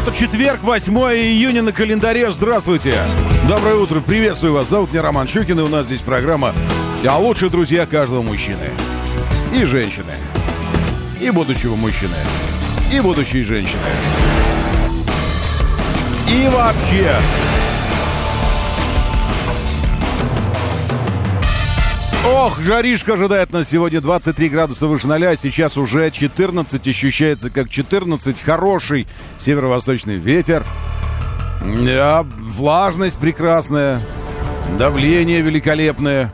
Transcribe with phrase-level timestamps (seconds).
[0.00, 2.30] Это четверг, 8 июня на календаре.
[2.32, 2.94] Здравствуйте.
[3.46, 4.00] Доброе утро.
[4.00, 4.70] Приветствую вас.
[4.70, 6.54] Зовут меня Роман Щукин, и у нас здесь программа
[7.06, 8.70] о лучших друзьях каждого мужчины.
[9.54, 10.12] И женщины.
[11.20, 12.14] И будущего мужчины.
[12.90, 13.78] И будущей женщины.
[16.30, 17.20] И вообще.
[22.22, 24.00] Ох, жаришка ожидает нас сегодня.
[24.00, 29.06] 23 градуса выше ноля, сейчас уже 14, ощущается как 14, хороший
[29.38, 30.62] северо-восточный ветер,
[31.84, 34.02] да, влажность прекрасная,
[34.78, 36.30] давление великолепное,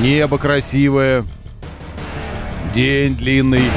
[0.00, 1.26] небо красивое,
[2.72, 3.70] день длинный,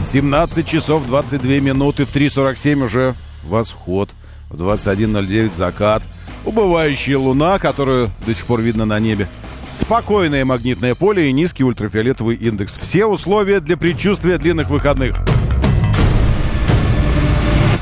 [0.00, 4.10] 17 часов 22 минуты, в 3.47 уже восход,
[4.50, 6.04] в 21.09 закат–
[6.44, 9.28] убывающая луна, которую до сих пор видно на небе,
[9.70, 12.76] спокойное магнитное поле и низкий ультрафиолетовый индекс.
[12.76, 15.16] Все условия для предчувствия длинных выходных.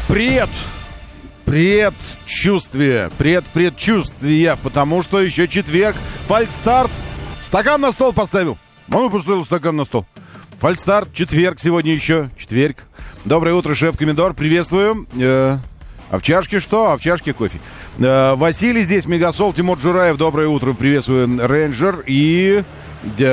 [0.09, 0.49] Пред,
[1.45, 6.91] предчувствие, пред предчувствия, потому что еще четверг, фальстарт,
[7.41, 8.59] стакан на стол поставил.
[8.93, 10.07] Он поставил стакан на стол.
[10.61, 12.79] Фальстарт, четверг сегодня еще, четверг.
[13.25, 15.07] Доброе утро, шеф-комендор, приветствую.
[15.15, 15.59] Э,
[16.11, 16.93] а в чашке что?
[16.93, 17.59] А в чашке кофе.
[17.99, 22.05] Э, Василий здесь, Мегасол, Тимур Джураев, доброе утро, приветствую, Рейнджер.
[22.07, 22.63] И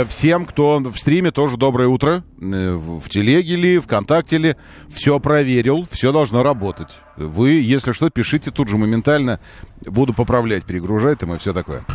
[0.07, 2.23] всем, кто в стриме, тоже доброе утро.
[2.41, 4.55] Э, в телеге ли, ВКонтакте ли.
[4.89, 6.99] Все проверил, все должно работать.
[7.17, 9.39] Вы, если что, пишите тут же моментально.
[9.85, 11.85] Буду поправлять, перегружать там и все такое.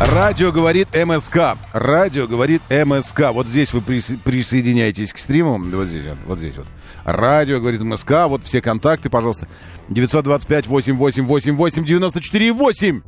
[0.00, 1.58] Радио говорит МСК.
[1.74, 3.32] Радио говорит МСК.
[3.32, 5.58] Вот здесь вы присоединяетесь к стриму.
[5.58, 6.66] Вот здесь, вот здесь вот.
[7.04, 8.26] Радио говорит МСК.
[8.26, 9.46] Вот все контакты, пожалуйста.
[9.90, 13.02] 925 8888 94 8.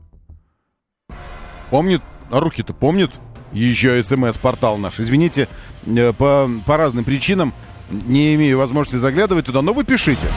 [1.70, 2.02] Помнит?
[2.30, 3.10] А руки-то помнит?
[3.52, 5.00] Еще смс-портал наш.
[5.00, 5.48] Извините,
[5.86, 7.54] э, по, по разным причинам
[7.90, 10.28] не имею возможности заглядывать туда, но вы пишите.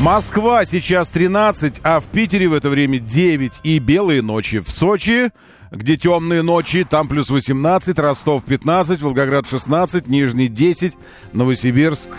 [0.00, 4.58] Москва сейчас 13, а в Питере в это время 9 и белые ночи.
[4.58, 5.30] В Сочи,
[5.70, 10.94] где темные ночи, там плюс 18, Ростов 15, Волгоград 16, Нижний 10,
[11.32, 12.10] Новосибирск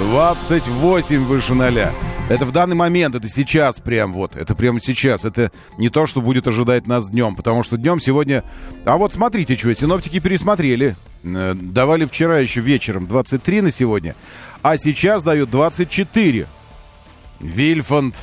[0.00, 1.92] 28 выше ноля.
[2.28, 5.24] Это в данный момент, это сейчас прям вот, это прямо сейчас.
[5.24, 8.44] Это не то, что будет ожидать нас днем, потому что днем сегодня...
[8.84, 10.96] А вот смотрите, что, синоптики пересмотрели.
[11.22, 14.16] Э, давали вчера еще вечером 23 на сегодня,
[14.62, 16.46] а сейчас дают 24.
[17.40, 18.14] Вильфанд,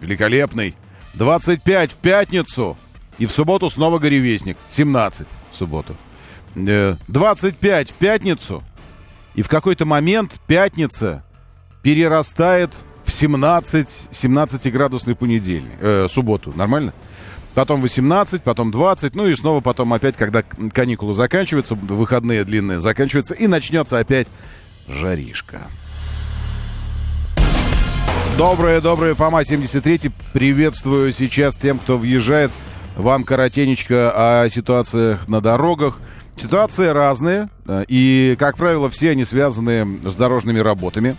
[0.00, 0.74] великолепный.
[1.14, 2.76] 25 в пятницу.
[3.18, 4.56] И в субботу снова горевестник.
[4.70, 5.96] 17 в субботу.
[6.54, 8.62] 25 э, в пятницу.
[9.34, 11.24] И в какой-то момент пятница
[11.82, 12.70] перерастает
[13.04, 15.72] в 17, 17-градусный понедельник.
[15.80, 16.52] Э, субботу.
[16.54, 16.92] Нормально?
[17.54, 23.34] Потом 18, потом 20, ну и снова потом опять, когда каникулы заканчиваются, выходные длинные заканчиваются,
[23.34, 24.28] и начнется опять
[24.86, 25.62] жаришка.
[28.40, 30.10] Доброе, доброе, Фома 73.
[30.32, 32.50] Приветствую сейчас тем, кто въезжает.
[32.96, 34.12] Вам коротенечко
[34.44, 35.98] о ситуациях на дорогах.
[36.36, 37.50] Ситуации разные,
[37.86, 41.18] и, как правило, все они связаны с дорожными работами,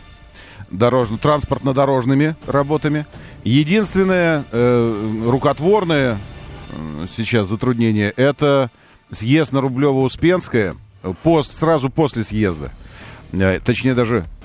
[0.71, 3.05] дорожно, транспортно-дорожными работами.
[3.43, 6.17] Единственное э, рукотворное
[6.71, 8.71] э, сейчас затруднение– это
[9.11, 10.75] съезд на Рублево-Успенское
[11.21, 12.71] пост, сразу после съезда.
[13.31, 14.40] Э, точнее, даже Э,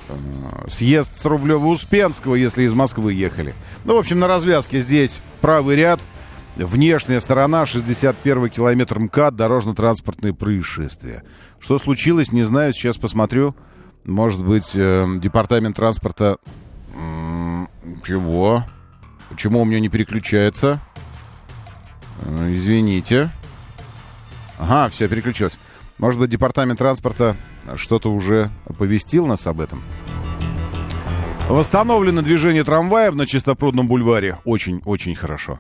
[0.69, 3.55] съезд с Рублева-Успенского, если из Москвы ехали.
[3.85, 6.01] Ну, в общем, на развязке здесь правый ряд,
[6.57, 11.23] внешняя сторона, 61 километр МКАД, дорожно-транспортные происшествия.
[11.61, 13.55] Что случилось, не знаю, сейчас посмотрю.
[14.05, 16.37] Может быть, э, департамент транспорта...
[18.05, 18.65] Чего?
[19.31, 20.81] Почему у меня не переключается?
[22.23, 23.31] Э, извините.
[24.59, 25.59] Ага, все, переключилось.
[25.99, 27.37] Может быть, департамент транспорта
[27.77, 29.83] что-то уже оповестил нас об этом.
[31.49, 34.39] Восстановлено движение трамваев на Чистопрудном бульваре.
[34.45, 35.59] Очень-очень хорошо.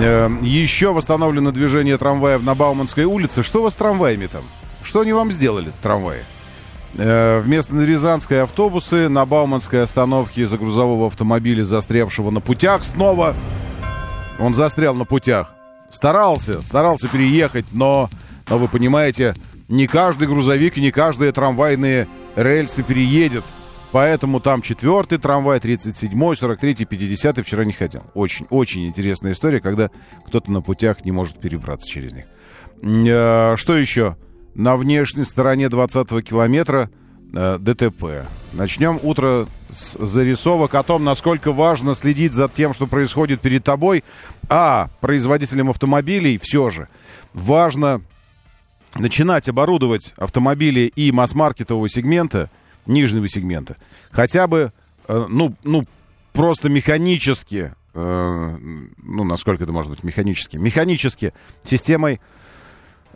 [0.00, 3.42] Э, еще восстановлено движение трамваев на Бауманской улице.
[3.42, 4.42] Что у вас с трамваями там?
[4.82, 6.20] Что они вам сделали, трамваи?
[6.96, 13.34] Э, вместо Рязанской автобусы на Бауманской остановке из-за грузового автомобиля, застрявшего на путях снова.
[14.38, 15.52] Он застрял на путях.
[15.90, 18.08] Старался, старался переехать, но,
[18.48, 19.34] но вы понимаете,
[19.68, 23.44] не каждый грузовик, не каждые трамвайные рельсы переедет.
[23.90, 28.02] Поэтому там четвертый трамвай, 37-й, 43-й, 50-й вчера не ходил.
[28.14, 29.90] Очень, очень интересная история, когда
[30.26, 32.24] кто-то на путях не может перебраться через них.
[32.82, 34.16] Э, что еще?
[34.54, 36.90] На внешней стороне 20-го километра
[37.32, 38.26] э, ДТП.
[38.52, 44.04] Начнем утро с зарисовок о том, насколько важно следить за тем, что происходит перед тобой.
[44.50, 46.88] А производителям автомобилей все же
[47.32, 48.02] важно
[48.98, 52.50] начинать оборудовать автомобили и масс-маркетового сегмента,
[52.86, 53.76] нижнего сегмента,
[54.10, 54.72] хотя бы,
[55.06, 55.86] э, ну, ну,
[56.32, 58.56] просто механически, э,
[59.02, 61.32] ну, насколько это может быть механически, механически
[61.64, 62.20] системой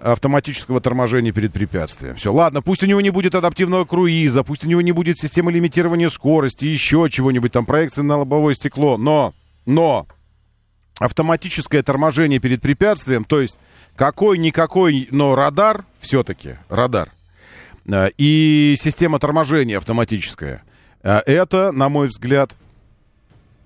[0.00, 2.16] автоматического торможения перед препятствием.
[2.16, 5.52] Все, ладно, пусть у него не будет адаптивного круиза, пусть у него не будет системы
[5.52, 9.32] лимитирования скорости, еще чего-нибудь, там проекции на лобовое стекло, но,
[9.64, 10.06] но
[10.98, 13.58] автоматическое торможение перед препятствием, то есть
[13.96, 17.12] какой-никакой, но радар, все-таки радар,
[17.86, 20.62] э, и система торможения автоматическая,
[21.02, 22.54] э, это, на мой взгляд,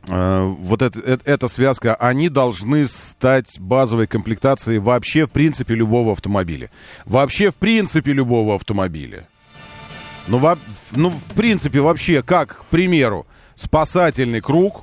[0.08, 6.12] Э, вот это, это, эта связка, они должны стать базовой комплектацией вообще в принципе любого
[6.12, 6.70] автомобиля.
[7.04, 9.26] Вообще в принципе любого автомобиля.
[10.28, 10.58] Ну, во,
[10.92, 14.82] ну в принципе вообще, как, к примеру, спасательный круг,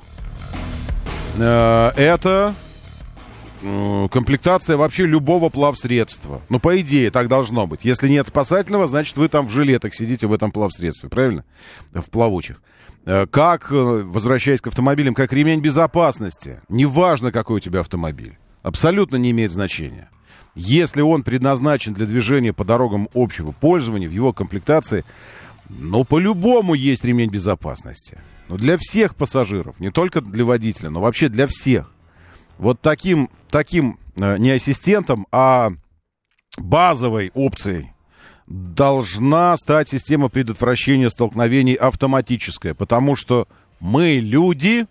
[1.36, 2.54] э, это
[4.10, 6.42] комплектация вообще любого плавсредства.
[6.48, 7.84] Ну, по идее, так должно быть.
[7.84, 11.44] Если нет спасательного, значит, вы там в жилетах сидите в этом плавсредстве, правильно?
[11.92, 12.60] В плавучих.
[13.06, 16.60] Э, как, э, возвращаясь к автомобилям, как ремень безопасности.
[16.68, 18.38] Неважно, какой у тебя автомобиль.
[18.62, 20.08] Абсолютно не имеет значения.
[20.54, 25.04] Если он предназначен для движения по дорогам общего пользования, в его комплектации,
[25.68, 28.18] ну, по-любому есть ремень безопасности.
[28.48, 31.90] Но для всех пассажиров, не только для водителя, но вообще для всех.
[32.58, 35.72] Вот таким, таким э, не ассистентом, а
[36.58, 37.92] базовой опцией
[38.46, 43.48] должна стать система предотвращения столкновений автоматическая, потому что
[43.80, 44.86] мы люди,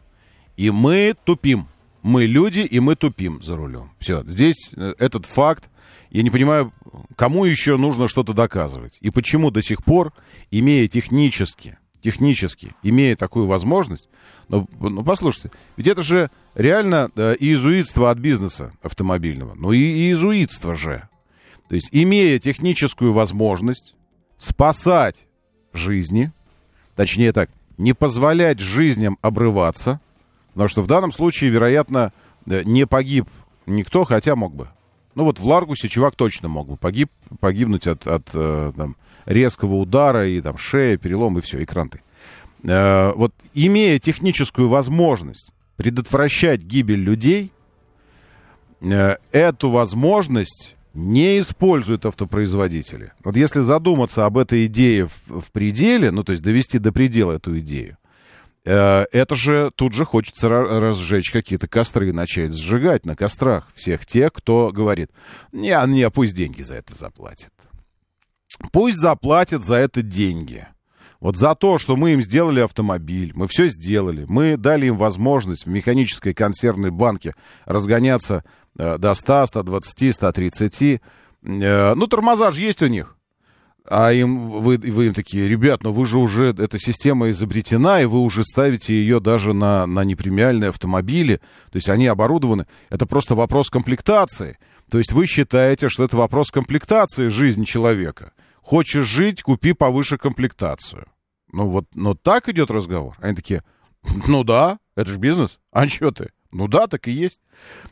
[0.57, 1.67] и мы тупим.
[2.01, 3.91] Мы люди, и мы тупим за рулем.
[3.99, 5.69] Все, здесь э, этот факт,
[6.09, 6.73] я не понимаю,
[7.15, 8.97] кому еще нужно что-то доказывать.
[8.99, 10.11] И почему до сих пор,
[10.51, 14.09] имея технически, технически, имея такую возможность,
[14.49, 19.53] ну, ну послушайте, ведь это же реально э, иезуитство от бизнеса автомобильного.
[19.55, 21.07] Ну и иезуитство же.
[21.69, 23.95] То есть, имея техническую возможность
[24.37, 25.27] спасать
[25.71, 26.31] жизни,
[26.95, 30.01] точнее так, не позволять жизням обрываться,
[30.49, 32.11] потому что в данном случае, вероятно,
[32.45, 33.27] не погиб
[33.65, 34.67] никто, хотя мог бы.
[35.15, 37.09] Ну вот в Ларгусе чувак точно мог бы погиб,
[37.39, 42.01] погибнуть от, от э, там, резкого удара и там шея, перелом и все, и кранты.
[42.63, 47.51] Э, вот имея техническую возможность предотвращать гибель людей,
[49.31, 53.13] эту возможность не используют автопроизводители.
[53.23, 57.33] Вот если задуматься об этой идее в, в пределе, ну, то есть довести до предела
[57.33, 57.97] эту идею,
[58.65, 64.05] э, это же тут же хочется разжечь какие-то костры и начать сжигать на кострах всех
[64.05, 65.09] тех, кто говорит,
[65.51, 67.51] не, не, пусть деньги за это заплатят.
[68.71, 70.67] Пусть заплатят за это деньги.
[71.19, 75.65] Вот за то, что мы им сделали автомобиль, мы все сделали, мы дали им возможность
[75.65, 77.33] в механической консервной банке
[77.65, 78.43] разгоняться
[78.77, 81.01] Э, до 100, 120, 130.
[81.41, 83.17] Ну, тормоза же есть у них.
[83.85, 88.05] А им, вы, вы им такие, ребят, ну вы же уже, эта система изобретена, и
[88.05, 91.41] вы уже ставите ее даже на, на непремиальные автомобили.
[91.69, 92.65] То есть они оборудованы.
[92.89, 94.57] Это просто вопрос комплектации.
[94.89, 98.31] То есть вы считаете, что это вопрос комплектации жизни человека.
[98.63, 101.05] Хочешь жить, купи повыше комплектацию.
[101.51, 103.15] Ну вот, но так идет разговор.
[103.19, 103.63] Они такие,
[104.27, 105.59] ну да, это же бизнес.
[105.71, 106.31] А что ты?
[106.51, 107.41] Ну да, так и есть.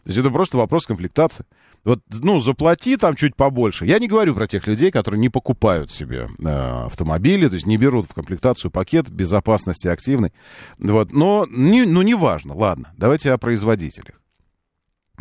[0.04, 1.46] То есть это просто вопрос комплектации.
[1.84, 3.88] Вот, ну, заплати там чуть побольше.
[3.88, 7.78] Я не говорю про тех людей, которые не покупают себе э, автомобили, то есть не
[7.78, 10.32] берут в комплектацию пакет безопасности активный.
[10.78, 12.56] Вот, но, не, ну, неважно.
[12.56, 14.22] Ладно, давайте о производителях.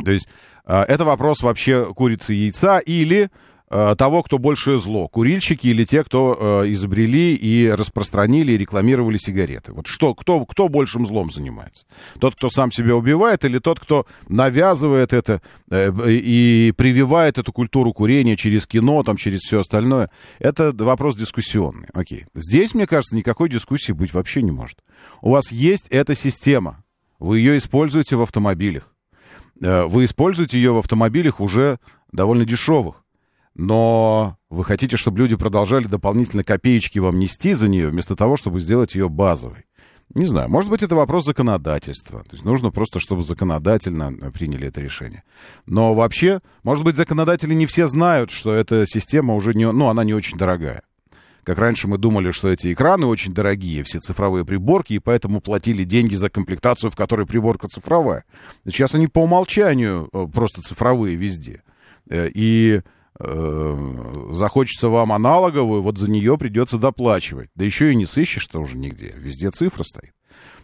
[0.05, 0.27] То есть
[0.65, 3.31] э, это вопрос вообще курицы и яйца или
[3.71, 9.71] того, кто большее зло, курильщики или те, кто э, изобрели и распространили и рекламировали сигареты.
[9.71, 11.85] Вот что, кто, кто большим злом занимается?
[12.19, 17.93] Тот, кто сам себя убивает, или тот, кто навязывает это э, и прививает эту культуру
[17.93, 20.09] курения через кино, там, через все остальное?
[20.39, 21.87] Это вопрос дискуссионный.
[21.93, 22.25] Окей.
[22.33, 24.79] Здесь, мне кажется, никакой дискуссии быть вообще не может.
[25.21, 26.83] У вас есть эта система.
[27.19, 28.93] Вы ее используете в автомобилях.
[29.61, 31.77] Э, вы используете ее в автомобилях уже
[32.11, 33.00] довольно дешевых
[33.55, 38.59] но вы хотите, чтобы люди продолжали дополнительно копеечки вам нести за нее, вместо того, чтобы
[38.59, 39.65] сделать ее базовой.
[40.13, 42.19] Не знаю, может быть, это вопрос законодательства.
[42.23, 45.23] То есть нужно просто, чтобы законодательно приняли это решение.
[45.65, 50.03] Но вообще, может быть, законодатели не все знают, что эта система уже не, ну, она
[50.03, 50.83] не очень дорогая.
[51.43, 55.85] как раньше мы думали, что эти экраны очень дорогие, все цифровые приборки, и поэтому платили
[55.85, 58.25] деньги за комплектацию, в которой приборка цифровая.
[58.65, 61.63] Сейчас они по умолчанию э, просто цифровые везде.
[62.09, 62.81] Э, и э,
[64.31, 67.49] захочется вам аналоговую, вот за нее придется доплачивать.
[67.55, 69.13] Да еще и не сыщешь уже нигде.
[69.17, 70.13] Везде цифра стоит.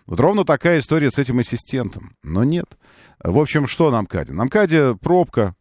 [0.06, 2.16] Вот ровно такая история с этим ассистентом.
[2.24, 2.78] Но нет.
[3.24, 4.34] В общем, что на МКАДе?
[4.34, 5.56] На МКАДе пробка,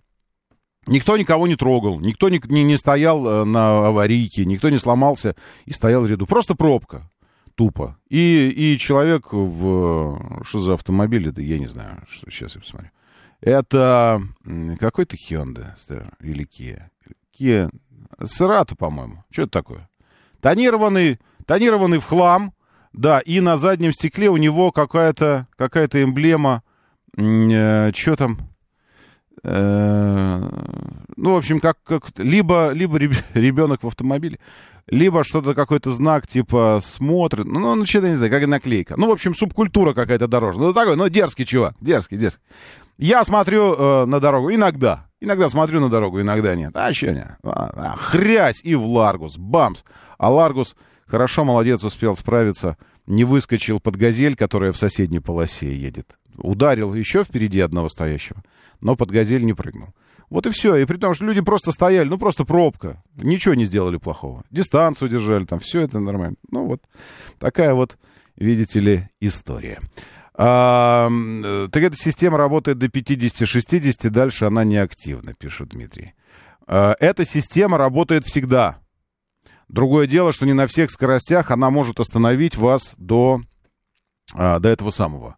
[0.87, 5.35] Никто никого не трогал, никто не, не, не стоял э, на аварийке, никто не сломался
[5.65, 6.27] и стоял в ряду.
[6.27, 7.11] Просто пробка.
[7.57, 7.99] Тупо.
[8.09, 10.43] И, и человек в...
[10.45, 11.43] Что за автомобиль это?
[11.43, 12.03] Я не знаю.
[12.09, 12.91] Что, сейчас я посмотрю.
[13.47, 14.21] Это
[14.81, 15.67] какой-то Hyundai
[16.21, 16.83] или Kia.
[17.39, 17.73] Kia.
[18.27, 19.23] Серата, по-моему.
[19.31, 19.89] Что это такое?
[20.41, 22.53] Тонированный, тонированный в хлам.
[22.93, 26.65] Да, и на заднем стекле у него какая-то какая эмблема.
[27.17, 28.39] Э, что там?
[29.45, 30.41] Э,
[31.15, 34.41] ну, в общем, как, как либо, либо ребенок в автомобиле,
[34.89, 38.97] либо что-то, какой-то знак, типа, смотрит, ну, ну, что-то, не знаю, как наклейка.
[38.97, 40.67] Ну, в общем, субкультура какая-то дорожная.
[40.67, 42.43] Ну, такой, ну, дерзкий чувак, дерзкий, дерзкий.
[42.99, 45.07] Я смотрю э, на дорогу иногда.
[45.21, 46.73] Иногда смотрю на дорогу, иногда нет.
[46.75, 47.21] А, что не?
[47.21, 49.85] А, а, хрясь и в Ларгус, бамс.
[50.19, 50.77] А Ларгус
[51.07, 52.77] хорошо, молодец, успел справиться.
[53.07, 56.17] Не выскочил под газель, которая в соседней полосе едет.
[56.37, 58.43] Ударил еще впереди одного стоящего
[58.81, 59.89] но под газель не прыгнул.
[60.29, 60.77] Вот и все.
[60.77, 63.03] И при том, что люди просто стояли, ну просто пробка.
[63.17, 64.45] Ничего не сделали плохого.
[64.51, 66.37] Дистанцию держали, там все это нормально.
[66.51, 66.83] Ну вот
[67.39, 67.97] такая вот,
[68.37, 69.81] видите ли, история.
[70.39, 71.09] А,
[71.73, 76.15] так эта система работает до 50-60, дальше она неактивна, пишет Дмитрий.
[76.67, 78.79] А, эта система работает всегда.
[79.69, 83.41] Другое дело, что не на всех скоростях она может остановить вас до,
[84.35, 85.37] а, до этого самого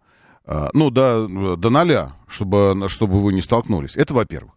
[0.49, 3.97] а, ну, до, до ноля, чтобы, чтобы вы не столкнулись.
[3.97, 4.55] Это во-первых.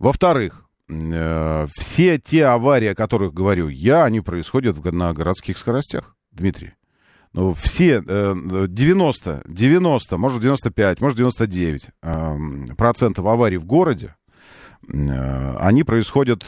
[0.00, 6.72] Во-вторых, э, все те аварии, о которых говорю я, они происходят на городских скоростях, Дмитрий.
[7.32, 14.16] Ну, все 90, 90, может 95, может 99 эм, процентов аварий в городе,
[14.88, 16.44] э, они происходят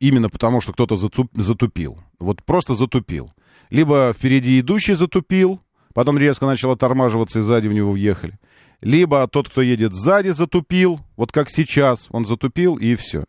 [0.00, 1.98] именно потому, что кто-то затупил.
[2.18, 3.32] Вот просто затупил.
[3.70, 5.60] Либо впереди идущий затупил,
[5.94, 8.38] потом резко начал оттормаживаться и сзади в него въехали.
[8.82, 13.24] Либо тот, кто едет сзади, затупил, вот как сейчас, он затупил и все.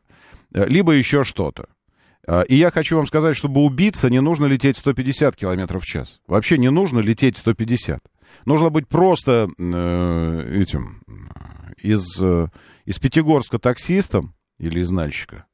[0.54, 1.68] Э, либо еще что-то.
[2.28, 6.22] Э, и я хочу вам сказать, чтобы убиться, не нужно лететь 150 км в час.
[6.28, 8.02] Вообще не нужно лететь 150.
[8.46, 11.04] Нужно быть просто э, этим,
[11.78, 12.48] из, э,
[12.86, 15.46] из Пятигорска таксистом или из Нальчика.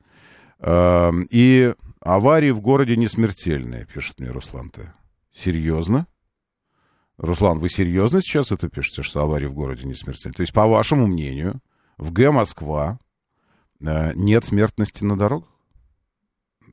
[0.59, 4.93] Э, и аварии в городе не смертельные, пишет мне Руслан Т.
[5.33, 6.07] Серьезно?
[7.17, 10.33] Руслан, вы серьезно сейчас это пишете, что аварии в городе не смертельны?
[10.33, 11.59] То есть, по вашему мнению,
[11.97, 12.99] в Г Москва
[13.81, 15.49] э, нет смертности на дорогах?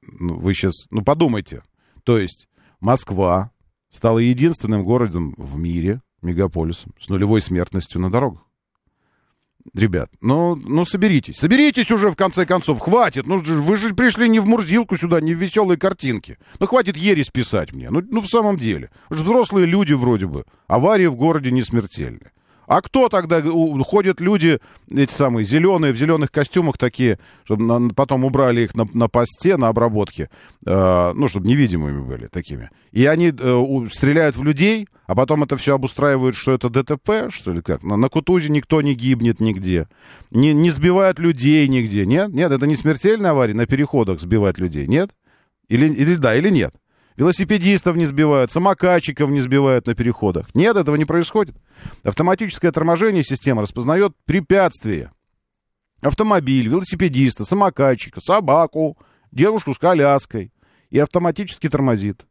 [0.06, 1.62] Ну, вы сейчас, ну подумайте.
[2.04, 2.48] То есть
[2.80, 3.50] Москва
[3.90, 8.46] стала единственным городом в мире, мегаполисом, с нулевой смертностью на дорогах.
[9.74, 11.36] Ребят, ну, ну соберитесь.
[11.36, 12.78] Соберитесь уже, в конце концов.
[12.80, 13.26] Хватит.
[13.26, 16.38] Ну, вы же пришли не в Мурзилку сюда, не в веселые картинки.
[16.60, 17.90] Ну, хватит ересь писать мне.
[17.90, 18.90] Ну, ну в самом деле.
[19.08, 20.44] Вы же взрослые люди вроде бы.
[20.68, 22.30] Аварии в городе не смертельны.
[22.66, 23.42] А кто тогда?
[23.42, 24.58] Ходят люди,
[24.90, 29.56] эти самые зеленые, в зеленых костюмах такие, чтобы на, потом убрали их на, на посте,
[29.56, 30.30] на обработке,
[30.64, 32.70] э, ну, чтобы невидимыми были такими.
[32.92, 37.52] И они э, стреляют в людей, а потом это все обустраивают, что это ДТП, что
[37.52, 37.84] ли, как?
[37.84, 39.88] На, на Кутузе никто не гибнет нигде.
[40.30, 42.32] Не, не сбивают людей нигде, нет?
[42.32, 45.10] Нет, это не смертельная авария на переходах сбивать людей, нет?
[45.68, 46.74] Или, или да, или нет?
[47.16, 50.54] Велосипедистов не сбивают, самокатчиков не сбивают на переходах.
[50.54, 51.56] Нет, этого не происходит.
[52.02, 55.12] Автоматическое торможение система распознает препятствия.
[56.02, 58.98] Автомобиль, велосипедиста, самокатчика, собаку,
[59.32, 60.52] девушку с коляской.
[60.90, 62.26] И автоматически тормозит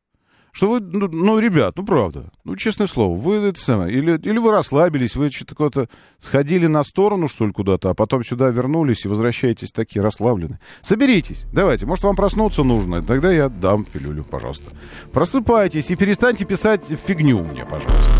[0.55, 4.38] что вы, ну, ну, ребят, ну, правда, ну, честное слово, вы это самое, или, или
[4.38, 9.03] вы расслабились, вы что-то какое-то сходили на сторону, что ли, куда-то, а потом сюда вернулись
[9.03, 10.62] и возвращаетесь такие расслабленные.
[10.81, 14.71] Соберитесь, давайте, может, вам проснуться нужно, тогда я дам пилюлю, пожалуйста.
[15.12, 18.13] Просыпайтесь и перестаньте писать фигню мне, пожалуйста.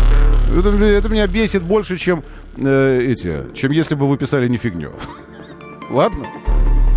[0.54, 2.22] Это, это меня бесит больше, чем
[2.58, 4.92] э, эти, чем если бы вы писали не фигню.
[5.88, 6.26] Ладно?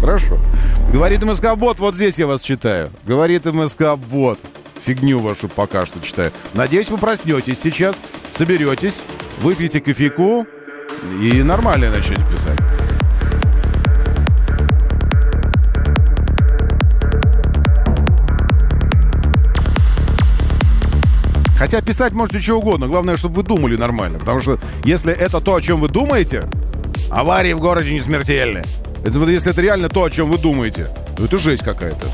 [0.02, 0.38] Хорошо.
[0.92, 2.90] Говорит МСК-бот, вот здесь я вас читаю.
[3.06, 4.38] Говорит МСК-бот
[4.86, 6.32] фигню вашу пока что читаю.
[6.54, 8.00] Надеюсь, вы проснетесь сейчас,
[8.32, 9.02] соберетесь,
[9.42, 10.46] выпьете кофейку
[11.22, 12.60] и нормально начнете писать.
[21.58, 24.18] Хотя писать можете что угодно, главное, чтобы вы думали нормально.
[24.18, 26.46] Потому что если это то, о чем вы думаете,
[27.12, 28.64] аварии в городе не смертельны.
[29.04, 32.08] Это вот если это реально то, о чем вы думаете, то это жесть какая-то.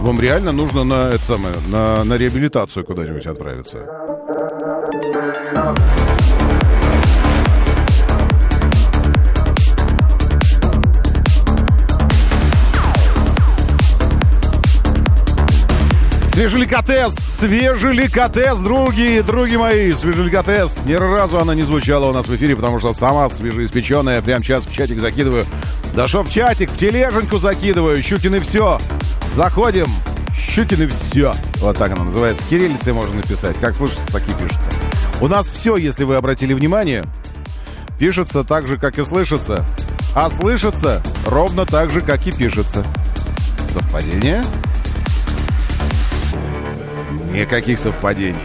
[0.00, 3.86] Вам реально нужно на, это самое, на, на реабилитацию куда-нибудь отправиться.
[16.40, 20.78] Свежеликотес, свежеликотес, други, други мои, свежеликотес.
[20.86, 24.22] Ни разу она не звучала у нас в эфире, потому что сама свежеиспеченная.
[24.22, 25.44] Прям сейчас в чатик закидываю.
[26.06, 28.02] Что в чатик, в тележеньку закидываю.
[28.02, 28.78] Щукин и все.
[29.34, 29.86] Заходим.
[30.34, 31.30] Щукин и все.
[31.56, 32.42] Вот так она называется.
[32.48, 33.56] Кириллицей можно написать.
[33.60, 34.70] Как слышится, так и пишется.
[35.20, 37.04] У нас все, если вы обратили внимание,
[37.98, 39.66] пишется так же, как и слышится.
[40.14, 42.82] А слышится ровно так же, как и пишется.
[43.68, 44.42] Совпадение?
[47.32, 48.38] Никаких совпадений.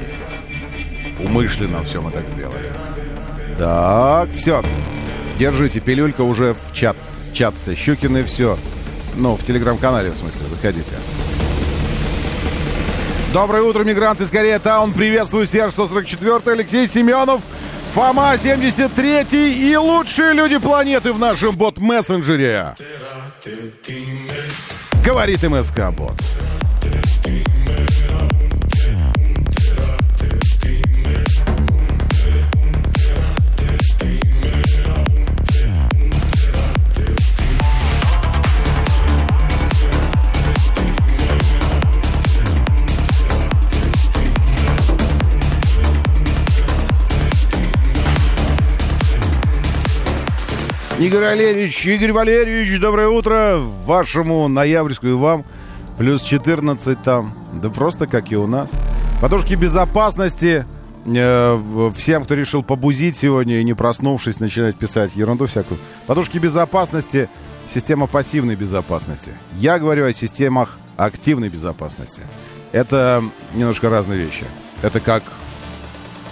[1.19, 2.71] Умышленно все мы так сделали.
[3.57, 4.63] Так, все.
[5.39, 6.95] Держите, пилюлька уже в чат.
[7.33, 7.75] Чатце.
[7.75, 8.57] Щукины все.
[9.15, 10.93] Ну, в телеграм-канале, в смысле, заходите.
[13.33, 14.93] Доброе утро, мигранты из Корея Таун.
[14.93, 17.41] Приветствую, Серж 144 Алексей Семенов,
[17.93, 22.75] Фома 73 и лучшие люди планеты в нашем бот-мессенджере.
[25.03, 26.13] Говорит МСК-бот.
[50.97, 55.43] Игорь Валерьевич, Игорь Валерьевич, доброе утро вашему ноябрьскую вам.
[55.97, 57.33] Плюс 14 там.
[57.61, 58.71] Да просто как и у нас.
[59.21, 60.65] Подушки безопасности.
[61.05, 65.81] Э, всем, кто решил побузить сегодня и не проснувшись, начинать писать ерунду всякую.
[66.07, 67.27] Подушки безопасности.
[67.67, 69.31] Система пассивной безопасности.
[69.57, 72.21] Я говорю о системах активной безопасности.
[72.71, 73.21] Это
[73.53, 74.45] немножко разные вещи.
[74.81, 75.23] Это как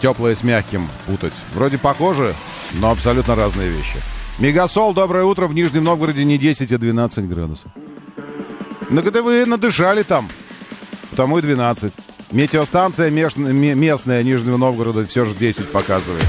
[0.02, 1.34] теплое с мягким путать.
[1.54, 2.34] Вроде похоже,
[2.76, 3.98] но абсолютно разные вещи.
[4.40, 5.48] Мегасол, доброе утро.
[5.48, 7.72] В Нижнем Новгороде не 10, а 12 градусов.
[8.90, 10.30] Ну, когда вы надышали там,
[11.16, 11.94] тому и 12.
[12.32, 16.26] Метеостанция местная Нижнего Новгорода все же 10 показывает.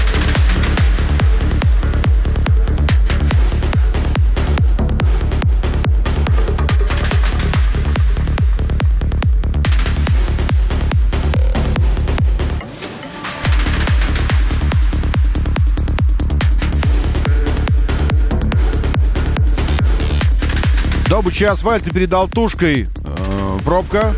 [21.25, 22.83] Добыча асфальта перед Алтушкой.
[22.83, 24.13] Э, пробка.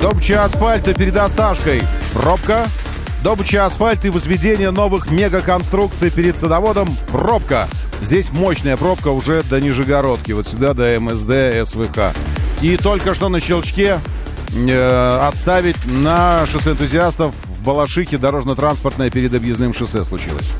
[0.00, 1.80] Добыча асфальта перед Осташкой.
[2.12, 2.66] Пробка.
[3.22, 6.88] Добыча асфальта и возведение новых мегаконструкций перед садоводом.
[7.12, 7.68] Пробка.
[8.02, 10.32] Здесь мощная пробка уже до Нижегородки.
[10.32, 12.16] Вот сюда до МСД, СВХ.
[12.62, 14.00] И только что на щелчке
[14.52, 20.50] э, отставить на шоссе энтузиастов в Балашихе дорожно-транспортное перед объездным шоссе случилось.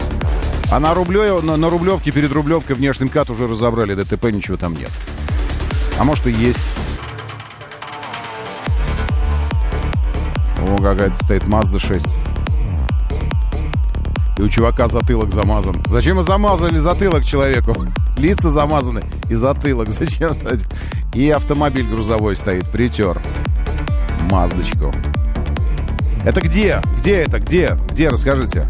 [0.71, 4.77] А на, Рублё, на, на Рублевке перед Рублевкой внешний МКАД уже разобрали ДТП, ничего там
[4.77, 4.93] нет.
[6.01, 6.59] А может и есть.
[10.59, 12.07] О, какая-то стоит Mazda 6.
[14.39, 15.77] И у чувака затылок замазан.
[15.91, 17.75] Зачем вы замазали затылок человеку?
[18.17, 19.89] Лица замазаны и затылок.
[19.91, 20.35] Зачем?
[21.13, 23.21] И автомобиль грузовой стоит, притер.
[24.31, 24.95] Маздочку.
[26.25, 26.81] Это где?
[27.01, 27.41] Где это?
[27.41, 27.77] Где?
[27.91, 28.09] Где?
[28.09, 28.67] Расскажите.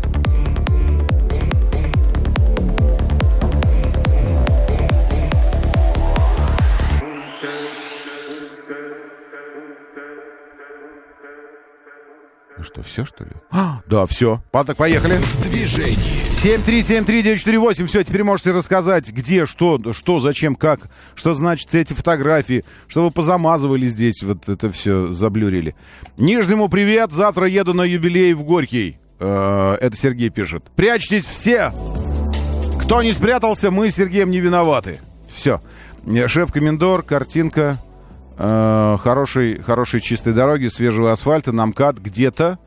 [12.62, 13.30] Что, все, что ли?
[13.50, 14.42] А, да, все.
[14.50, 15.16] Так, поехали.
[15.16, 15.96] В движении.
[16.42, 17.86] 7373948.
[17.86, 23.10] Все, теперь можете рассказать, где, что, что, зачем, как, что значит эти фотографии, что вы
[23.10, 25.74] позамазывали здесь, вот это все заблюрили.
[26.16, 28.98] Нижнему привет, завтра еду на юбилей в Горький.
[29.18, 30.64] Э, это Сергей пишет.
[30.76, 31.72] Прячьтесь все!
[32.82, 35.00] Кто не спрятался, мы с Сергеем не виноваты.
[35.28, 35.60] Все.
[36.26, 37.78] Шеф-комендор, картинка,
[38.40, 42.58] э, хорошей, хорошей чистой дороги, свежего асфальта, намкат где-то.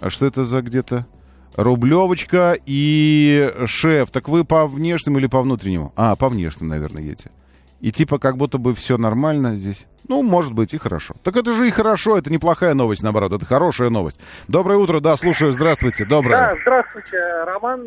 [0.00, 1.06] А что это за где-то?
[1.56, 4.10] Рублевочка и шеф.
[4.10, 5.92] Так вы по внешнему или по внутреннему?
[5.96, 7.30] А, по внешнему, наверное, едете.
[7.80, 9.86] И типа как будто бы все нормально здесь.
[10.08, 11.14] Ну, может быть, и хорошо.
[11.22, 14.20] Так это же и хорошо, это неплохая новость, наоборот, это хорошая новость.
[14.48, 16.54] Доброе утро, да, слушаю, здравствуйте, доброе.
[16.54, 17.86] Да, здравствуйте, Роман.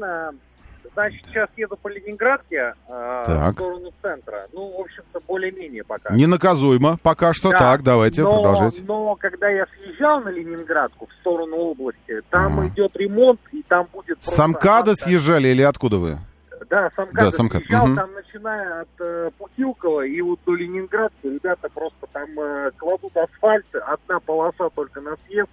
[0.93, 3.51] Значит, сейчас еду по Ленинградке э, Так.
[3.51, 4.47] в сторону центра.
[4.51, 6.13] Ну, в общем-то, более-менее пока.
[6.13, 8.81] Ненаказуемо, пока что Да, так, давайте, но, продолжайте.
[8.85, 12.67] Но когда я съезжал на Ленинградку в сторону области, там Ага.
[12.67, 14.21] идет ремонт, и там будет...
[14.21, 16.17] С Амкада съезжали или откуда вы?
[16.69, 17.95] Да, сам МКАД, Да, сам МКАД, съезжал, мгм.
[17.95, 23.65] там начиная от э, Путилкова и вот до Ленинградки, ребята просто там э, кладут асфальт,
[23.75, 25.49] одна полоса только на съезд,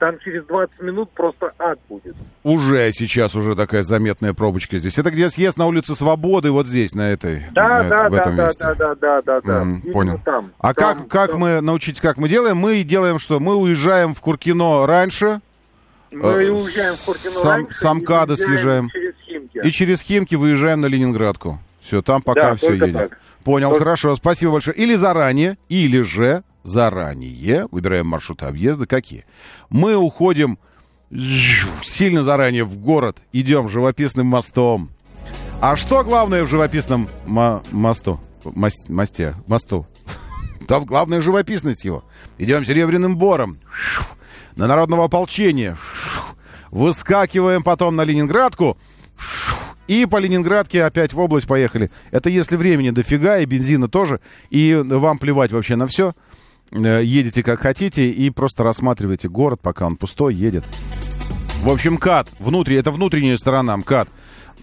[0.00, 2.16] там через 20 минут просто ад будет.
[2.42, 4.98] Уже сейчас уже такая заметная пробочка здесь.
[4.98, 8.18] Это где съезд на улице Свободы, вот здесь, на этой, Да, на да, в да,
[8.18, 8.64] этом да, месте.
[8.64, 9.62] да, да, да, да, да.
[9.62, 10.20] Именно понял.
[10.24, 10.50] Там.
[10.58, 12.56] А Там- как, как там мы, научите, как мы делаем?
[12.56, 13.38] Мы делаем что?
[13.38, 15.40] Мы уезжаем в Куркино раньше
[16.10, 18.88] Мы э, уезжаем в Куртино сам- раньше сам КАДа съезжаем.
[18.90, 19.60] через Химки.
[19.62, 21.60] и через Химки выезжаем на Ленинградку.
[21.82, 22.92] Все, там пока Да, все едет.
[22.94, 23.18] так.
[23.44, 24.76] Понял, Только- хорошо, спасибо большое.
[24.76, 29.24] Или заранее, или же заранее, выбираем маршруты объезда, какие.
[29.68, 30.58] Мы уходим
[31.82, 34.90] сильно заранее в город, идем живописным мостом.
[35.60, 38.20] А что главное в живописном мо- мосту?
[38.44, 39.86] Мос- мосте, мосту?
[40.68, 42.04] Там главная живописность его.
[42.38, 43.58] Идем серебряным бором.
[44.56, 45.76] На народного ополчения.
[46.70, 48.76] Выскакиваем потом на Ленинградку.
[49.88, 51.90] И по Ленинградке опять в область поехали.
[52.12, 54.20] Это если времени дофига, и бензина тоже.
[54.48, 56.14] И вам плевать вообще на все.
[56.72, 60.64] Э, Едете как хотите и просто рассматриваете город, пока он пустой, едет.
[61.62, 62.28] В общем, КАТ.
[62.38, 64.08] Внутри, это внутренняя сторона МКАД.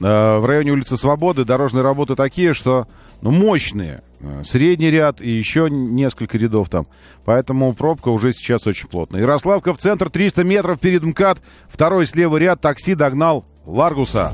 [0.01, 2.87] Э, В районе улицы Свободы дорожные работы такие, что
[3.21, 4.01] ну, мощные.
[4.21, 6.87] Э, Средний ряд и еще несколько рядов там.
[7.25, 9.21] Поэтому пробка уже сейчас очень плотная.
[9.21, 11.39] Ярославка в центр, 300 метров перед МКАД.
[11.69, 14.33] Второй слева ряд, такси догнал Ларгуса.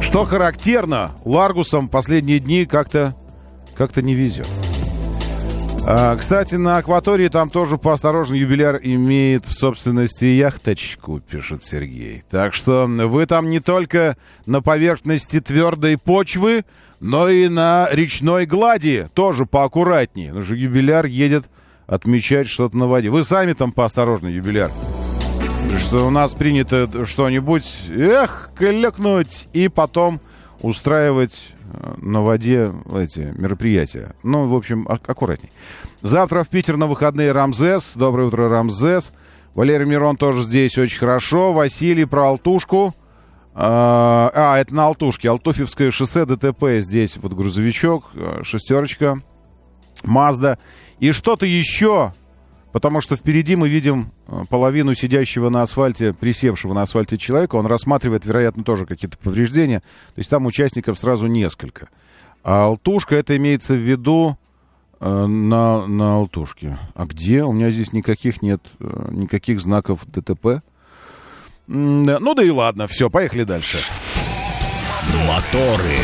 [0.00, 3.14] Что характерно, Ларгусом последние дни как-то
[3.76, 4.48] как-то не везет.
[5.92, 12.22] А, кстати, на акватории там тоже поосторожнее юбиляр имеет в собственности яхточку, пишет Сергей.
[12.30, 16.64] Так что вы там не только на поверхности твердой почвы,
[17.00, 20.28] но и на речной глади тоже поаккуратнее.
[20.28, 21.46] Потому что юбиляр едет
[21.88, 23.10] отмечать что-то на воде.
[23.10, 24.70] Вы сами там поосторожнее, юбиляр.
[25.76, 30.20] Что у нас принято что-нибудь, эх, клекнуть и потом
[30.60, 34.14] устраивать э, на воде эти мероприятия.
[34.22, 35.50] Ну, в общем, ак- аккуратней.
[36.02, 37.92] Завтра в Питер на выходные Рамзес.
[37.94, 39.12] Доброе утро, Рамзес.
[39.54, 41.52] Валерий Мирон тоже здесь очень хорошо.
[41.52, 42.94] Василий про Алтушку.
[43.52, 45.28] А, а, это на Алтушке.
[45.28, 47.16] Алтуфьевское шоссе, ДТП здесь.
[47.16, 49.20] Вот грузовичок, э, шестерочка,
[50.04, 50.58] Мазда.
[51.00, 52.12] И что-то еще,
[52.72, 57.56] потому что впереди мы видим э, половину сидящего на асфальте, присевшего на асфальте человека.
[57.56, 59.80] Он рассматривает, вероятно, тоже какие-то повреждения.
[59.80, 61.88] То есть там участников сразу несколько.
[62.42, 64.36] А Алтушка, это имеется в виду
[65.00, 66.78] э, на, на Алтушке.
[66.94, 67.44] А где?
[67.44, 70.62] У меня здесь никаких нет, э, никаких знаков ДТП.
[71.66, 73.78] Ну да и ладно, все, поехали дальше.
[75.26, 75.98] Моторы.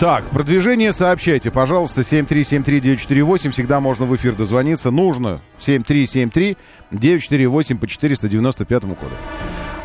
[0.00, 9.10] Так, продвижение сообщайте, пожалуйста, 7373948, всегда можно в эфир дозвониться, нужно 7373-948 по 495 коду.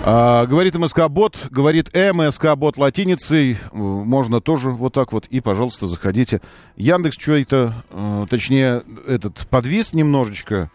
[0.06, 6.42] А, говорит МСК-бот, говорит МСК-бот латиницей, э, можно тоже вот так вот, и, пожалуйста, заходите.
[6.76, 10.70] Яндекс что-то, э, точнее, этот подвис немножечко,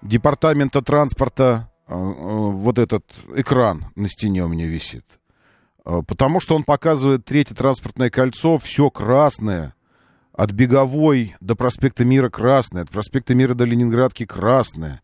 [0.00, 5.02] департамента транспорта, э, э, вот этот экран на стене у меня висит.
[5.86, 9.74] Э, Потому что он показывает третье транспортное кольцо, все красное.
[10.32, 15.00] От Беговой до проспекта Мира красное, от проспекта Мира до Ленинградки красное.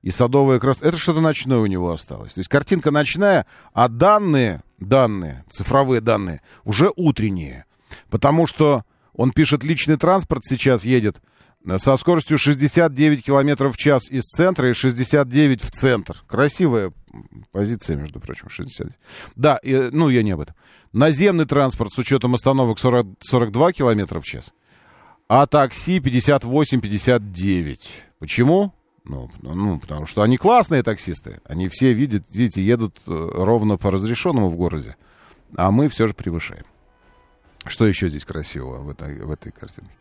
[0.00, 0.88] И Садовая красное.
[0.88, 2.32] Это что-то ночное у него осталось.
[2.32, 7.66] То есть картинка ночная, а данные, данные, цифровые данные, уже утренние.
[8.10, 8.82] Потому что
[9.14, 11.20] он пишет, личный транспорт сейчас едет
[11.76, 16.16] со скоростью 69 километров в час из центра и 69 в центр.
[16.26, 16.92] Красивая
[17.52, 18.92] позиция, между прочим, 69.
[19.36, 20.54] Да, и, ну, я не об этом.
[20.92, 24.52] Наземный транспорт с учетом остановок 40, 42 километра в час,
[25.28, 27.78] а такси 58-59.
[28.18, 28.74] Почему?
[29.04, 31.40] Ну, ну, потому что они классные таксисты.
[31.44, 34.96] Они все видят, видите, едут э, ровно по разрешенному в городе,
[35.56, 36.64] а мы все же превышаем.
[37.66, 39.92] Что еще здесь красивого в этой, в этой картинке?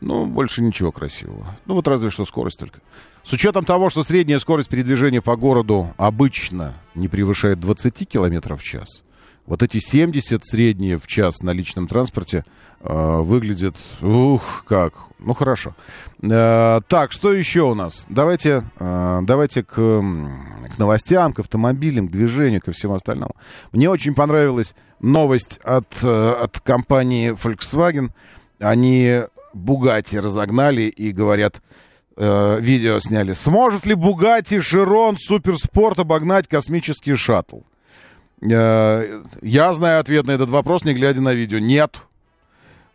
[0.00, 1.56] Ну, больше ничего красивого.
[1.66, 2.80] Ну, вот разве что скорость только.
[3.24, 8.64] С учетом того, что средняя скорость передвижения по городу обычно не превышает 20 километров в
[8.64, 9.02] час,
[9.48, 12.44] вот эти 70 средние в час на личном транспорте
[12.80, 15.74] э, выглядят, ух, как, ну хорошо.
[16.22, 18.04] Э, так, что еще у нас?
[18.10, 23.34] Давайте, э, давайте к, к новостям, к автомобилям, к движению, ко всему остальному.
[23.72, 28.10] Мне очень понравилась новость от, э, от компании Volkswagen.
[28.60, 29.22] Они
[29.58, 31.60] Бугати разогнали и говорят,
[32.16, 33.34] э, видео сняли.
[33.34, 37.58] Сможет ли Бугати Широн Суперспорт обогнать космический шаттл?
[38.42, 41.58] Э, Я знаю ответ на этот вопрос, не глядя на видео.
[41.58, 41.96] Нет.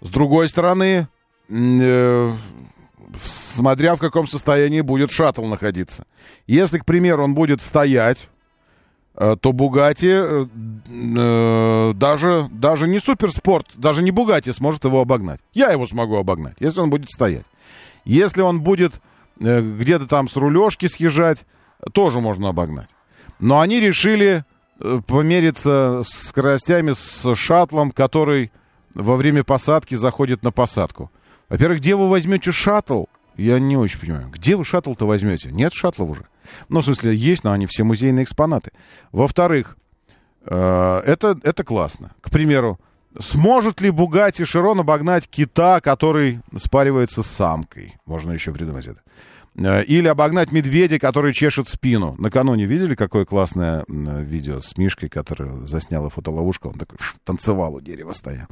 [0.01, 1.07] С другой стороны,
[1.49, 2.31] э,
[3.21, 6.05] смотря в каком состоянии будет шаттл находиться.
[6.47, 8.29] Если, к примеру, он будет стоять,
[9.15, 10.47] то Бугати э,
[10.89, 15.39] э, даже, даже не суперспорт, даже не Бугати сможет его обогнать.
[15.53, 17.45] Я его смогу обогнать, если он будет стоять.
[18.05, 19.01] Если он будет
[19.39, 21.45] э, где-то там с рулежки съезжать,
[21.91, 22.89] тоже можно обогнать.
[23.39, 24.45] Но они решили
[24.79, 28.51] э, помериться с скоростями с шаттлом, который
[28.95, 31.11] во время посадки заходит на посадку.
[31.49, 33.05] Во-первых, где вы возьмете шаттл?
[33.37, 34.29] Я не очень понимаю.
[34.31, 35.51] Где вы шаттл-то возьмете?
[35.51, 36.25] Нет шаттлов уже.
[36.69, 38.71] Ну, в смысле, есть, но они все музейные экспонаты.
[39.11, 39.77] Во-вторых,
[40.45, 42.11] э, это, это классно.
[42.21, 42.79] К примеру,
[43.19, 47.97] сможет ли Бугати Широн обогнать кита, который спаривается с самкой?
[48.05, 49.01] Можно еще придумать это.
[49.55, 52.15] Э, или обогнать медведя, который чешет спину.
[52.17, 56.69] Накануне видели, какое классное видео с Мишкой, который засняла фотоловушку?
[56.69, 58.47] Он такой танцевал у дерева стоял.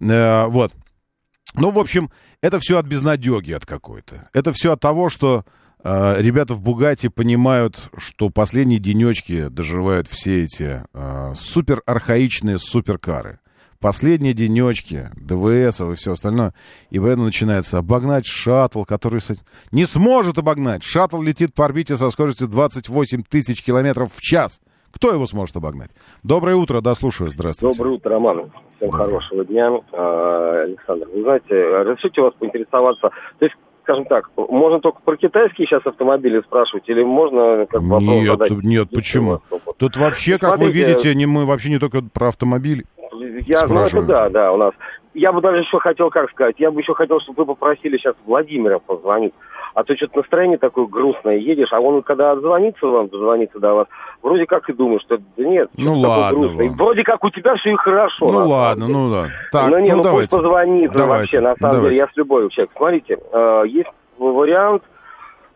[0.00, 0.72] Э, вот.
[1.54, 4.28] Ну, в общем, это все от безнадеги от какой-то.
[4.32, 5.44] Это все от того, что
[5.84, 13.38] ребята в Бугате понимают, что последние денечки доживают все эти э, супер архаичные суперкары.
[13.80, 16.54] Последние денечки, ДВС и все остальное.
[16.90, 19.20] И поэтому начинается обогнать шаттл, который
[19.72, 20.84] не сможет обогнать.
[20.84, 24.60] Шаттл летит по орбите со скоростью 28 тысяч километров в час.
[24.92, 25.90] Кто его сможет обогнать?
[26.22, 27.76] Доброе утро, да, слушаю, здравствуйте.
[27.76, 28.52] Доброе утро, Роман.
[28.76, 29.68] Всем хорошего дня.
[29.92, 33.56] А, Александр, вы знаете, разрешите вас поинтересоваться, то есть
[33.92, 38.50] скажем так, можно только про китайские сейчас автомобили спрашивать, или можно как бы Нет, задать?
[38.62, 39.40] нет, почему?
[39.76, 42.84] Тут вообще, как вы видите, не, мы вообще не только про автомобили
[43.46, 44.72] Я знаю, это да, да, у нас.
[45.14, 48.14] Я бы даже еще хотел, как сказать, я бы еще хотел, чтобы вы попросили сейчас
[48.24, 49.34] Владимира позвонить.
[49.74, 53.86] А то что-то настроение такое грустное, едешь, а он когда отзвонится вам, дозвонится до вас,
[54.22, 56.70] вроде как и думаешь, что да нет, ну ладно, грустное.
[56.70, 58.30] Вроде как у тебя все и хорошо.
[58.30, 59.28] Ну ладно, ну да.
[59.50, 60.28] Так, ну, не, ну, ну давайте.
[60.28, 61.20] пусть позвонит давайте.
[61.20, 61.88] вообще, на самом давайте.
[61.88, 62.70] деле, я с любовью человек.
[62.76, 64.88] Смотрите, э, есть вариант, э,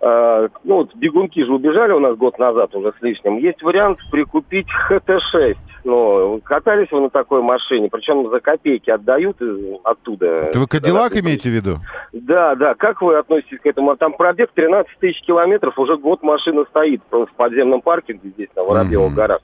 [0.01, 4.67] ну вот бегунки же убежали у нас год назад уже с лишним, есть вариант прикупить
[4.91, 5.57] ХТ-6.
[5.85, 10.27] Ну, катались вы на такой машине, причем за копейки отдают из, оттуда.
[10.49, 11.77] Это вы Кадиллак имеете в виду?
[12.13, 12.75] Да, да.
[12.75, 13.97] Как вы относитесь к этому?
[13.97, 18.65] Там пробег 13 тысяч километров, уже год машина стоит просто в подземном паркинге здесь, на
[18.65, 19.17] Воробьевых Мгм.
[19.17, 19.39] горах.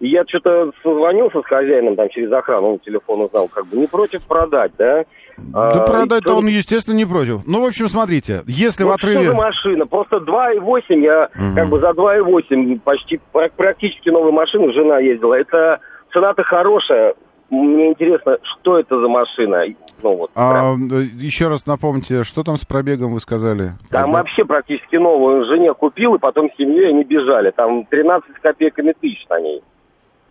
[0.00, 3.86] И я что-то созвонился с хозяином там через охрану, он телефон узнал, как бы не
[3.86, 5.04] против продать, да?
[5.52, 7.46] Да А, продать-то и он, естественно, не против.
[7.46, 9.30] Ну, в общем, смотрите, если в вот что отрыве...
[9.30, 9.86] за машина?
[9.86, 11.54] Просто 2,8, я Мгм.
[11.54, 15.34] как бы за 2,8 почти пра- практически новую машину жена ездила.
[15.34, 15.80] Это
[16.12, 17.14] цена-то хорошая.
[17.50, 19.62] Мне интересно, что это за машина?
[20.02, 20.30] Ну вот.
[20.34, 23.72] А, э, еще раз напомните, что там с пробегом вы сказали?
[23.90, 24.14] Там Пробег?
[24.14, 27.50] вообще практически новую жене купил, и потом с семьей они бежали.
[27.52, 29.62] Там 13 с копейками тысяч на ней.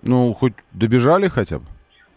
[0.04, 1.66] Ну, хоть добежали хотя бы?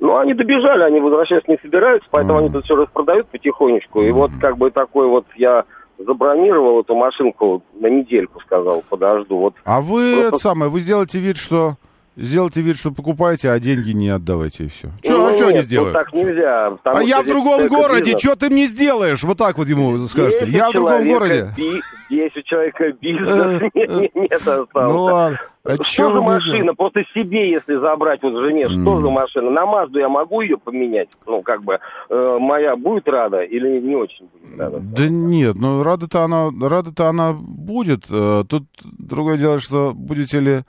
[0.00, 2.44] Ну, они добежали, они возвращаться не собираются, поэтому Мгм.
[2.44, 4.02] они тут все распродают потихонечку.
[4.02, 5.64] И вот как бы такой вот я
[5.98, 9.36] забронировал эту машинку на недельку, сказал, подожду.
[9.38, 11.74] Вот А вы, Просто- это самое, вы сделаете вид, что...
[12.16, 14.88] Сделайте вид, что покупаете, а деньги не отдавайте, и все.
[15.02, 15.94] Че, Ну, а что они сделают?
[15.94, 16.66] Так нельзя.
[16.84, 18.20] а что я в другом городе, бизнес.
[18.22, 19.22] что ты мне сделаешь?
[19.22, 20.46] Вот так вот ему скажете.
[20.48, 21.50] Я в другом городе.
[21.56, 24.92] би- Есть у человека бизнес, Э, нет, нет, остался.
[24.92, 25.38] Ну ладно.
[25.62, 26.74] А Что за машина?
[26.74, 29.02] Просто себе, если забрать вот жене, что Мгм.
[29.02, 29.50] за машина?
[29.50, 31.08] На Мазду я могу ее поменять?
[31.26, 34.78] Ну, как бы, э, моя будет рада или не очень будет рада?
[34.80, 38.04] Да нет, ну рада-то она, рада-то она будет.
[38.10, 38.64] Э, Тут
[38.98, 40.62] другое дело, что будете ли, э,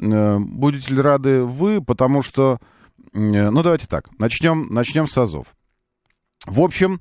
[0.00, 2.58] будете ли рады вы, потому что,
[3.14, 5.46] э, ну давайте так, начнем, начнем с АЗОВ.
[6.46, 7.00] В общем,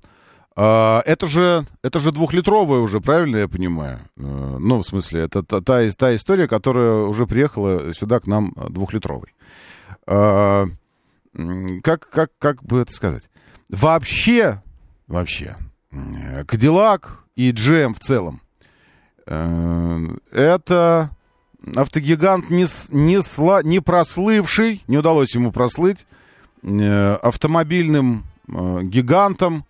[0.56, 4.00] э, это же, это же двухлитровая уже, правильно я понимаю?
[4.18, 8.54] Э, Ну, в смысле, это та, та, та история, которая уже приехала сюда к нам
[8.56, 9.34] э, двухлитровой.
[10.08, 10.66] Э,
[11.84, 13.30] Как, как, как бы это сказать?
[13.70, 14.62] Вообще,
[15.08, 15.56] вообще,
[15.92, 18.42] э, Кадиллак и GM в целом,
[19.28, 21.12] э, это
[21.76, 26.06] автогигант не, не, сла- не прослывший, не удалось ему прослыть,
[26.64, 29.66] э, автомобильным э, гигантом,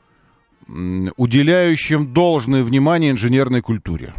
[1.16, 4.14] уделяющим должное внимание инженерной культуре.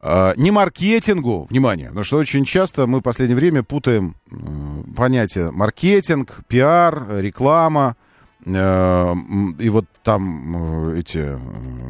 [0.00, 4.36] А, Не маркетингу, внимание, потому что очень часто мы в последнее время путаем э,
[4.94, 7.96] понятия маркетинг, пиар, реклама,
[8.46, 11.38] и вот там э, эти э,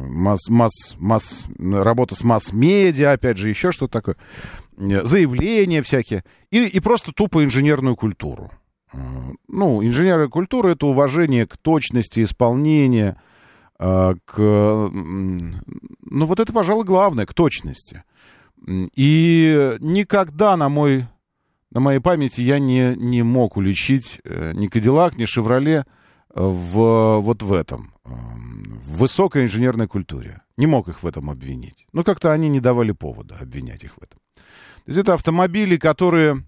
[0.09, 4.15] масс, масс, масс, работа с масс-медиа, опять же, еще что-то такое,
[4.77, 8.51] э, заявления всякие, и, и просто тупо инженерную культуру.
[9.49, 13.21] Ну, инженерная культура— это уважение к точности исполнения,
[13.77, 14.37] к...
[14.37, 18.03] Ну, вот это, пожалуй, главное, к точности.
[18.65, 21.07] И никогда на мой...
[21.71, 25.83] На моей памяти я не, не мог уличить ни Кадиллак, ни Шевроле
[26.35, 30.41] в, вот в этом, э, в высокой инженерной культуре.
[30.57, 31.87] Не мог их в этом обвинить.
[31.93, 34.19] Ну, как-то они не давали повода обвинять их в этом.
[34.85, 36.43] есть это автомобили, которые...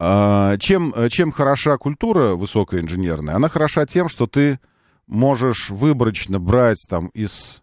[0.00, 3.36] э, чем, чем хороша культура высокоинженерная?
[3.36, 4.58] Она хороша тем, что ты
[5.06, 7.62] можешь выборочно брать там из,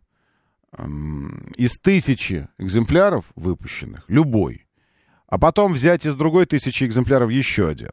[0.78, 4.66] эм, из тысячи экземпляров выпущенных, любой,
[5.28, 7.92] а потом взять из другой тысячи экземпляров еще один.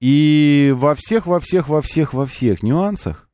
[0.00, 3.28] И во всех, во всех, во всех, во всех нюансах,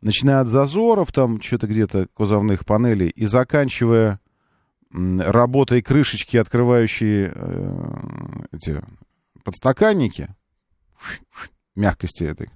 [0.00, 4.20] начиная от зазоров, там что-то где-то кузовных панелей, и заканчивая
[4.92, 7.96] работой крышечки, открывающие э,
[8.52, 8.82] эти
[9.42, 10.28] подстаканники,
[11.74, 12.48] мягкости этой,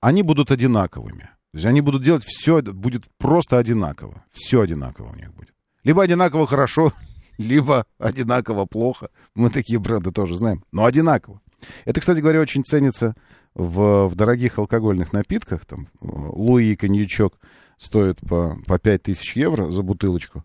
[0.00, 1.30] они будут одинаковыми.
[1.52, 4.22] То есть они будут делать все, будет просто одинаково.
[4.30, 5.54] Все одинаково у них будет.
[5.82, 6.92] Либо одинаково хорошо,
[7.38, 9.10] либо одинаково плохо.
[9.34, 11.40] Мы такие бренды тоже знаем, но одинаково.
[11.84, 13.14] Это, кстати говоря, очень ценится
[13.54, 15.64] в, в дорогих алкогольных напитках.
[15.64, 17.38] Там Луи коньячок
[17.78, 20.44] стоит по, по 5 тысяч евро за бутылочку,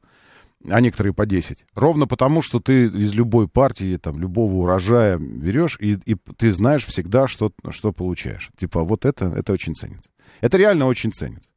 [0.70, 1.66] а некоторые по 10.
[1.76, 6.86] Ровно потому, что ты из любой партии, там, любого урожая берешь, и, и ты знаешь
[6.86, 8.50] всегда, что, что получаешь.
[8.56, 10.10] Типа вот это, это очень ценится.
[10.42, 11.50] Это реально очень ценится.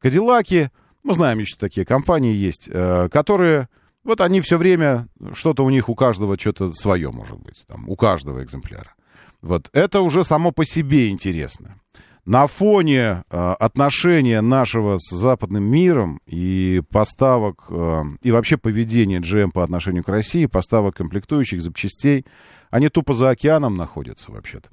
[0.00, 0.70] Кадиллаки,
[1.02, 3.68] мы знаем еще такие компании есть, э, которые
[4.04, 7.96] вот они все время, что-то у них у каждого что-то свое может быть, там, у
[7.96, 8.94] каждого экземпляра.
[9.40, 11.80] Вот это уже само по себе интересно.
[12.24, 19.50] На фоне э, отношения нашего с западным миром и поставок, э, и вообще поведения GM
[19.50, 22.26] по отношению к России, поставок комплектующих, запчастей,
[22.70, 24.68] они тупо за океаном находятся вообще-то.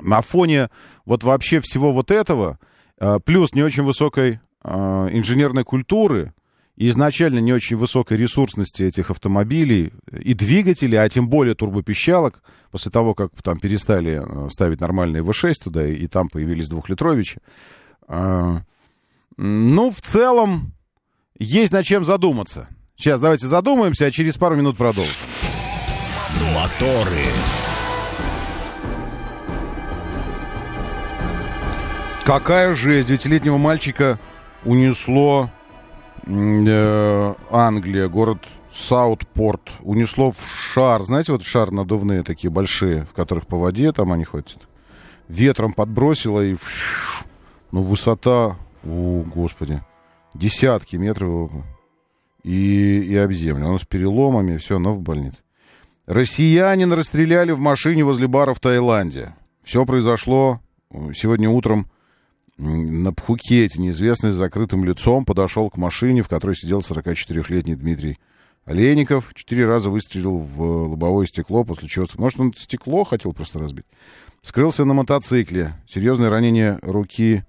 [0.00, 0.70] На фоне
[1.04, 2.60] вот вообще всего вот этого,
[3.00, 6.34] э, плюс не очень высокой э, инженерной культуры,
[6.76, 13.14] изначально не очень высокой ресурсности этих автомобилей и двигателей, а тем более турбопищалок, после того,
[13.14, 17.38] как там перестали э, ставить нормальные V6 туда, и, и там появились двухлитровичи.
[18.08, 18.62] А,
[19.36, 20.72] ну, в целом,
[21.38, 22.68] есть над чем задуматься.
[22.96, 25.26] Сейчас давайте задумаемся, а через пару минут продолжим.
[26.54, 27.24] Моторы.
[32.24, 34.18] Какая жесть, девятилетнего мальчика
[34.64, 35.50] унесло
[36.26, 38.38] Англия, город
[38.72, 41.02] Саутпорт, унесло в шар.
[41.02, 44.58] Знаете, вот шар надувные такие большие, в которых по воде там они ходят.
[45.28, 46.56] Ветром подбросило и...
[47.72, 49.82] Ну, высота, о, господи,
[50.32, 51.50] десятки метров
[52.42, 53.66] и, и об землю.
[53.66, 55.42] Он с переломами, все, но в больнице.
[56.06, 59.34] Россиянин расстреляли в машине возле бара в Таиланде.
[59.62, 60.60] Все произошло
[61.14, 61.86] сегодня утром
[62.56, 68.18] на Пхукете неизвестный с закрытым лицом подошел к машине, в которой сидел 44-летний Дмитрий
[68.64, 69.32] Олейников.
[69.34, 72.06] Четыре раза выстрелил в лобовое стекло, после чего...
[72.16, 73.86] Может, он стекло хотел просто разбить?
[74.42, 75.72] Скрылся на мотоцикле.
[75.88, 77.44] Серьезное ранение руки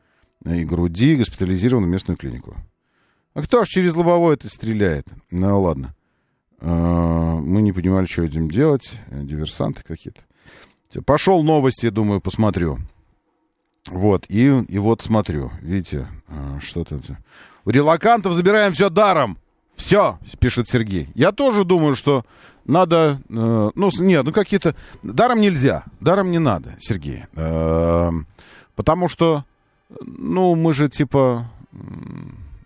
[0.46, 2.56] и груди, госпитализирован в местную клинику.
[3.34, 5.08] А кто ж через лобовое это стреляет?
[5.30, 5.94] Ну, ладно.
[6.62, 8.94] А, мы не понимали, что этим делать.
[9.12, 10.22] Диверсанты какие-то.
[11.06, 12.80] Пошел новости, думаю, посмотрю.
[13.90, 17.00] Вот, и, и вот смотрю, видите, а, что-то...
[17.66, 19.38] У релакантов забираем все даром.
[19.76, 21.10] Все, пишет Сергей.
[21.16, 22.26] Я тоже думаю, что
[22.66, 23.20] надо...
[23.30, 24.76] Э, ну, нет, ну какие-то...
[25.04, 27.24] Даром нельзя, даром не надо, Сергей.
[27.36, 28.12] Э,
[28.76, 29.44] потому что,
[30.02, 31.50] ну, мы же типа...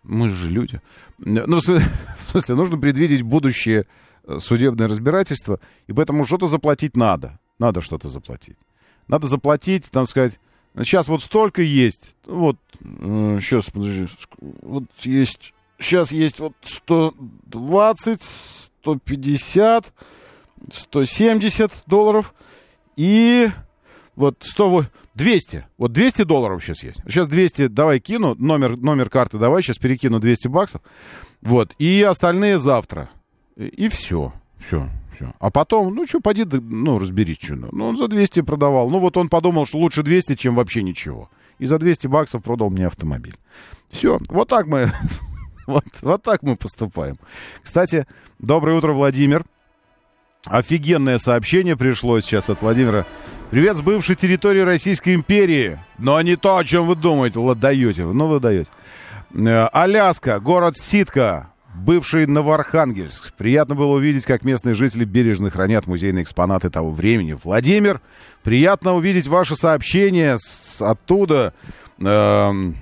[0.03, 0.81] Мы же люди.
[1.17, 3.85] Ну, в смысле, нужно предвидеть будущее
[4.25, 7.39] э, судебное разбирательство, и поэтому что-то заплатить надо.
[7.57, 8.57] Надо что-то заплатить.
[9.07, 10.39] Надо заплатить, там сказать,
[10.75, 12.15] Сейчас вот столько есть.
[12.25, 14.07] Вот, э, сейчас, подожди.
[14.39, 18.23] Вот есть, сейчас есть вот 120,
[18.81, 19.93] 150,
[20.71, 22.33] 170 долларов.
[22.95, 23.49] И
[24.15, 25.67] вот 100, 200.
[25.77, 27.01] Вот 200 долларов сейчас есть.
[27.05, 30.81] Сейчас 200, давай кину, номер, номер карты давай, сейчас перекину 200 баксов.
[31.41, 33.09] Вот, и остальные завтра.
[33.55, 35.33] И все, все все.
[35.39, 37.55] А потом, ну, что, поди, ну, разберись, что.
[37.55, 38.89] Ну, он за 200 продавал.
[38.89, 41.29] Ну, вот он подумал, что лучше 200, чем вообще ничего.
[41.59, 43.35] И за 200 баксов продал мне автомобиль.
[43.89, 44.91] Все, вот так мы,
[45.67, 47.17] вот, вот так мы поступаем.
[47.63, 48.07] Кстати,
[48.39, 49.43] доброе утро, Владимир.
[50.45, 53.05] Офигенное сообщение пришло сейчас от Владимира.
[53.51, 55.79] Привет с бывшей территории Российской империи.
[55.97, 57.39] Но не то, о чем вы думаете.
[57.55, 58.05] Даете.
[58.05, 58.69] Ну, вы даете.
[59.33, 63.33] Э, Аляска, город Ситка бывший Новоархангельск.
[63.33, 67.37] Приятно было увидеть, как местные жители бережно хранят музейные экспонаты того времени.
[67.41, 68.01] Владимир,
[68.43, 71.53] приятно увидеть ваше сообщение с, оттуда.
[71.99, 72.77] Эм,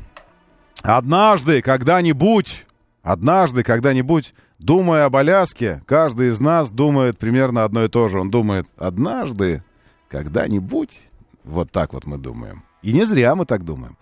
[0.81, 2.65] однажды, когда-нибудь,
[3.03, 8.19] однажды, когда-нибудь, думая об Аляске, каждый из нас думает примерно одно и то же.
[8.19, 9.63] Он думает, однажды,
[10.09, 11.01] когда-нибудь,
[11.43, 12.63] вот так вот мы думаем.
[12.81, 13.97] И не зря мы так думаем.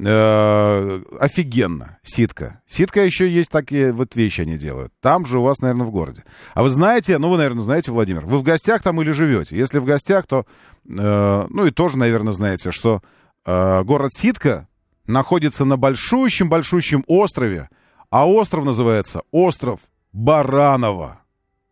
[0.00, 1.98] Э, офигенно.
[2.02, 2.60] Ситка.
[2.66, 4.92] Ситка еще есть такие вот вещи они делают.
[5.00, 6.24] Там же у вас, наверное, в городе.
[6.54, 9.56] А вы знаете, ну вы, наверное, знаете, Владимир, вы в гостях там или живете?
[9.56, 10.46] Если в гостях, то,
[10.88, 13.02] э, ну и тоже, наверное, знаете, что
[13.44, 14.68] э, город Ситка
[15.08, 17.68] находится на большущем-большущем острове,
[18.08, 19.80] а остров называется остров
[20.12, 21.22] Баранова.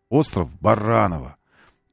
[0.09, 1.37] Остров Баранова.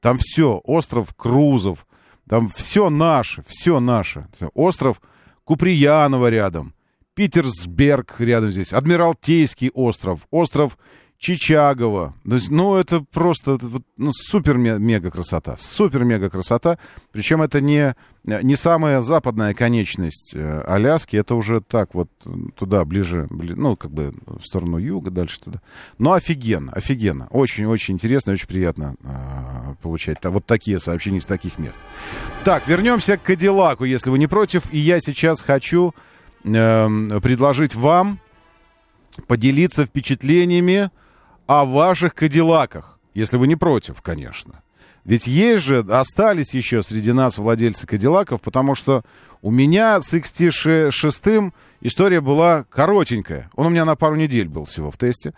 [0.00, 1.86] Там все, остров Крузов,
[2.28, 4.26] там все наше, все наше.
[4.52, 5.00] Остров
[5.44, 6.74] Куприянова рядом,
[7.14, 10.78] Питерсберг рядом здесь, Адмиралтейский остров, остров
[11.24, 12.12] Чичагова.
[12.28, 13.58] То есть, ну, это просто
[13.96, 15.56] ну, супер-мега красота.
[15.58, 16.78] Супер-мега красота.
[17.12, 17.94] Причем это не,
[18.24, 21.16] не самая западная конечность э, Аляски.
[21.16, 22.10] Это уже так вот
[22.56, 25.62] туда, ближе, бли, ну, как бы в сторону юга, дальше туда.
[25.96, 27.26] Но офигенно, офигенно.
[27.30, 31.80] Очень-очень интересно, очень приятно э, получать вот такие сообщения из таких мест.
[32.44, 34.70] Так, вернемся к Кадиллаку, если вы не против.
[34.74, 35.94] И я сейчас хочу
[36.44, 38.20] э, предложить вам
[39.26, 40.90] поделиться впечатлениями
[41.46, 44.62] о ваших кадиллаках, если вы не против, конечно.
[45.04, 49.04] Ведь есть же, остались еще среди нас владельцы кадиллаков, потому что
[49.42, 53.50] у меня с XT6 история была коротенькая.
[53.54, 55.34] Он у меня на пару недель был всего в тесте.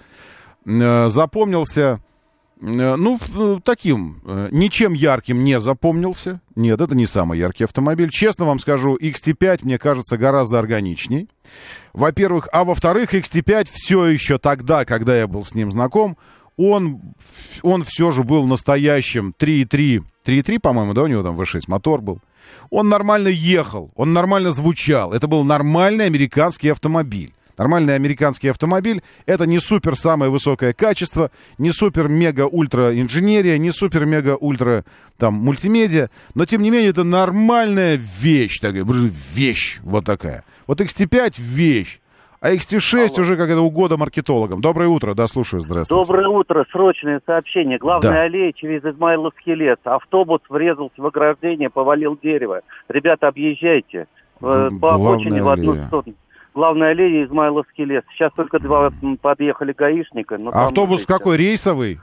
[0.65, 2.01] Э, запомнился,
[2.61, 6.41] э, ну, э, таким, ничем ярким не запомнился.
[6.55, 8.11] Нет, это не самый яркий автомобиль.
[8.11, 11.29] Честно вам скажу, XT5 мне кажется гораздо органичней.
[11.97, 16.19] Во-первых, а во-вторых, XT5 все еще тогда, когда я был с ним знаком,
[16.59, 17.01] он,
[17.63, 22.21] он все же был настоящим 3.3, 3.3, по-моему, да, у него там V6 мотор был.
[22.69, 25.15] Он нормально ехал, он нормально звучал.
[25.15, 27.33] Это был нормальный американский автомобиль.
[27.59, 33.71] Нормальный американский автомобиль— это не супер самое высокое качество, не супер мега ультра инженерия, не
[33.71, 34.85] супер мега ультра
[35.19, 40.45] там мультимедиа, но тем не менее это нормальная вещь, такая, вещь вот такая.
[40.67, 42.01] Вот XT5 вещь.
[42.41, 43.23] А XT6 Алло.
[43.23, 44.61] уже как это угода маркетологам.
[44.61, 46.07] Доброе утро, да, слушаю, здравствуйте.
[46.07, 47.79] Доброе утро, срочное сообщение.
[47.79, 48.23] Главная да.
[48.23, 49.79] аллея через Измайловский лес.
[49.85, 52.61] Автобус врезался в ограждение, повалил дерево.
[52.89, 54.07] Ребята, объезжайте.
[54.41, 56.15] Г- по обочине в одну сторону.
[56.57, 58.03] Главная аллея Измайловский лес.
[58.15, 58.91] Сейчас только два
[59.21, 60.39] подъехали гаишника.
[60.41, 62.01] Но Автобус какой, рейсовый?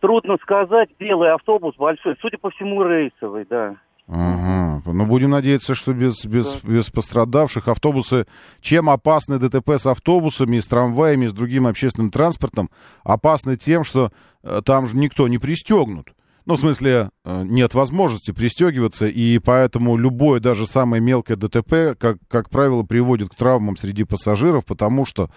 [0.00, 0.90] Трудно сказать.
[0.98, 2.14] Белый автобус большой.
[2.20, 3.76] Судя по всему, рейсовый, да.
[4.06, 4.82] Ага.
[4.84, 8.26] Ну, будем надеяться, что без, без, без пострадавших автобусы...
[8.60, 12.68] Чем опасны ДТП с автобусами, с трамваями, с другим общественным транспортом?
[13.02, 14.10] Опасны тем, что
[14.42, 16.12] э, там же никто не пристегнут.
[16.46, 22.18] Ну, в смысле, э, нет возможности пристегиваться, и поэтому любое, даже самое мелкое ДТП, как,
[22.28, 25.30] как правило, приводит к травмам среди пассажиров, потому что,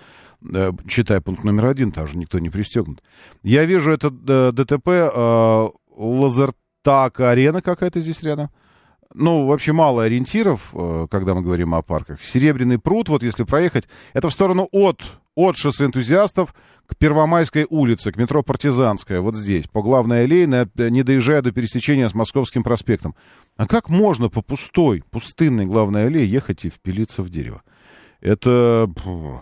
[0.54, 3.04] э, читай пункт номер один, там же никто не пристегнут.
[3.44, 8.50] Я вижу это ДТП э, Лазертак-арена какая-то здесь рядом
[9.14, 12.24] ну, вообще мало ориентиров, э, когда мы говорим о парках.
[12.24, 15.02] Серебряный пруд, вот если проехать, это в сторону от,
[15.36, 16.54] от шоссе энтузиастов
[16.88, 22.10] к Первомайской улице, к метро Партизанская, вот здесь, по главной аллее, не доезжая до пересечения
[22.10, 23.16] с Московским проспектом.
[23.56, 27.62] А как можно по пустой, пустынной главной аллее ехать и впилиться в дерево?
[28.20, 28.90] Это...
[29.06, 29.38] Э,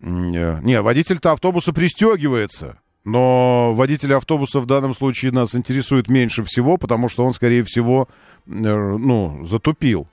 [0.00, 2.78] не, водитель-то автобуса пристегивается.
[3.08, 8.06] Но водитель автобуса в данном случае нас интересует меньше всего, потому что он, скорее всего,
[8.46, 10.06] э, ну, затупил.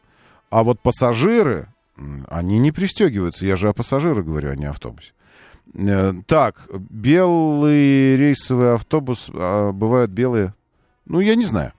[0.50, 1.68] А вот пассажиры,
[2.30, 3.46] они не пристегиваются.
[3.46, 5.12] Я же о пассажирах говорю, а не о автобусе.
[5.74, 10.54] Э, так, белый рейсовый автобус, а бывают белые,
[11.06, 11.74] ну, я не знаю.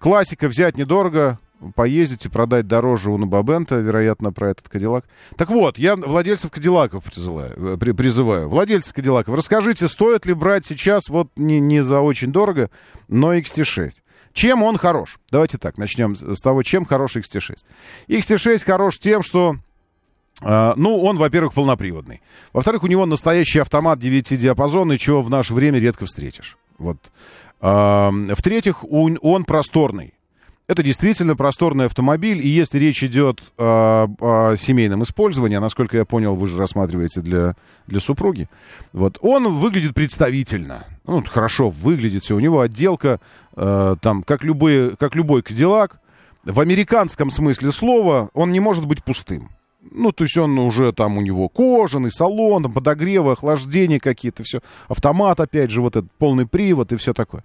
[0.00, 1.38] Классика взять недорого,
[1.74, 5.04] поездить и продать дороже у Набабента, вероятно, про этот Кадиллак.
[5.36, 8.48] Так вот, я владельцев Кадиллаков призываю, э, при, призываю.
[8.48, 12.70] Владельцы Кадиллаков, расскажите, стоит ли брать сейчас, вот не, не за очень дорого,
[13.08, 13.92] но XT6?
[14.32, 15.18] Чем он хорош?
[15.30, 17.56] Давайте так, начнем с того, чем хорош XT6.
[18.08, 19.56] XT6 хорош тем, что
[20.40, 22.20] Uh, ну, он, во-первых, полноприводный.
[22.52, 26.56] Во-вторых, у него настоящий автомат 9-диапазонный, чего в наше время редко встретишь.
[26.78, 26.98] Вот.
[27.60, 30.14] В-третьих, он просторный.
[30.68, 36.04] Это действительно просторный автомобиль, и если речь идет о, о семейном использовании, а насколько я
[36.04, 37.56] понял, вы же рассматриваете для,
[37.86, 38.50] для супруги,
[38.92, 43.18] вот, он выглядит представительно, ну, хорошо выглядит все, у него отделка,
[43.56, 46.00] э, там, как, любые, как любой Кадиллак,
[46.44, 49.48] в американском смысле слова он не может быть пустым.
[49.80, 54.60] Ну, то есть он уже там у него кожаный, салон, подогревы, охлаждение какие-то, все.
[54.88, 57.44] Автомат, опять же, вот этот полный привод и все такое.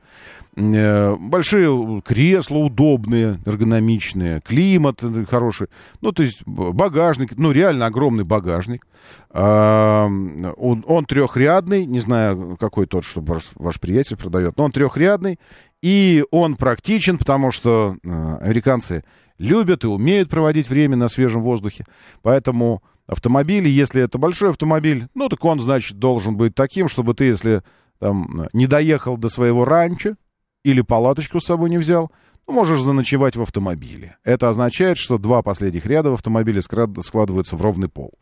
[0.55, 5.67] Э, большие кресла удобные, эргономичные, климат хороший.
[6.01, 8.87] Ну, то есть багажник, ну, реально огромный багажник.
[9.29, 14.71] А, он, он трехрядный, не знаю, какой тот, что ваш, ваш приятель продает, но он
[14.71, 15.39] трехрядный,
[15.81, 19.03] и он практичен, потому что э, американцы
[19.37, 21.85] любят и умеют проводить время на свежем воздухе.
[22.21, 27.25] Поэтому автомобили, если это большой автомобиль, ну, так он, значит, должен быть таким, чтобы ты,
[27.25, 27.63] если
[27.99, 30.15] там не доехал до своего ранчо
[30.63, 32.11] или палаточку с собой не взял,
[32.47, 34.17] ну, можешь заночевать в автомобиле.
[34.23, 38.13] Это означает, что два последних ряда в автомобиле складываются в ровный пол.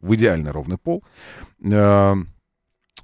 [0.00, 1.04] В идеально ровный пол.
[1.62, 2.14] Э,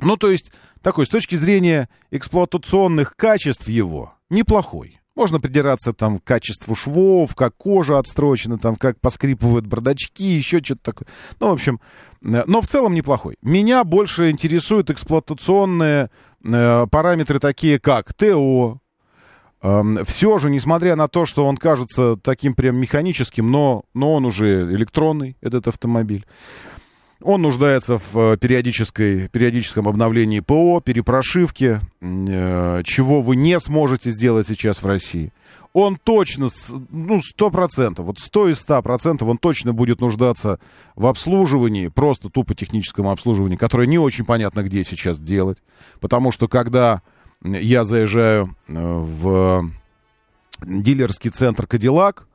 [0.00, 0.50] ну, то есть,
[0.82, 5.00] такой, с точки зрения эксплуатационных качеств его, неплохой.
[5.16, 10.92] Можно придираться там к качеству швов, как кожа отстрочена, там, как поскрипывают бардачки, еще что-то
[10.92, 11.06] такое.
[11.38, 11.80] Ну, в общем,
[12.22, 13.36] э, но в целом неплохой.
[13.40, 16.10] Меня больше интересуют эксплуатационные
[16.44, 18.80] э, параметры такие, как ТО.
[19.62, 24.24] Э, все же, несмотря на то, что он кажется таким прям механическим, но, но он
[24.24, 26.26] уже электронный, этот автомобиль.
[27.24, 34.46] Он нуждается в э, периодической, периодическом обновлении ПО, перепрошивке, э, чего вы не сможете сделать
[34.46, 35.32] сейчас в России.
[35.72, 36.48] Он точно,
[36.90, 40.60] ну, сто процентов, вот сто из ста процентов он точно будет нуждаться
[40.96, 45.62] в обслуживании, просто тупо техническом обслуживании, которое не очень понятно, где сейчас делать.
[46.00, 47.00] Потому что когда
[47.42, 49.70] я заезжаю э, в
[50.62, 52.28] дилерский центр «Кадиллак»,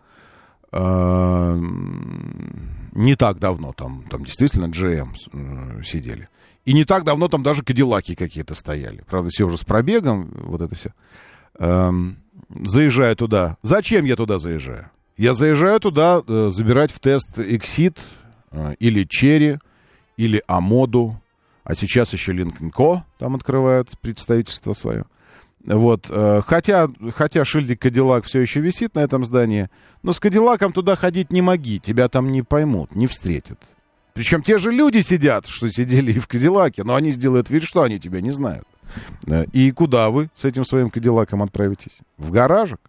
[2.99, 6.27] не так давно там, там действительно GM э, сидели.
[6.65, 9.03] И не так давно там даже кадиллаки какие-то стояли.
[9.09, 10.93] Правда, все уже с пробегом, вот это все.
[11.57, 12.17] Эм,
[12.49, 13.57] заезжаю туда.
[13.61, 14.91] Зачем я туда заезжаю?
[15.15, 17.97] Я заезжаю туда э, забирать в тест Exit
[18.51, 19.59] э, или Cherry,
[20.17, 21.21] или Амоду.
[21.63, 23.03] А сейчас еще Co.
[23.17, 25.05] там открывают представительство свое.
[25.65, 29.69] Вот, э, хотя, хотя шильдик Кадиллак все еще висит на этом здании,
[30.03, 33.59] но с Кадиллаком туда ходить не моги, тебя там не поймут, не встретят.
[34.13, 37.83] Причем те же люди сидят, что сидели и в Кадиллаке, но они сделают вид, что
[37.83, 38.65] они тебя не знают.
[39.27, 41.99] Э, и куда вы с этим своим Кадиллаком отправитесь?
[42.17, 42.79] В гаражик?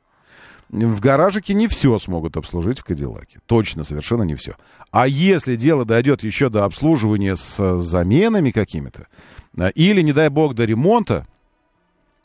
[0.70, 3.40] В гаражике не все смогут обслужить в Кадиллаке.
[3.46, 4.54] Точно, совершенно не все.
[4.92, 9.08] А если дело дойдет еще до обслуживания с заменами какими-то,
[9.56, 11.26] э, или, не дай бог, до ремонта,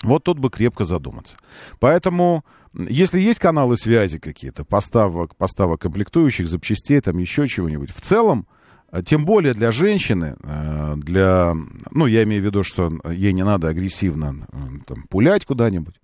[0.03, 1.37] вот тут бы крепко задуматься.
[1.79, 2.43] Поэтому,
[2.73, 8.47] если есть каналы связи какие-то, поставок, поставок комплектующих, запчастей, там еще чего-нибудь, в целом,
[8.91, 11.55] э, тем более для женщины, э, для,
[11.91, 15.95] ну, я имею в виду, что ей не надо агрессивно э, там, пулять куда-нибудь,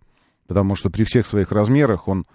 [0.48, 2.26] потому что при всех своих размерах он,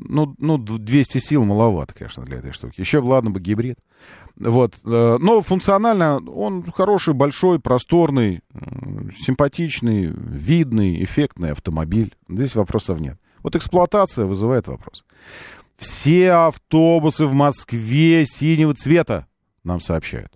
[0.00, 2.80] ну, ну, 200 сил маловато, конечно, для этой штуки.
[2.80, 3.78] Еще, ладно бы, гибрид.
[4.36, 4.74] Вот.
[4.84, 8.42] Э, но функционально он хороший, большой, просторный,
[9.16, 12.14] симпатичный, видный, эффектный автомобиль.
[12.28, 13.18] Здесь вопросов нет.
[13.42, 15.04] Вот эксплуатация вызывает вопрос.
[15.76, 19.26] Все автобусы в Москве синего цвета,
[19.64, 20.32] нам сообщают.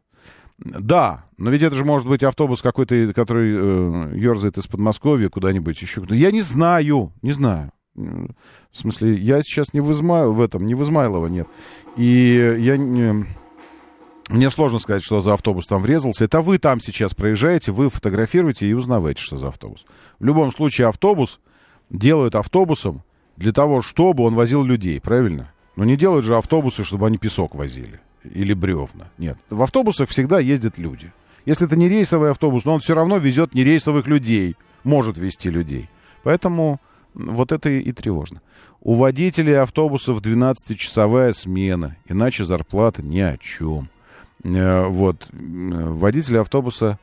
[0.59, 5.81] Да, но ведь это же может быть автобус какой-то, который э, ерзает из Подмосковья куда-нибудь
[5.81, 6.03] еще.
[6.11, 7.73] Я не знаю, не знаю.
[8.71, 11.49] В смысле, я сейчас не в Измайл, в этом, не в Измайлово, нет.
[11.97, 13.27] И я не
[14.29, 16.25] мне сложно сказать, что за автобус там врезался.
[16.25, 19.87] Это вы там сейчас проезжаете, вы фотографируете и узнаваете, что за автобус.
[20.19, 21.41] В любом случае, автобус
[21.89, 23.03] делают автобусом
[23.37, 25.51] для того, чтобы он возил людей, правильно?
[25.77, 29.09] Но не делают же автобусы, чтобы они песок возили или бревна.
[29.17, 29.39] Нет.
[29.49, 31.13] В автобусах всегда ездят люди.
[31.47, 35.89] Если это не рейсовый автобус, но он все равно везет нерейсовых людей, может вести людей.
[36.23, 36.81] Поэтому
[37.15, 38.41] вот это и тревожно.
[38.81, 43.89] У водителей автобусов 12-часовая смена, иначе зарплата ни о чем.
[44.45, 45.27] Э, вот.
[45.33, 46.99] Водитель автобуса...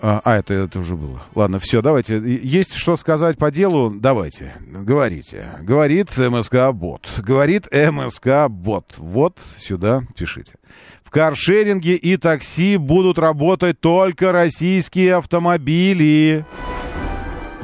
[0.00, 1.22] А, а, это, это уже было.
[1.34, 2.18] Ладно, все, давайте.
[2.18, 3.90] Есть что сказать по делу?
[3.90, 5.44] Давайте, говорите.
[5.60, 7.08] Говорит МСК-бот.
[7.18, 8.94] Говорит МСК-бот.
[8.96, 10.54] Вот сюда пишите.
[11.02, 16.46] В каршеринге и такси будут работать только российские автомобили.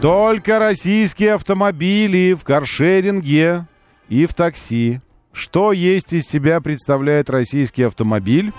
[0.00, 3.66] Только российские автомобили в каршеринге
[4.08, 5.00] и в такси.
[5.32, 8.52] Что есть из себя представляет российский автомобиль?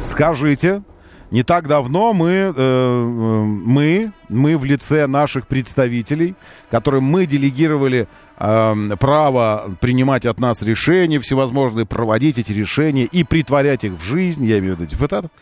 [0.00, 0.82] Скажите.
[1.34, 6.36] Не так давно мы, э, э, мы, мы в лице наших представителей,
[6.70, 8.06] которым мы делегировали
[8.38, 14.46] э, право принимать от нас решения всевозможные, проводить эти решения и притворять их в жизнь,
[14.46, 15.32] я имею в виду депутатов,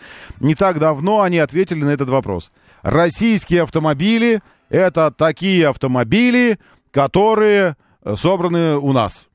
[0.40, 2.52] не так давно они ответили на этот вопрос.
[2.80, 4.40] Российские автомобили—
[4.70, 6.58] это такие автомобили,
[6.90, 7.76] которые
[8.16, 9.28] собраны у нас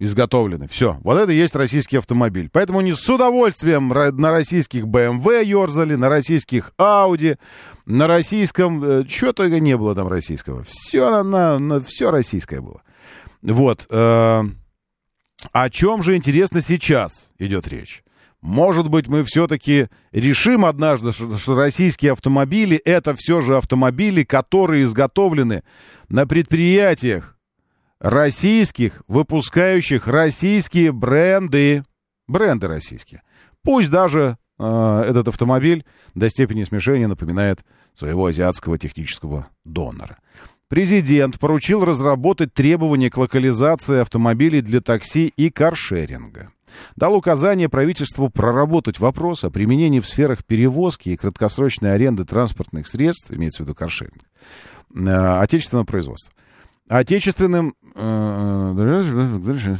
[0.00, 0.66] изготовлены.
[0.66, 0.98] Все.
[1.04, 2.48] Вот это и есть российский автомобиль.
[2.50, 7.38] Поэтому они с удовольствием на российских BMW ерзали, на российских Audi,
[7.84, 8.82] на российском...
[8.82, 10.64] Э, Чего только не было там российского.
[10.66, 12.82] Все, на, на, все российское было.
[13.42, 13.86] Вот.
[13.90, 14.42] Э,
[15.52, 18.02] о чем же, интересно, сейчас идет речь?
[18.40, 25.62] Может быть, мы все-таки решим однажды, что российские автомобили это все же автомобили, которые изготовлены
[26.08, 27.36] на предприятиях
[28.00, 31.84] российских, выпускающих российские бренды.
[32.26, 33.22] Бренды российские.
[33.62, 35.84] Пусть даже э, этот автомобиль
[36.14, 37.60] до степени смешения напоминает
[37.94, 40.18] своего азиатского технического донора.
[40.68, 46.52] Президент поручил разработать требования к локализации автомобилей для такси и каршеринга.
[46.94, 53.32] Дал указание правительству проработать вопрос о применении в сферах перевозки и краткосрочной аренды транспортных средств,
[53.32, 54.22] имеется в виду каршеринг,
[54.94, 56.32] э, отечественного производства.
[56.98, 57.74] Отечественным...
[57.94, 58.72] Э,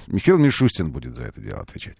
[0.07, 1.97] Михаил Мишустин будет за это дело отвечать.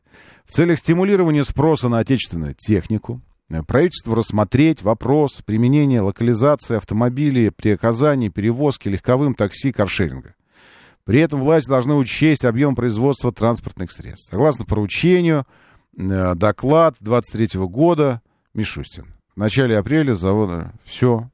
[0.47, 7.71] В целях стимулирования спроса на отечественную технику, Э, правительству рассмотреть вопрос применения локализации автомобилей при
[7.71, 10.35] оказании перевозки легковым такси каршеринга.
[11.05, 14.31] При этом власть должны учесть объем производства транспортных средств.
[14.31, 15.47] Согласно поручению,
[15.99, 18.23] э, доклад 23 года
[18.55, 19.07] Мишустин.
[19.35, 21.29] В начале апреля завода все,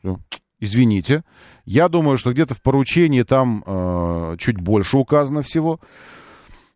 [0.00, 0.18] все.
[0.60, 1.22] Извините.
[1.64, 5.80] Я думаю, что где-то в поручении там э, чуть больше указано всего.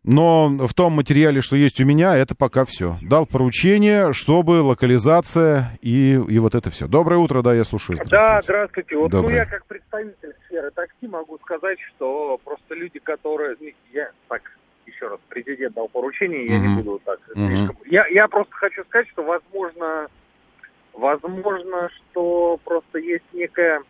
[0.05, 2.97] Но в том материале, что есть у меня, это пока все.
[3.01, 6.87] Дал поручение, чтобы локализация и, и вот это все.
[6.87, 7.95] Доброе утро, да, я слушаю.
[7.95, 8.25] Здравствуйте.
[8.25, 8.97] Да, здравствуйте.
[8.97, 13.55] Вот ну, я как представитель сферы такси могу сказать, что просто люди, которые...
[13.61, 14.41] Ну, я так,
[14.85, 16.67] еще раз, президент дал поручение, я uh-huh.
[16.67, 17.77] не буду так слишком...
[17.85, 20.07] Я, я просто хочу сказать, что возможно,
[20.93, 23.81] возможно, что просто есть некая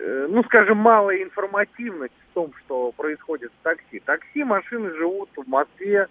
[0.00, 4.00] Э, ну, скажем, малая информативность в том, что происходит в такси.
[4.04, 6.06] Такси машины живут в Москве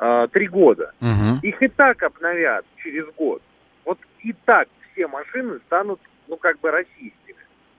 [0.00, 0.92] э, три года.
[1.00, 1.40] Угу.
[1.42, 3.42] Их и так обновят через год.
[3.84, 7.12] Вот и так все машины станут, ну, как бы российскими.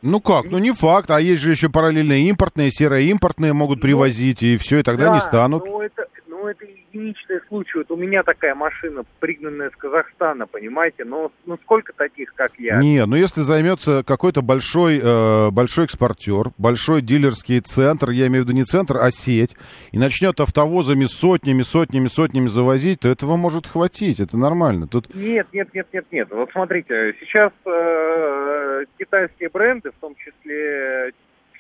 [0.02, 3.82] Ну как, ну не факт, а есть же еще параллельные импортные, серые импортные могут ну,
[3.82, 5.66] привозить, и все, и тогда да, не станут.
[5.66, 6.19] Ну это, ну
[6.50, 7.78] это единичный случай.
[7.78, 11.06] Вот у меня такая машина, пригнанная с Казахстана, понимаете?
[11.06, 12.80] Но ну, сколько таких, как я?
[12.80, 18.48] Не, ну если займется какой-то большой, э, большой экспортер, большой дилерский центр, я имею в
[18.48, 19.56] виду не центр, а сеть,
[19.92, 24.88] и начнет автовозами сотнями, сотнями, сотнями завозить, то этого может хватить, это нормально.
[24.88, 25.14] Тут...
[25.14, 26.28] Нет, нет, нет, нет, нет.
[26.32, 31.12] Вот смотрите, сейчас э, китайские бренды, в том числе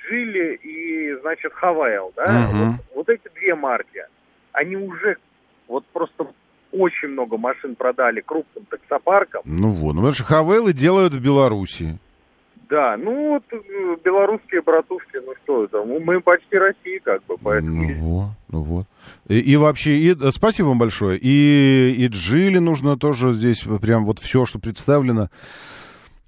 [0.01, 2.57] Джили и, значит, Хавайл, да, угу.
[2.57, 4.03] вот, вот эти две марки–
[4.53, 5.17] они уже
[5.67, 6.27] вот просто
[6.71, 9.41] очень много машин продали крупным таксопаркам.
[9.45, 11.99] Ну вот, ну потому что Хавелы делают в Беларуси.
[12.69, 17.89] Да, ну вот э, белорусские братушки, ну что это, мы почти Россия как бы, поэтому...
[17.89, 18.85] Ну вот, ну вот.
[19.27, 21.17] И, и вообще, и, э, спасибо вам большое.
[21.19, 25.29] И, и Джили нужно тоже здесь прям вот все, что представлено.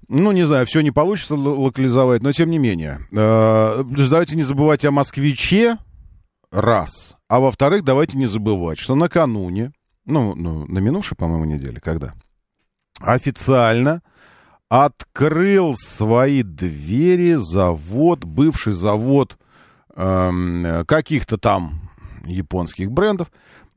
[0.08, 2.98] Ну, не знаю, все не получится локализовать, но тем не менее.
[3.12, 5.76] Э, давайте не забывать о москвиче,
[6.52, 7.16] раз.
[7.28, 9.72] А во-вторых, давайте не забывать, что накануне,
[10.04, 12.14] ну, ну на минувшей, по-моему, неделе, когда
[13.00, 14.02] официально
[14.68, 19.36] открыл свои двери завод, бывший завод
[19.94, 21.90] э, каких-то там
[22.24, 23.32] японских брендов,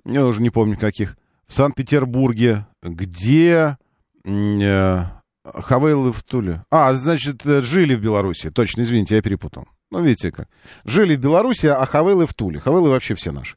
[0.06, 1.18] я уже не помню каких,
[1.48, 3.78] в Санкт-Петербурге, где
[4.24, 5.04] э,
[5.44, 6.64] Хавейлы в Туле.
[6.72, 8.50] А, значит, э, жили в Беларуси.
[8.50, 9.68] Точно, извините, я перепутал.
[9.92, 10.50] Ну, видите как.
[10.84, 12.60] Жили в Беларуси, а Хавелы в Туле.
[12.60, 13.56] Хавелы вообще все наши.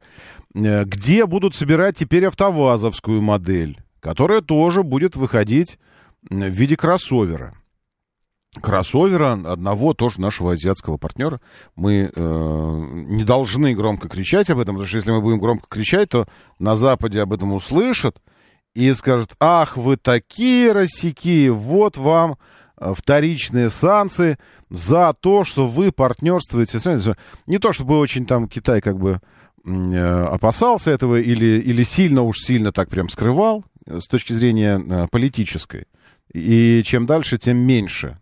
[0.54, 5.78] Э, где будут собирать теперь автовазовскую модель, которая тоже будет выходить
[6.22, 7.54] в виде кроссовера.
[8.60, 11.40] Кроссовера одного тоже нашего азиатского партнера.
[11.76, 16.10] Мы э, не должны громко кричать об этом, потому что если мы будем громко кричать,
[16.10, 16.26] то
[16.58, 18.20] на Западе об этом услышат
[18.74, 22.38] и скажут, ах, вы такие росяки, вот вам
[22.94, 24.38] вторичные санкции
[24.70, 26.78] за то, что вы партнерствуете.
[27.46, 29.20] Не то, чтобы очень там Китай как бы
[29.64, 35.08] э, опасался этого или, или сильно уж сильно так прям скрывал э, с точки зрения
[35.10, 35.86] политической.
[36.32, 38.18] И чем дальше, тем меньше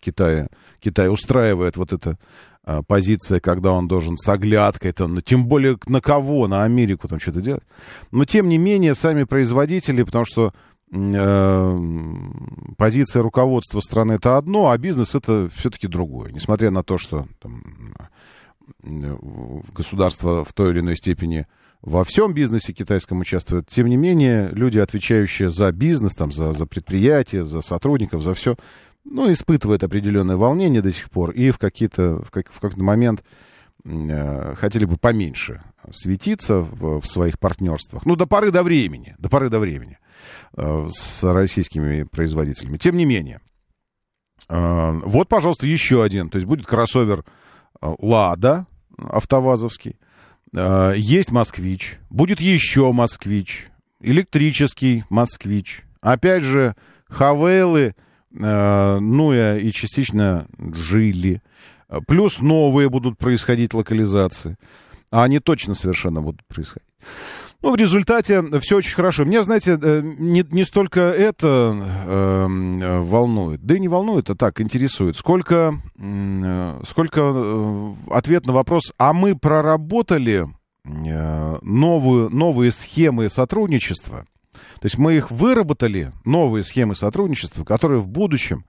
[0.00, 0.48] Китай,
[0.80, 2.18] Китай устраивает вот эта
[2.86, 7.20] позиция, когда он должен с оглядкой, там, ну, тем более на кого, на Америку там
[7.20, 7.62] что-то делать.
[8.10, 10.69] Но тем не менее, сами производители, потому что Э,
[12.76, 16.32] позиция руководства страны это одно, а бизнес это все-таки другое.
[16.32, 17.62] Несмотря на то, что там,
[19.72, 21.46] государство в той или иной степени
[21.80, 26.66] во всем бизнесе китайском участвует, тем не менее, люди, отвечающие за бизнес, там, за, за
[26.66, 28.56] предприятия, за сотрудников, за все,
[29.04, 33.24] ну, испытывают определенное волнение до сих пор и в, какие-то, в, как, в какой-то момент
[33.84, 38.04] э, хотели бы поменьше светиться в, в своих партнерствах.
[38.04, 39.98] Ну, до поры до времени, до поры до времени.
[40.56, 42.76] Э, с российскими производителями.
[42.76, 43.40] Тем не менее,
[44.48, 46.28] э, вот, пожалуйста, еще один.
[46.28, 47.24] То есть будет кроссовер
[47.80, 48.66] э, «Лада»
[48.98, 49.96] автовазовский.
[50.52, 51.98] Есть «Москвич».
[52.10, 53.68] Будет еще «Москвич».
[54.00, 55.84] Электрический «Москвич».
[56.00, 56.74] Опять же,
[57.08, 57.94] «Хавейлы»,
[58.30, 61.40] ну и частично «Джили».
[62.06, 64.56] Плюс новые будут происходить локализации.
[65.10, 66.88] А они точно совершенно будут происходить.
[67.62, 69.24] Ну, в результате все очень хорошо.
[69.24, 74.62] Меня, знаете, э, не, не столько это э, волнует, да и не волнует, а так
[74.62, 75.16] интересует.
[75.16, 80.48] Сколько, э, сколько э, ответ на вопрос, а мы проработали
[80.84, 84.24] э, новую, новые схемы сотрудничества.
[84.52, 88.64] То есть мы их выработали, новые схемы сотрудничества, которые в будущем,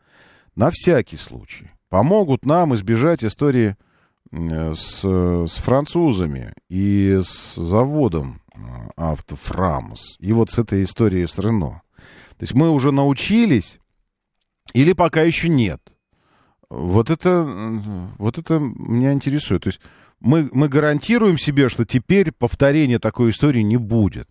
[0.57, 3.77] на всякий случай, помогут нам избежать истории
[4.33, 8.59] э, с, с французами и с заводом э,
[8.95, 10.17] Автофрамус.
[10.19, 11.81] И вот с этой историей с Рено.
[12.37, 13.79] То есть мы уже научились,
[14.73, 15.81] или пока еще нет.
[16.69, 17.43] Вот это,
[18.17, 19.63] вот это меня интересует.
[19.63, 19.81] То есть
[20.19, 24.27] мы, мы гарантируем себе, что теперь повторения такой истории не будет.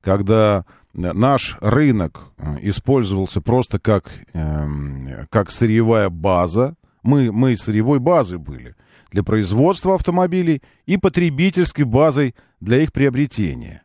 [0.00, 6.76] Когда наш рынок э, использовался просто как, эм, как сырьевая база.
[7.02, 8.74] Мы, мы сырьевой базой были
[9.10, 13.82] для производства автомобилей и потребительской базой для их приобретения.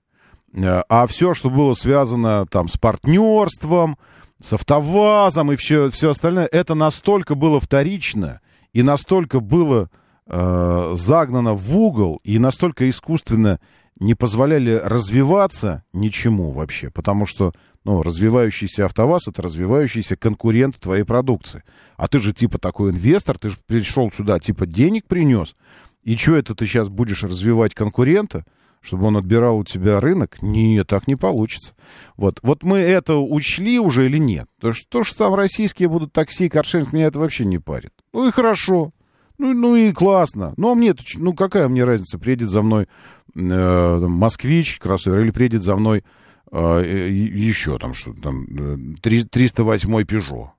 [0.53, 3.97] Э, а все, что было связано там с партнерством,
[4.41, 8.41] с автовазом и все, все остальное, это настолько было вторично
[8.73, 9.89] и настолько было
[10.27, 13.59] э, загнано в угол и настолько искусственно
[13.99, 17.53] не позволяли развиваться ничему вообще, потому что,
[17.85, 21.63] ну, развивающийся АвтоВАЗ— это развивающийся конкурент твоей продукции.
[21.95, 25.55] А ты же типа такой инвестор, ты же пришел сюда, типа денег принес,
[26.03, 28.43] и что это ты сейчас будешь развивать конкурента,
[28.81, 30.41] чтобы он отбирал у тебя рынок?
[30.41, 31.73] Нет, так не получится.
[32.17, 34.47] Вот, вот мы это учли уже или нет?
[34.59, 37.93] То, что, то, что там российские будут такси, каршеринг, меня это вообще не парит.
[38.13, 38.91] Ну и хорошо.
[39.37, 40.53] Ну, ну и классно.
[40.57, 42.87] Ну, а мне, ну какая мне разница, приедет за мной
[43.35, 46.03] э, москвич, кроссовер, или приедет за мной
[46.51, 50.49] еще там что-то там, 308 э, Peugeot.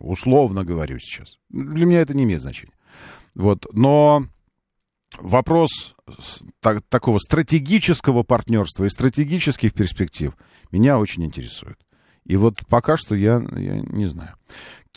[0.00, 1.38] Условно говорю сейчас.
[1.48, 2.72] Для меня это не имеет значения.
[3.34, 4.26] Вот, но
[5.20, 5.94] вопрос
[6.60, 10.32] так, такого стратегического партнерства и стратегических перспектив
[10.72, 11.78] меня очень интересует.
[12.24, 14.34] И вот пока что я, я не знаю.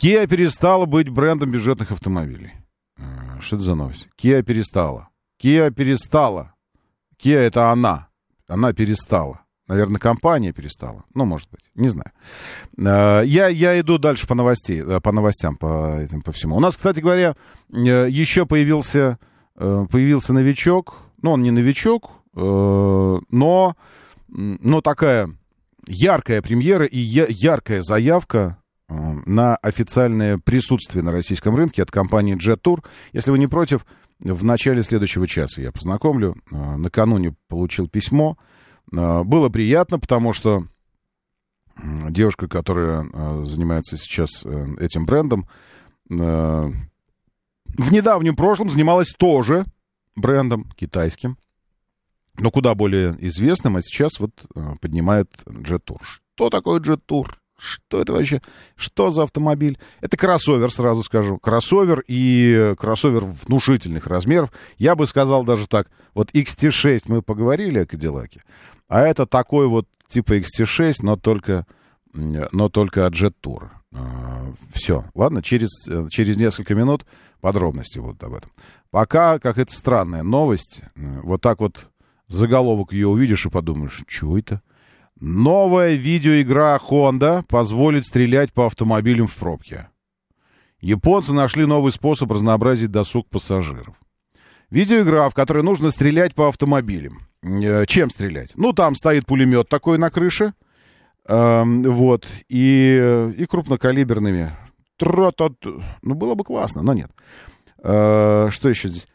[0.00, 2.52] Kia перестала быть брендом бюджетных автомобилей.
[2.98, 4.08] Э, что это за новость?
[4.20, 5.10] Kia перестала.
[5.40, 6.54] Kia перестала.
[7.22, 8.08] Kia это она.
[8.48, 9.44] Она перестала.
[9.70, 11.04] Наверное, компания перестала.
[11.14, 12.10] Ну, может быть, не знаю.
[12.76, 16.56] Э, я, я иду дальше по, новостей, э, по новостям, по, этим, по всему.
[16.56, 17.36] У нас, кстати говоря,
[17.68, 19.20] еще появился,
[19.54, 20.96] появился новичок.
[21.22, 23.76] Ну, он не новичок, но,
[24.26, 25.30] но такая
[25.86, 28.58] яркая премьера и яркая заявка
[28.88, 32.82] на официальное присутствие на российском рынке от компании Jet Tour.
[33.12, 33.86] Если вы не против,
[34.18, 36.34] в начале следующего часа я познакомлю.
[36.50, 38.36] Накануне получил письмо.
[38.96, 40.66] А, было приятно, потому что
[41.76, 45.46] девушка, которая а, занимается сейчас э, этим брендом,
[46.08, 46.72] в
[47.92, 49.64] недавнем прошлом занималась тоже
[50.16, 51.38] брендом китайским,
[52.36, 54.32] но куда более известным, а сейчас вот
[54.80, 55.30] поднимает
[55.78, 56.00] Tour.
[56.02, 57.30] Что такое Tour?
[57.60, 58.40] Что это вообще?
[58.74, 59.78] Что за автомобиль?
[60.00, 61.38] Это кроссовер, сразу скажу.
[61.38, 64.50] Кроссовер и кроссовер внушительных размеров.
[64.78, 65.88] Я бы сказал даже так.
[66.14, 68.42] Вот XT6 мы поговорили о Кадиллаке.
[68.88, 71.66] А это такой вот типа XT6, но только,
[72.14, 73.68] но только от Jet Tour.
[73.92, 75.04] А, Все.
[75.14, 75.68] Ладно, через,
[76.10, 77.04] через несколько минут
[77.42, 78.50] подробности будут об этом.
[78.90, 81.86] Пока, как это странная новость, вот так вот
[82.26, 84.62] заголовок ее увидишь и подумаешь, что это?
[85.20, 89.88] Новая видеоигра Honda позволит стрелять по автомобилям в пробке.
[90.80, 93.94] Японцы нашли новый способ разнообразить досуг пассажиров.
[94.70, 97.20] Видеоигра, в которой нужно стрелять по автомобилям.
[97.42, 98.52] Э, чем стрелять?
[98.54, 100.54] Ну, там стоит пулемет такой на крыше.
[101.28, 102.26] Э, вот.
[102.48, 104.52] И, и крупнокалиберными.
[106.02, 107.10] Ну, было бы классно, но нет.
[107.82, 109.06] Э, что еще здесь?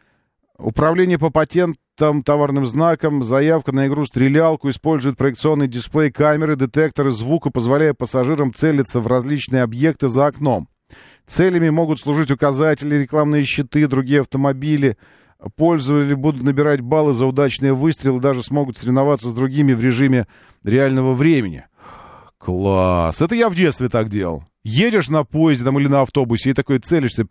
[0.57, 7.93] Управление по патентам, товарным знакам, заявка на игру-стрелялку, использует проекционный дисплей камеры, детекторы звука, позволяя
[7.93, 10.69] пассажирам целиться в различные объекты за окном.
[11.27, 14.97] Целями могут служить указатели, рекламные щиты, другие автомобили.
[15.57, 20.27] Пользователи будут набирать баллы за удачные выстрелы, даже смогут соревноваться с другими в режиме
[20.63, 21.65] реального времени.
[22.37, 23.21] Класс!
[23.21, 24.45] Это я в детстве так делал.
[24.63, 27.27] Едешь на поезде там, или на автобусе и такой целишься.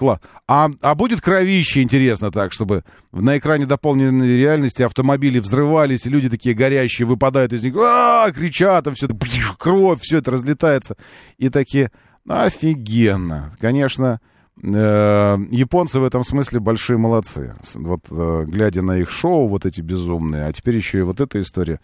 [0.00, 0.18] Класс.
[0.48, 6.30] А, а будет кровище, интересно так, чтобы на экране дополненной реальности автомобили взрывались, и люди
[6.30, 9.16] такие горящие выпадают из них, а, кричат, там все это,
[9.58, 10.96] кровь, все это разлетается.
[11.36, 11.90] И такие,
[12.26, 13.50] офигенно.
[13.60, 14.20] Конечно,
[14.62, 17.54] э, японцы в этом смысле большие молодцы.
[17.74, 21.42] Вот э, глядя на их шоу, вот эти безумные, а теперь еще и вот эта
[21.42, 21.78] история.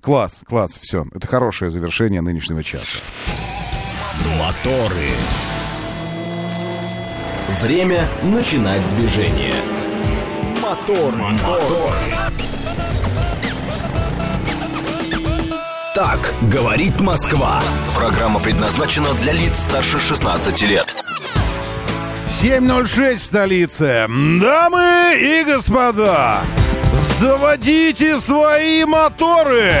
[0.00, 1.04] Класс, класс, все.
[1.12, 2.98] Это хорошее завершение нынешнего часа.
[4.38, 5.10] Моторы.
[7.48, 9.54] Время начинать движение.
[10.60, 11.92] Мотор, мотор.
[15.94, 17.62] Так говорит Москва.
[17.96, 20.92] Программа предназначена для лиц старше 16 лет.
[22.42, 24.06] 7.06 в столице.
[24.40, 26.40] Дамы и господа,
[27.20, 29.72] заводите свои моторы!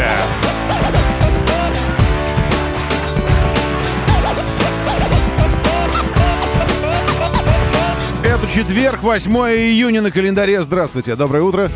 [8.56, 10.62] Четверг, 8 июня на календаре.
[10.62, 11.70] Здравствуйте, доброе утро.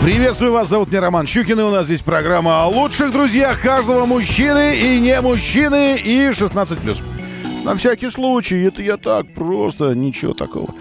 [0.00, 4.06] Приветствую вас, зовут меня Роман Щукин, и у нас здесь программа о лучших друзьях каждого
[4.06, 7.62] мужчины и не мужчины и 16+.
[7.62, 10.74] На всякий случай, это я так, просто ничего такого.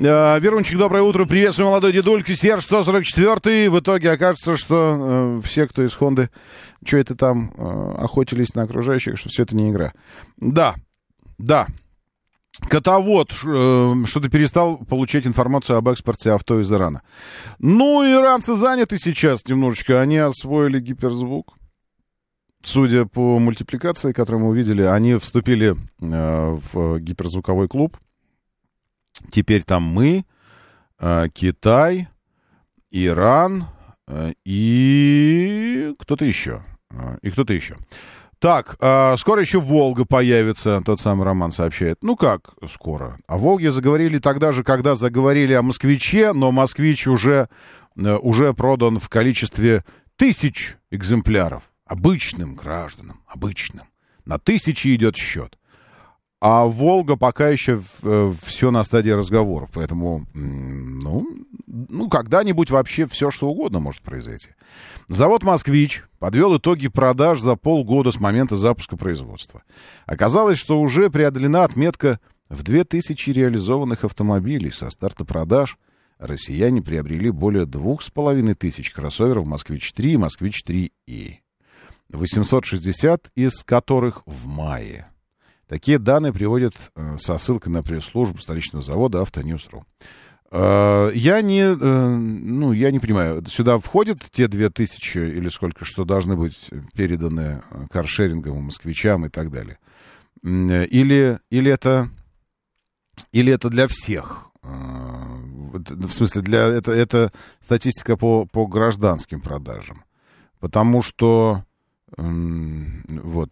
[0.00, 5.68] Э, Верунчик, доброе утро, приветствую, молодой дедулька, Серж 144 В итоге окажется, что э, все,
[5.68, 6.28] кто из Хонды,
[6.84, 9.92] что это там, э, охотились на окружающих, что все это не игра.
[10.38, 10.74] Да,
[11.38, 11.68] да,
[12.60, 17.02] Котовод э, что-то перестал получать информацию об экспорте авто из Ирана.
[17.58, 20.00] Ну, иранцы заняты сейчас немножечко.
[20.00, 21.58] Они освоили гиперзвук
[22.62, 27.96] судя по мультипликации, которую мы увидели, они вступили э, в гиперзвуковой клуб.
[29.30, 30.24] Теперь там мы,
[31.00, 32.08] э, Китай,
[32.90, 33.66] Иран
[34.06, 36.62] э, и кто-то еще.
[37.22, 37.76] И кто-то еще.
[38.38, 41.98] Так, э, скоро еще Волга появится, тот самый Роман сообщает.
[42.02, 43.18] Ну как скоро?
[43.26, 47.48] О Волге заговорили тогда же, когда заговорили о Москвиче, но Москвич уже,
[47.96, 49.84] э, уже продан в количестве
[50.16, 53.86] тысяч экземпляров обычным гражданам, обычным.
[54.24, 55.58] На тысячи идет счет.
[56.40, 61.26] А Волга пока еще э, все на стадии разговоров, поэтому, ну,
[61.66, 64.50] ну, когда-нибудь вообще все, что угодно может произойти.
[65.08, 69.62] Завод «Москвич» подвел итоги продаж за полгода с момента запуска производства.
[70.04, 75.78] Оказалось, что уже преодолена отметка в 2000 реализованных автомобилей со старта продаж.
[76.18, 81.36] Россияне приобрели более двух с половиной тысяч кроссоверов «Москвич-3» и «Москвич-3И».
[82.10, 85.08] 860 из которых в мае.
[85.68, 89.84] Такие данные приводят э, со ссылкой на пресс-службу столичного завода «Автоньюз.ру».
[90.50, 95.84] Э, я не, э, ну, я не понимаю, сюда входят те две тысячи или сколько,
[95.84, 99.78] что должны быть переданы каршерингом, москвичам и так далее?
[100.42, 102.08] Или, или, это,
[103.32, 104.50] или это для всех?
[104.62, 110.04] В смысле, для, это, это статистика по, по гражданским продажам.
[110.60, 111.64] Потому что
[112.16, 113.50] вот.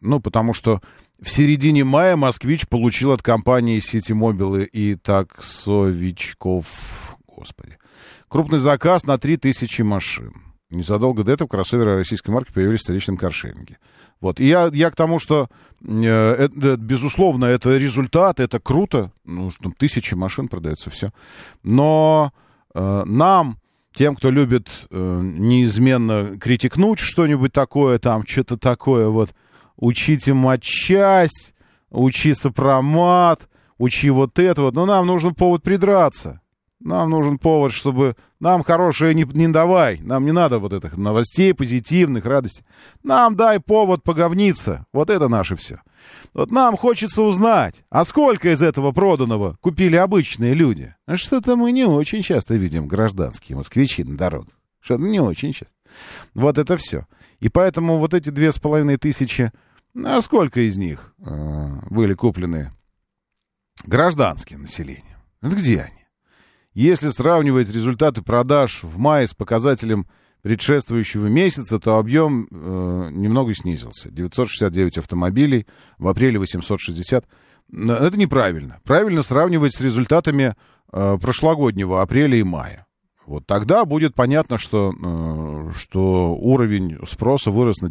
[0.00, 0.80] Ну, потому что
[1.20, 6.66] в середине мая «Москвич» получил от компании «Ситимобилы» и таксовичков,
[7.26, 7.76] господи,
[8.28, 10.32] крупный заказ на 3000 машин.
[10.70, 13.78] Незадолго до этого кроссоверы российской марки появились в столичном каршеринге.
[14.20, 14.38] Вот.
[14.38, 15.48] И я, я к тому, что,
[15.82, 19.10] э, это, безусловно, это результат, это круто.
[19.24, 21.10] Ну, что тысячи машин продается, все.
[21.62, 22.32] Но
[22.74, 23.58] э, нам
[23.94, 29.34] тем, кто любит э, неизменно критикнуть что-нибудь такое, там, что-то такое, вот,
[29.78, 31.54] учите матчасть,
[31.90, 33.48] учи сопромат,
[33.78, 36.40] учи вот это вот, но нам нужен повод придраться.
[36.80, 38.14] Нам нужен повод, чтобы...
[38.38, 39.98] Нам хорошее не, не давай.
[40.00, 42.64] Нам не надо вот этих новостей позитивных, радости.
[43.02, 44.86] Нам дай повод поговниться.
[44.92, 45.80] Вот это наше все.
[46.34, 50.94] Вот нам хочется узнать, а сколько из этого проданного купили обычные люди?
[51.06, 54.54] А что-то мы не очень часто видим гражданские москвичи на дорогах.
[54.80, 55.74] Что-то не очень часто.
[56.34, 57.08] Вот это все.
[57.40, 59.50] И поэтому вот эти две с половиной тысячи,
[59.94, 62.72] а сколько из них э, были куплены
[63.86, 65.18] гражданским населением?
[65.40, 66.06] Это где они?
[66.74, 70.06] Если сравнивать результаты продаж в мае с показателем
[70.42, 74.10] предшествующего месяца, то объем э, немного снизился.
[74.10, 75.66] 969 автомобилей,
[75.98, 77.24] в апреле 860.
[77.72, 78.80] Это неправильно.
[78.84, 80.54] Правильно сравнивать с результатами
[80.92, 82.86] э, прошлогоднего апреля и мая.
[83.26, 87.90] Вот тогда будет понятно, что, э, что уровень спроса вырос на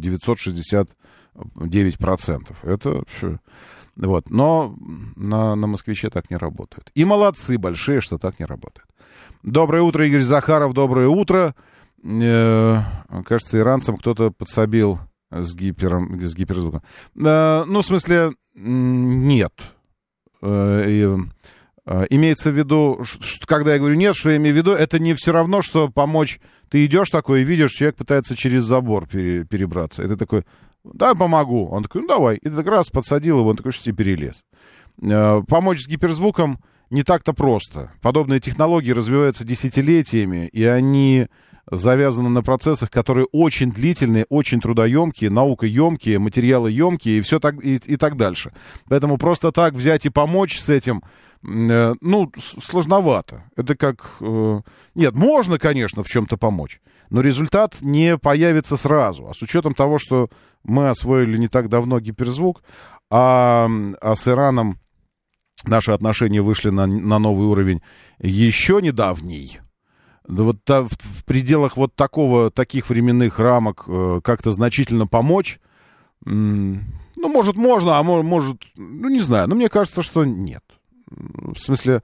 [1.34, 2.56] 969%.
[2.62, 3.02] Это.
[3.96, 4.30] Вот.
[4.30, 4.76] Но
[5.16, 6.90] на, на москвиче так не работает.
[6.94, 8.86] И молодцы большие, что так не работает.
[9.42, 11.54] Доброе утро, Игорь Захаров, доброе утро.
[12.04, 12.80] Э,
[13.24, 15.00] кажется, иранцам кто-то подсобил
[15.30, 16.82] с, гипером, с гиперзвуком.
[17.16, 19.52] Э, ну, в смысле, нет.
[20.42, 21.16] Э,
[21.86, 24.98] э, имеется в виду, что, когда я говорю нет, что я имею в виду, это
[24.98, 26.40] не все равно, что помочь.
[26.68, 30.02] Ты идешь такой и видишь, человек пытается через забор пере, перебраться.
[30.02, 30.44] Ты такой,
[30.92, 31.68] да, помогу.
[31.68, 32.36] Он такой, ну давай.
[32.36, 34.42] И ты раз подсадил его, он такой, что тебе перелез.
[35.02, 36.58] Э, помочь с гиперзвуком
[36.90, 37.92] не так-то просто.
[38.00, 41.28] Подобные технологии развиваются десятилетиями, и они
[41.70, 47.96] завязаны на процессах, которые очень длительные, очень трудоемкие, наукоемкие, материалоемкие и все так, и, и
[47.96, 48.52] так дальше.
[48.88, 51.02] Поэтому просто так взять и помочь с этим,
[51.46, 53.44] э, ну, сложновато.
[53.56, 54.10] Это как...
[54.20, 54.60] Э,
[54.94, 56.80] нет, можно, конечно, в чем-то помочь,
[57.10, 59.28] но результат не появится сразу.
[59.28, 60.30] А с учетом того, что
[60.64, 62.62] мы освоили не так давно гиперзвук,
[63.10, 63.68] а,
[64.00, 64.78] а с Ираном
[65.64, 67.82] наши отношения вышли на, на новый уровень.
[68.18, 69.60] Еще недавний,
[70.26, 75.58] вот в, в пределах вот такого, таких временных рамок э, как-то значительно помочь,
[76.24, 76.82] ну,
[77.16, 80.62] может, можно, а может, ну, не знаю, но мне кажется, что нет.
[81.06, 82.02] В смысле,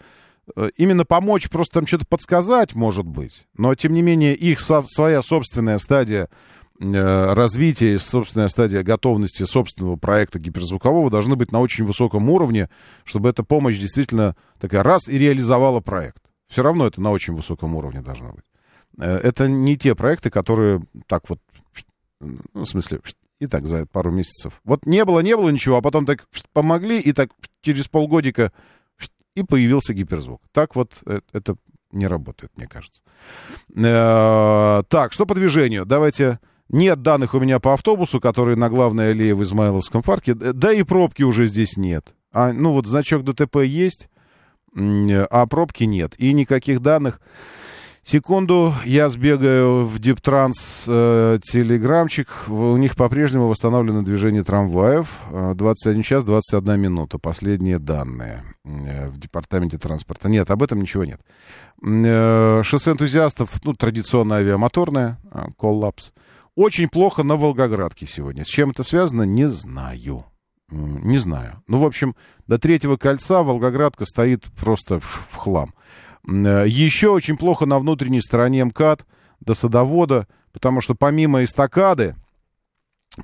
[0.56, 4.82] э, именно помочь, просто там что-то подсказать, может быть, но, тем не менее, их со,
[4.86, 6.28] своя собственная стадия
[6.80, 12.68] э, развития, собственная стадия готовности собственного проекта гиперзвукового должны быть на очень высоком уровне,
[13.04, 16.22] чтобы эта помощь действительно такая раз и реализовала проект.
[16.48, 18.44] Все равно это на очень высоком уровне должно быть.
[18.98, 21.40] Э, это не те проекты, которые так вот,
[22.20, 23.00] ну, в смысле,
[23.40, 24.60] и так за пару месяцев.
[24.64, 28.52] Вот не было, не было ничего, а потом так помогли, и так через полгодика
[29.34, 30.40] и появился гиперзвук.
[30.52, 31.56] Так вот э, это
[31.90, 33.02] не работает, мне кажется.
[33.72, 35.84] Так, что по движению?
[35.86, 36.40] Давайте...
[36.74, 40.34] Нет данных у меня по автобусу, который на главной аллее в Измайловском парке.
[40.34, 42.16] Да и пробки уже здесь нет.
[42.32, 44.08] А, ну вот значок ДТП есть,
[44.76, 46.14] а пробки нет.
[46.18, 47.20] И никаких данных.
[48.02, 52.28] Секунду, я сбегаю в Диптранс э, телеграмчик.
[52.48, 55.06] У них по-прежнему восстановлено движение трамваев.
[55.30, 57.20] 21 час 21 минута.
[57.20, 60.28] Последние данные э, в департаменте транспорта.
[60.28, 61.20] Нет, об этом ничего нет.
[61.86, 66.12] Э, шоссе энтузиастов, ну, традиционно авиамоторное, э, коллапс.
[66.56, 68.44] Очень плохо на Волгоградке сегодня.
[68.44, 70.24] С чем это связано, не знаю.
[70.70, 71.62] Не знаю.
[71.66, 72.14] Ну, в общем,
[72.46, 75.74] до третьего кольца Волгоградка стоит просто в хлам.
[76.26, 79.04] Э, Еще очень плохо на внутренней стороне МКАД
[79.40, 82.16] до садовода, потому что помимо эстакады,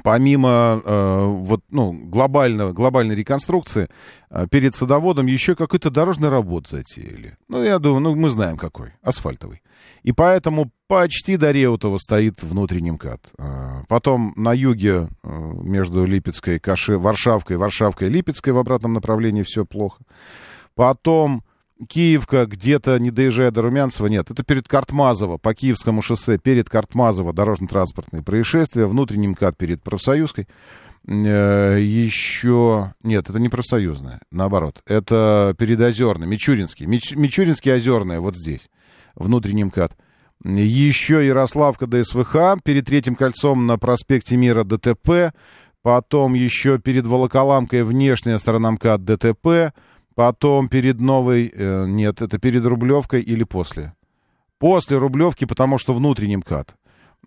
[0.02, 3.88] помимо э, вот, ну, глобального, глобальной реконструкции,
[4.30, 7.36] э, перед садоводом еще какой-то дорожный работ затеяли.
[7.48, 9.62] Ну, я думаю, ну, мы знаем какой, асфальтовый.
[10.02, 13.20] И поэтому почти до Реутова стоит внутренний МКАД.
[13.38, 15.28] Э, потом на юге э,
[15.62, 20.02] между Липецкой, Каши, Варшавкой, Варшавкой Липецкой в обратном направлении все плохо.
[20.74, 21.42] Потом
[21.88, 27.32] Киевка, где-то не доезжая до Румянцева, нет, это перед Картмазово, по Киевскому шоссе, перед Картмазово
[27.32, 30.46] дорожно-транспортные происшествия, внутренний МКАД перед Профсоюзкой.
[31.06, 32.94] Э, еще...
[33.02, 34.82] Нет, это не профсоюзная, наоборот.
[34.86, 36.86] Это перед Озерной, Мичуринский.
[36.86, 37.14] Мич...
[37.16, 38.68] Мичуринский, Озерная, вот здесь,
[39.14, 39.96] внутренний МКАД.
[40.44, 45.34] Еще Ярославка ДСВХ, перед Третьим кольцом на проспекте Мира ДТП,
[45.82, 49.72] потом еще перед Волоколамкой внешняя сторона МКАД ДТП,
[50.20, 51.50] Потом перед новой...
[51.50, 53.94] Э, нет, это перед Рублевкой или после?
[54.58, 56.76] После Рублевки, потому что внутренний МКАД.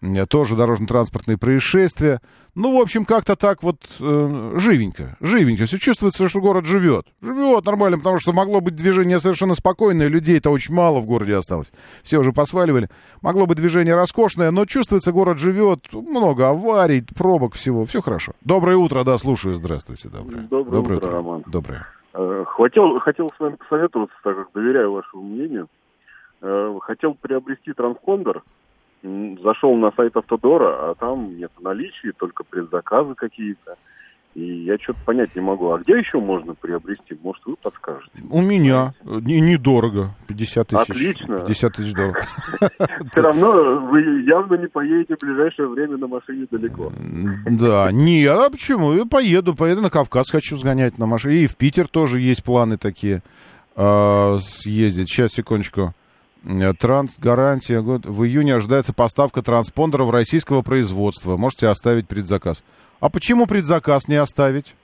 [0.04, 2.22] Э, тоже дорожно-транспортные происшествия.
[2.54, 5.18] Ну, в общем, как-то так вот э, живенько.
[5.22, 5.66] Живенько.
[5.66, 7.08] Все чувствуется, что город живет.
[7.20, 10.08] Живет нормально, потому что могло быть движение совершенно спокойное.
[10.08, 11.72] Людей-то очень мало в городе осталось.
[12.04, 12.91] Все уже посваливали.
[13.24, 15.91] Могло быть движение роскошное, но чувствуется, город живет.
[15.94, 17.88] Много аварий, пробок, всего.
[17.88, 18.34] Все хорошо.
[18.41, 19.56] Доброе утро, да, слушаю.
[19.56, 20.10] Здравствуйте.
[20.10, 21.44] Доброе, Доброе, Доброе утро, утро, Роман.
[21.48, 21.88] Доброе.
[22.14, 25.68] Э, хотел, хотел с вами посоветоваться, так как доверяю вашему мнению.
[26.41, 28.43] Э, хотел приобрести транспондер.
[29.01, 33.76] Зашел на сайт Автодора, а там нет наличия, только предзаказы какие-то.
[34.36, 35.72] И я что-то понять не могу.
[35.72, 37.16] А где еще можно приобрести?
[37.22, 38.12] Может, вы подскажете?
[38.32, 38.94] У меня.
[39.04, 40.10] Не, недорого.
[40.28, 40.90] 50 тысяч.
[40.90, 41.38] Отлично.
[41.40, 42.28] 50 тысяч долларов.
[43.12, 46.92] Все равно вы явно не поедете в ближайшее время на машине далеко.
[47.46, 47.92] Да.
[47.92, 48.94] Не, а почему?
[48.94, 49.54] Я поеду.
[49.54, 51.44] Поеду на Кавказ, хочу сгонять на машине.
[51.44, 53.22] И в Питер тоже есть планы такие
[53.76, 55.10] а, съездить.
[55.10, 55.94] Сейчас, секундочку.
[56.80, 57.80] Транс, гарантия.
[57.80, 61.38] В июне ожидается поставка транспондеров российского производства.
[61.38, 62.64] Можете оставить предзаказ.
[63.00, 64.76] А почему предзаказ не оставить?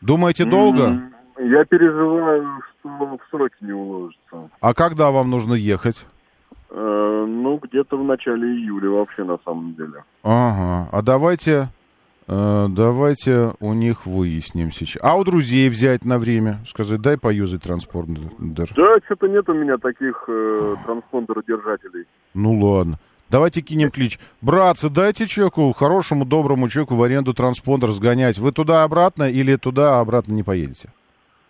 [0.00, 1.10] Думаете, долго?
[1.38, 4.50] Я переживаю, что в сроки не уложится.
[4.60, 6.06] А когда вам нужно ехать?
[6.70, 10.04] Э, ну, где-то в начале июля вообще, на самом деле.
[10.22, 10.88] Ага.
[10.92, 11.64] А давайте, э,
[12.26, 15.02] давайте у них выясним сейчас.
[15.02, 16.58] А у друзей взять на время?
[16.66, 18.68] Сказать, дай поюзать транспондер.
[18.76, 22.06] Да, что-то нет у меня таких э, транспондеродержателей.
[22.34, 22.98] Ну, ладно.
[23.30, 24.18] Давайте кинем клич.
[24.42, 28.38] Братцы, дайте человеку, хорошему, доброму человеку в аренду транспондер сгонять.
[28.38, 30.90] Вы туда-обратно или туда-обратно не поедете?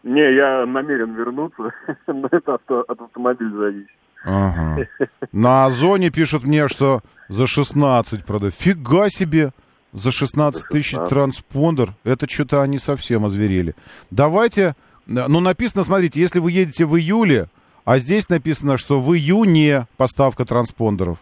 [0.03, 1.75] Не, я намерен вернуться,
[2.07, 3.91] но это авто, от автомобиля зависит.
[4.25, 4.87] Ага.
[5.33, 8.55] На Озоне пишут мне, что за 16 продают.
[8.55, 9.53] Фига себе!
[9.95, 11.95] За 16 тысяч транспондер.
[12.05, 13.75] Это что-то они совсем озверели.
[14.11, 14.75] Давайте...
[15.07, 17.49] Ну, написано, смотрите, если вы едете в июле,
[17.85, 21.19] а здесь написано, что в июне поставка транспондеров.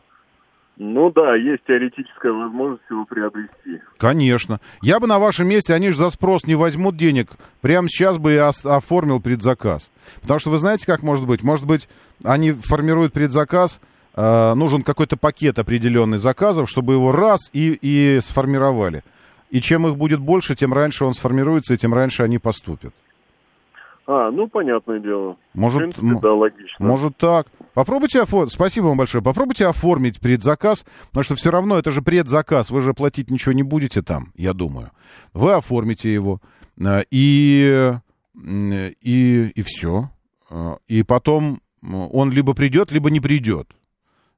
[0.78, 3.82] Ну да, есть теоретическая возможность его приобрести.
[3.98, 4.58] Конечно.
[4.80, 7.32] Я бы на вашем месте, они же за спрос не возьмут денег.
[7.60, 9.90] Прямо сейчас бы я оформил предзаказ.
[10.22, 11.42] Потому что вы знаете, как может быть?
[11.42, 11.88] Может быть,
[12.24, 13.80] они формируют предзаказ,
[14.14, 19.02] э, нужен какой-то пакет определенный заказов, чтобы его раз и, и сформировали.
[19.50, 22.94] И чем их будет больше, тем раньше он сформируется, и тем раньше они поступят.
[24.06, 25.36] А, ну, понятное дело.
[25.54, 26.86] Может, В принципе, да, логично.
[26.86, 27.46] Может так.
[27.72, 32.70] Попробуйте оформить, спасибо вам большое, попробуйте оформить предзаказ, потому что все равно это же предзаказ,
[32.70, 34.90] вы же платить ничего не будете там, я думаю.
[35.32, 36.40] Вы оформите его,
[36.78, 37.92] э, и,
[38.34, 40.10] и, и все.
[40.50, 43.68] Э, и потом он либо придет, либо не придет.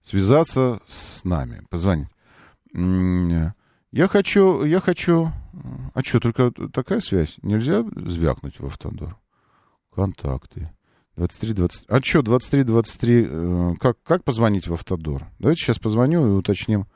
[0.05, 2.11] Связаться с нами, позвонить.
[2.73, 5.33] Я хочу, я хочу...
[5.95, 7.37] А что, только такая связь?
[7.43, 9.17] Нельзя звякнуть в автодор?
[9.95, 10.71] Контакты.
[11.17, 11.85] 23, 20...
[11.89, 13.27] А что, 23, 23...
[13.29, 15.31] Э, как, как позвонить в Автодор?
[15.39, 16.89] Давайте сейчас позвоню и уточним.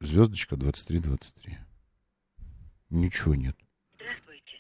[0.01, 1.59] звездочка 23, 23.
[2.91, 3.57] Ничего нет.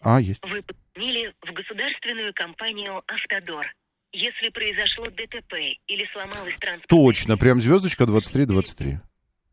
[0.05, 0.40] А, есть.
[0.44, 3.74] Вы позвонили в государственную компанию «Автодор».
[4.12, 5.55] Если произошло ДТП
[5.88, 6.88] или сломалась транспорт...
[6.88, 8.98] Точно, прям звездочка 23, 23.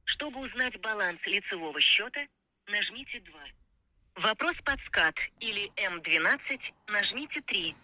[0.04, 2.22] Чтобы узнать баланс лицевого счета,
[2.68, 4.24] нажмите 2.
[4.24, 6.60] Вопрос под скат или М12,
[6.91, 7.76] нажмите 3.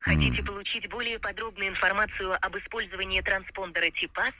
[0.00, 0.46] Хотите mm.
[0.46, 4.34] получить более подробную информацию об использовании транспондера ТИПАС,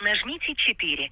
[0.00, 1.10] нажмите 4.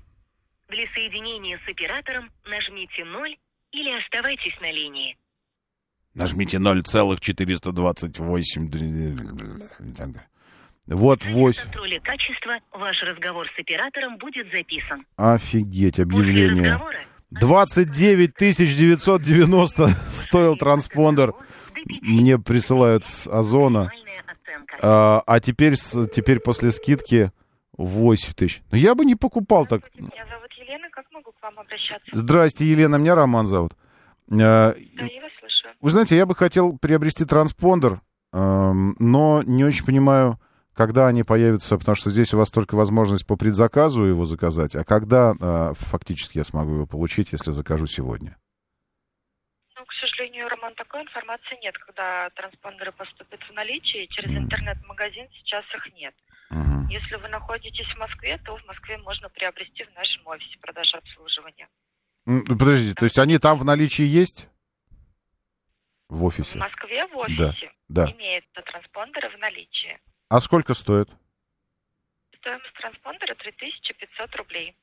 [0.68, 3.36] Для соединения с оператором нажмите 0
[3.72, 5.16] или оставайтесь на линии.
[6.14, 8.70] Нажмите 0,428.
[10.86, 11.62] Вот 8.
[11.62, 15.06] контроле качества ваш разговор с оператором будет записан.
[15.16, 16.80] Офигеть, объявление.
[17.30, 21.32] 29 990 стоил транспондер.
[22.02, 23.90] Мне присылают с Озона.
[24.82, 27.30] А, а теперь, теперь после скидки
[27.78, 28.62] 8 тысяч.
[28.70, 29.82] Но я бы не покупал так.
[29.94, 32.10] Меня зовут Елена, как могу к вам обращаться?
[32.12, 33.72] Здрасте, Елена, меня Роман зовут.
[34.30, 35.31] А, да, я вас слушаю.
[35.82, 38.00] Вы знаете, я бы хотел приобрести транспондер,
[38.32, 40.38] но не очень понимаю,
[40.74, 44.84] когда они появятся, потому что здесь у вас только возможность по предзаказу его заказать, а
[44.84, 48.38] когда э, фактически я смогу его получить, если закажу сегодня?
[49.76, 54.38] Ну, к сожалению, Роман, такой информации нет, когда транспондеры поступят в наличие, через mm.
[54.38, 56.14] интернет-магазин сейчас их нет.
[56.50, 56.86] Uh-huh.
[56.88, 61.68] Если вы находитесь в Москве, то в Москве можно приобрести в нашем офисе продажи обслуживания.
[62.24, 64.48] Подождите, то есть они там в наличии есть?
[66.12, 66.58] В офисе?
[66.58, 68.12] В Москве в офисе да, да.
[68.12, 69.98] имеются транспондеры в наличии.
[70.28, 71.08] А сколько стоит?
[72.36, 74.76] Стоимость транспондера 3500 рублей.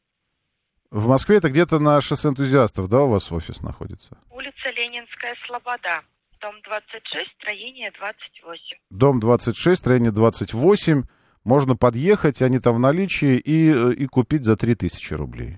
[0.90, 4.18] В Москве это где-то на шоссе энтузиастов, да, у вас офис находится?
[4.32, 6.02] Улица Ленинская, Слобода.
[6.42, 8.78] Дом 26, строение 28.
[8.90, 11.04] Дом 26, строение 28.
[11.44, 15.58] Можно подъехать, они там в наличии, и, и купить за 3000 рублей.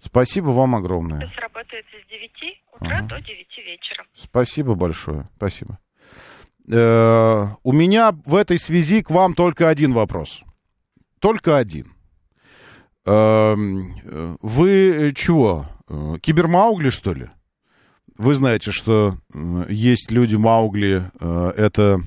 [0.00, 0.08] 3500 рублей.
[0.10, 1.18] Спасибо вам огромное.
[1.18, 2.30] Офис работает с 9
[2.72, 3.06] утра ага.
[3.06, 4.04] до 9 вечера.
[4.14, 5.28] Спасибо большое.
[5.36, 5.78] Спасибо.
[6.70, 10.42] Э, у меня в этой связи к вам только один вопрос.
[11.18, 11.92] Только один.
[13.06, 13.54] Э,
[14.40, 15.66] вы чего?
[15.88, 17.28] Э, кибермаугли, что ли?
[18.18, 19.16] Вы знаете, что
[19.70, 22.02] есть люди Маугли, это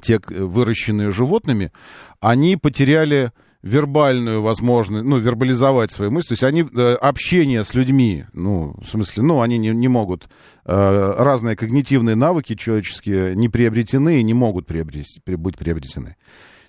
[0.00, 1.72] те, выращенные животными,
[2.20, 3.32] они потеряли
[3.62, 6.28] вербальную возможность, ну, вербализовать свои мысли.
[6.28, 10.28] То есть они, э, общение с людьми, ну, в смысле, ну, они не, не могут,
[10.64, 16.16] э, разные когнитивные навыки человеческие не приобретены и не могут приобрести, быть приобретены.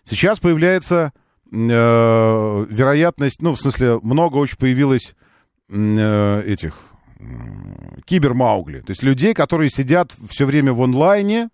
[0.05, 1.13] Сейчас появляется
[1.51, 5.15] э, вероятность, ну, в смысле, много очень появилось
[5.69, 6.77] э, этих
[7.19, 7.23] э,
[8.05, 8.81] кибермаугли.
[8.81, 11.49] То есть людей, которые сидят все время в онлайне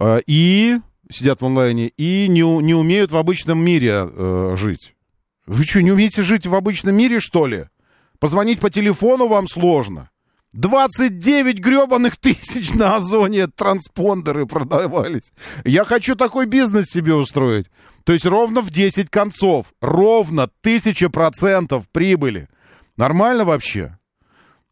[0.00, 0.78] э, и
[1.10, 4.94] сидят в онлайне и не, не умеют в обычном мире э, жить.
[5.46, 7.66] Вы что, не умеете жить в обычном мире, что ли?
[8.18, 10.10] Позвонить по телефону вам сложно.
[10.52, 15.32] 29 гребаных тысяч на Озоне транспондеры продавались.
[15.64, 17.70] Я хочу такой бизнес себе устроить.
[18.04, 19.66] То есть ровно в 10 концов.
[19.80, 22.48] Ровно тысяча процентов прибыли.
[22.96, 23.98] Нормально вообще?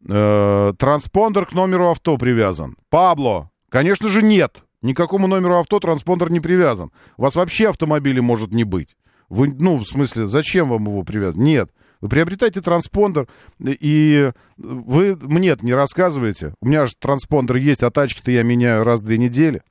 [0.08, 2.76] Э, транспондер к номеру авто привязан.
[2.88, 3.50] Пабло.
[3.68, 6.92] Конечно же нет никакому номеру авто транспондер не привязан.
[7.16, 8.96] У вас вообще автомобиля может не быть.
[9.28, 11.42] Вы, ну, в смысле, зачем вам его привязан?
[11.42, 11.70] Нет.
[12.00, 13.28] Вы приобретаете транспондер,
[13.58, 16.54] и вы мне не рассказываете.
[16.60, 19.62] У меня же транспондер есть, а тачки-то я меняю раз в две недели.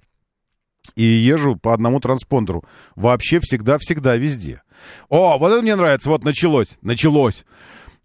[0.95, 2.65] И езжу по одному транспондеру.
[2.95, 4.63] Вообще всегда-всегда везде.
[5.09, 6.09] О, вот это мне нравится.
[6.09, 6.77] Вот началось.
[6.81, 7.45] Началось.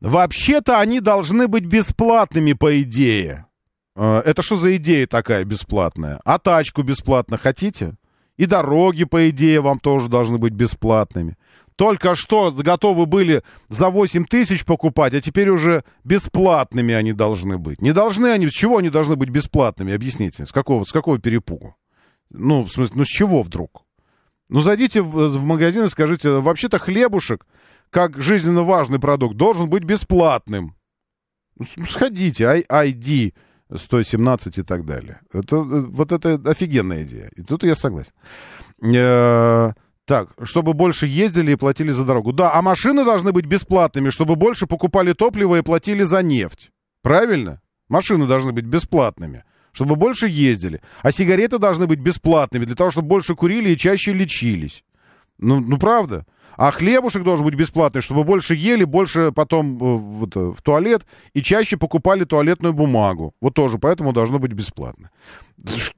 [0.01, 3.48] Вообще-то они должны быть бесплатными, по идее.
[3.99, 6.21] Э, это что за идея такая бесплатная?
[6.25, 7.95] А тачку бесплатно хотите?
[8.37, 11.37] И дороги, по идее, вам тоже должны быть бесплатными.
[11.75, 17.81] Только что готовы были за 8 тысяч покупать, а теперь уже бесплатными они должны быть.
[17.81, 19.93] Не должны они, с чего они должны быть бесплатными?
[19.93, 21.77] Объясните, с какого, с какого перепугу?
[22.31, 23.85] Ну, в смысле, ну с чего вдруг?
[24.49, 27.47] Ну, зайдите в, в магазин и скажите, вообще-то хлебушек,
[27.91, 30.77] как жизненно важный продукт, должен быть бесплатным.
[31.57, 33.35] Ну, сходите, ID
[33.75, 35.21] 117 и так далее.
[35.33, 37.31] Это, э, вот это офигенная идея.
[37.37, 38.13] И тут я согласен.
[38.83, 39.73] Э,
[40.05, 42.33] так, чтобы больше ездили и платили за дорогу.
[42.33, 46.71] Да, а машины должны быть бесплатными, чтобы больше покупали топливо и платили за нефть.
[47.03, 47.61] Правильно?
[47.89, 50.81] Машины должны быть бесплатными, чтобы больше ездили.
[51.03, 54.83] А сигареты должны быть бесплатными, для того, чтобы больше курили и чаще лечились.
[55.39, 56.25] Ну, ну правда?
[56.59, 61.07] А хлебушек должен быть бесплатный, чтобы больше ели, больше потом э, вот, э, в туалет
[61.33, 63.33] и чаще покупали туалетную бумагу.
[63.41, 65.11] Вот тоже, поэтому должно быть бесплатно.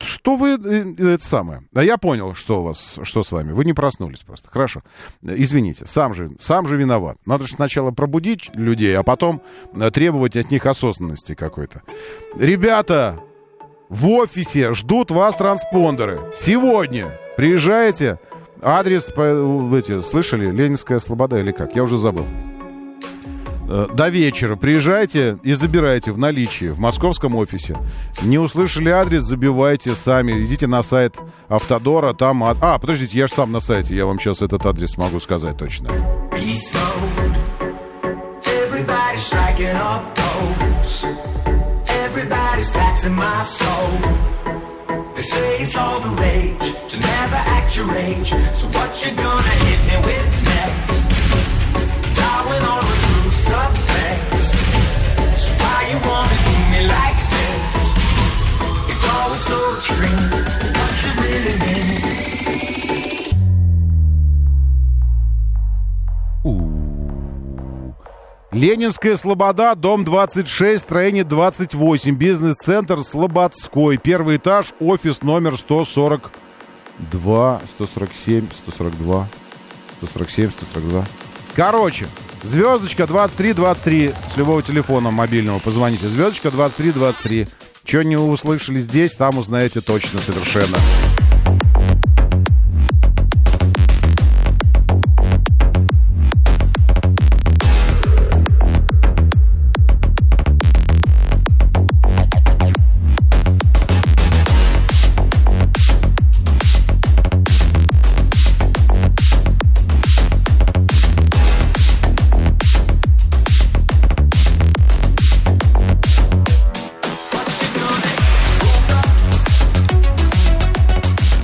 [0.00, 0.58] Что вы...
[0.62, 1.62] Э, это самое.
[1.74, 3.52] А я понял, что у вас, что с вами.
[3.52, 4.50] Вы не проснулись просто.
[4.50, 4.82] Хорошо.
[5.22, 7.16] Извините, сам же, сам же виноват.
[7.24, 9.40] Надо же сначала пробудить людей, а потом
[9.94, 11.80] требовать от них осознанности какой-то.
[12.36, 13.18] Ребята,
[13.88, 16.20] в офисе ждут вас транспондеры.
[16.36, 18.18] Сегодня приезжаете,
[18.62, 20.50] Адрес, эти, слышали?
[20.50, 21.74] Ленинская Слобода или как?
[21.74, 22.26] Я уже забыл.
[23.68, 27.76] Э, до вечера приезжайте и забирайте в наличии в московском офисе.
[28.22, 30.44] Не услышали адрес, забивайте сами.
[30.44, 31.16] Идите на сайт
[31.48, 32.42] Автодора, там...
[32.42, 35.88] А, подождите, я же сам на сайте, я вам сейчас этот адрес могу сказать точно.
[42.10, 44.69] Everybody's taxing my soul.
[45.20, 46.56] They say it's all the rage
[46.88, 48.30] to never act your age.
[48.56, 50.96] So what you gonna hit me with next?
[52.16, 54.56] Darling, on the cruise effects.
[55.44, 57.74] So why you wanna do me like this?
[58.92, 60.24] It's always so extreme.
[60.78, 62.89] What you really mean?
[68.52, 79.28] Ленинская Слобода, дом 26, строение 28, бизнес-центр Слободской, первый этаж, офис номер 142, 147, 142,
[79.98, 81.06] 147, 142.
[81.54, 82.08] Короче,
[82.42, 86.08] звездочка 2323 с любого телефона мобильного позвоните.
[86.08, 87.46] Звездочка 2323.
[87.84, 90.76] Что не услышали здесь, там узнаете точно совершенно.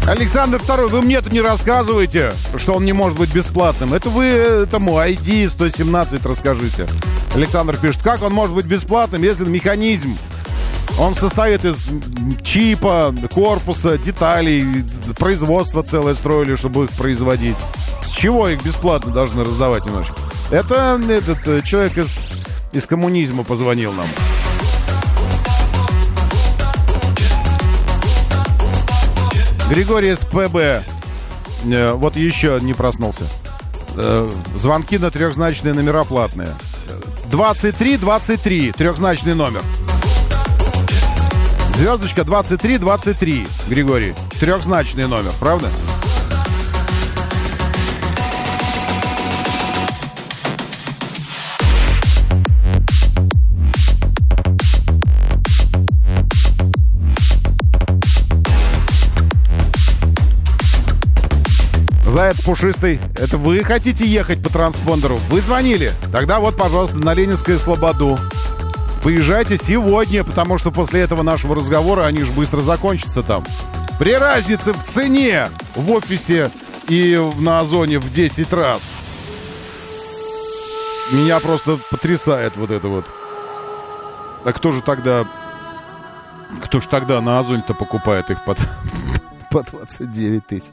[0.06, 3.92] Александр II, вы мне-то не рассказываете, что он не может быть бесплатным.
[3.92, 6.86] Это вы этому ID 117 расскажите.
[7.34, 10.16] Александр пишет, как он может быть бесплатным, если механизм
[11.00, 11.88] он состоит из
[12.42, 14.84] чипа, корпуса, деталей,
[15.18, 17.56] производства целое строили, чтобы их производить.
[18.00, 20.14] С чего их бесплатно должны раздавать немножко?
[20.52, 22.16] Это этот э, человек из,
[22.72, 24.06] из коммунизма позвонил нам.
[29.68, 30.84] Григорий СПБ.
[31.64, 33.24] Э, вот еще не проснулся.
[33.96, 36.54] Э, звонки на трехзначные номера платные.
[37.30, 39.62] 23-23, трехзначный номер.
[41.76, 44.14] Звездочка 23-23, Григорий.
[44.40, 45.68] Трехзначный номер, правда?
[62.26, 65.20] Заяц пушистый, это вы хотите ехать по транспондеру?
[65.28, 65.92] Вы звонили?
[66.10, 68.18] Тогда вот, пожалуйста, на Ленинскую Слободу.
[69.04, 73.44] Поезжайте сегодня, потому что после этого нашего разговора они же быстро закончатся там.
[74.00, 76.50] При разнице в цене в офисе
[76.88, 78.90] и на Озоне в 10 раз.
[81.12, 83.06] Меня просто потрясает вот это вот.
[84.44, 85.28] А кто же тогда...
[86.64, 88.58] Кто же тогда на Озоне-то покупает их под,
[89.56, 90.72] по 29 тысяч.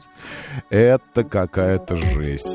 [0.68, 2.46] Это какая-то жесть.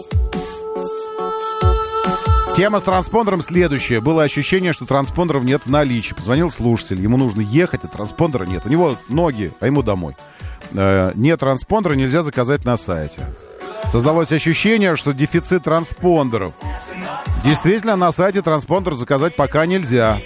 [2.55, 4.01] Тема с транспондером следующая.
[4.01, 6.13] Было ощущение, что транспондеров нет в наличии.
[6.13, 8.65] Позвонил слушатель, ему нужно ехать, а транспондера нет.
[8.65, 10.15] У него ноги, а ему домой.
[10.73, 13.21] Э, нет транспондера, нельзя заказать на сайте.
[13.87, 16.53] Создалось ощущение, что дефицит транспондеров.
[17.43, 20.19] Действительно, на сайте транспондер заказать пока нельзя.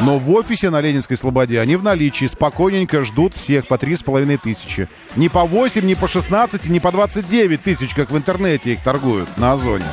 [0.00, 4.02] Но в офисе на Ленинской Слободе они в наличии, спокойненько ждут всех по три с
[4.02, 4.88] половиной тысячи.
[5.16, 9.28] Не по 8, не по 16, не по 29 тысяч, как в интернете их торгуют
[9.38, 9.86] на Озоне.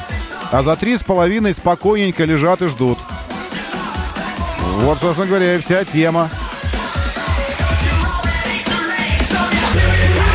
[0.52, 2.98] А за три с половиной спокойненько лежат и ждут.
[4.80, 6.30] Вот, собственно говоря, и вся тема.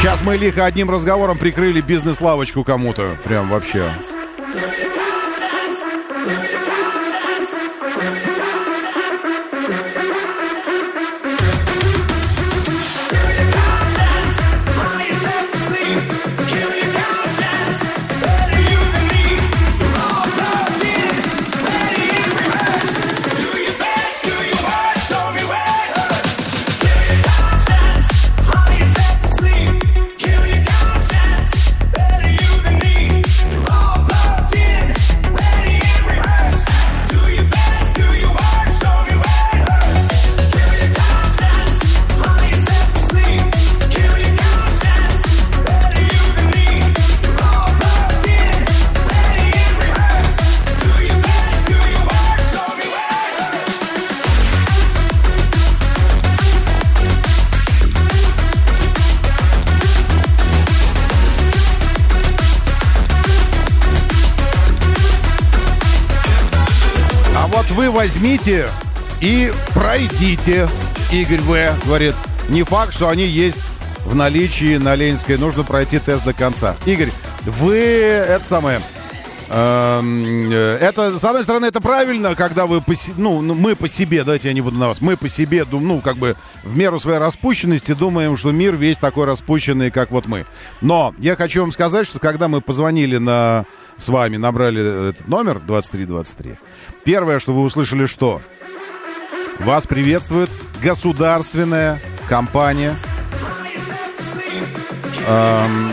[0.00, 3.16] Сейчас мы лихо одним разговором прикрыли бизнес-лавочку кому-то.
[3.24, 3.90] Прям вообще.
[67.96, 68.68] Возьмите
[69.22, 70.68] и пройдите.
[71.10, 71.86] Игорь В.
[71.86, 72.14] говорит,
[72.50, 73.56] не факт, что они есть
[74.04, 75.38] в наличии на Ленинской.
[75.38, 76.76] Нужно пройти тест до конца.
[76.84, 77.08] Игорь,
[77.46, 78.80] вы это самое...
[79.48, 83.88] Эм, э, это, с одной стороны, это правильно, когда вы, по, ну, ну, мы по
[83.88, 86.98] себе, давайте я не буду на вас, мы по себе, ну, как бы в меру
[86.98, 90.46] своей распущенности думаем, что мир весь такой распущенный, как вот мы.
[90.80, 93.66] Но я хочу вам сказать, что когда мы позвонили на,
[93.96, 96.56] с вами, набрали этот номер 2323,
[97.06, 98.42] Первое, что вы услышали, что?
[99.60, 100.50] Вас приветствует
[100.82, 102.96] государственная компания.
[105.28, 105.92] Эм,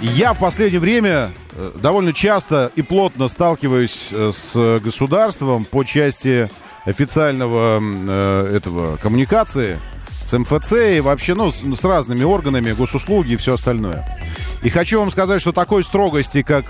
[0.00, 6.48] я в последнее время э, довольно часто и плотно сталкиваюсь э, с государством по части
[6.84, 9.80] официального э, этого коммуникации
[10.24, 14.06] с МФЦ и вообще, ну, с, с разными органами, госуслуги и все остальное.
[14.62, 16.64] И хочу вам сказать, что такой строгости, как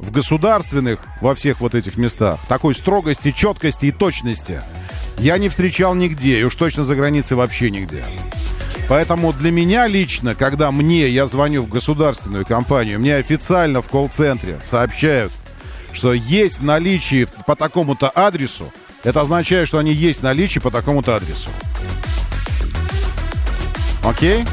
[0.00, 4.62] в государственных, во всех вот этих местах, такой строгости, четкости и точности
[5.18, 8.02] я не встречал нигде, и уж точно за границей вообще нигде.
[8.88, 14.58] Поэтому для меня лично, когда мне, я звоню в государственную компанию, мне официально в колл-центре
[14.64, 15.30] сообщают,
[15.92, 18.72] что есть в наличии по такому-то адресу,
[19.04, 21.50] это означает, что они есть в наличии по такому-то адресу.
[24.02, 24.44] Окей?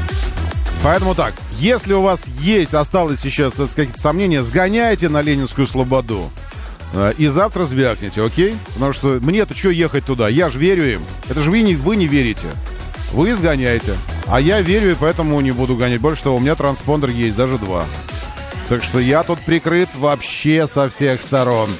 [0.82, 6.30] Поэтому так, если у вас есть, осталось сейчас какие-то сомнения, сгоняйте на Ленинскую Слободу.
[6.94, 8.56] Э, и завтра звякните, окей?
[8.74, 10.28] Потому что мне-то что ехать туда?
[10.28, 11.02] Я же верю им.
[11.28, 12.46] Это же вы не, вы не верите.
[13.12, 13.94] Вы сгоняете.
[14.26, 16.00] А я верю, и поэтому не буду гонять.
[16.00, 17.84] Больше того, у меня транспондер есть, даже два.
[18.68, 21.70] Так что я тут прикрыт вообще со всех сторон.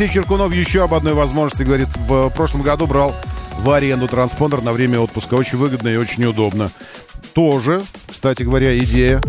[0.00, 1.88] Алексей Черкунов еще об одной возможности говорит.
[2.06, 3.16] В прошлом году брал
[3.58, 5.34] в аренду транспондер на время отпуска.
[5.34, 6.70] Очень выгодно и очень удобно.
[7.34, 9.20] Тоже, кстати говоря, идея.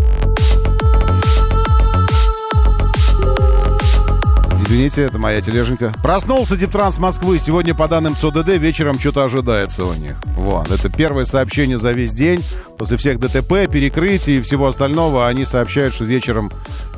[4.61, 5.91] Извините, это моя тележенька.
[6.03, 7.39] Проснулся Диптранс Москвы.
[7.39, 10.17] Сегодня, по данным ЦОДД, вечером что-то ожидается у них.
[10.35, 10.69] Вот.
[10.69, 12.43] Это первое сообщение за весь день.
[12.77, 16.51] После всех ДТП, перекрытий и всего остального они сообщают, что вечером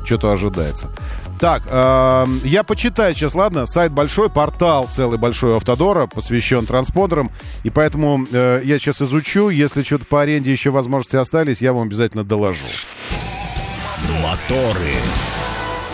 [0.04, 0.90] что-то ожидается.
[1.42, 3.66] Так, э, я почитаю сейчас, ладно?
[3.66, 7.32] Сайт большой, портал целый большой Автодора, посвящен транспондерам.
[7.64, 9.48] И поэтому э, я сейчас изучу.
[9.48, 12.64] Если что-то по аренде еще возможности остались, я вам обязательно доложу.
[14.22, 14.94] Моторы.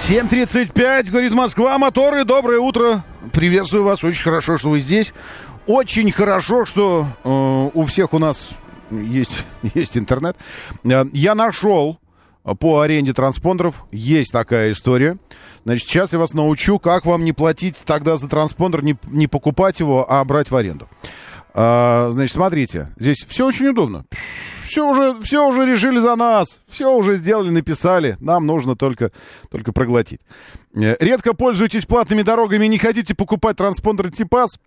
[0.07, 3.03] 7.35, говорит Москва, моторы, доброе утро.
[3.33, 5.15] Приветствую вас, очень хорошо, что вы здесь.
[5.67, 8.51] Очень хорошо, что э, у всех у нас
[8.91, 10.37] есть, есть интернет.
[10.85, 11.99] Э, я нашел
[12.59, 13.85] по аренде транспондеров.
[13.93, 15.19] Есть такая история.
[15.65, 19.81] Значит, сейчас я вас научу, как вам не платить тогда за транспондер, не, не покупать
[19.81, 20.89] его, а брать в аренду.
[21.55, 24.05] А, значит, смотрите, здесь все очень удобно.
[24.65, 28.17] Все уже, все уже решили за нас, все уже сделали, написали.
[28.21, 29.13] Нам нужно только,
[29.51, 30.21] только проглотить.
[30.75, 34.59] Э, редко пользуетесь платными дорогами и не хотите покупать транспондер Типас?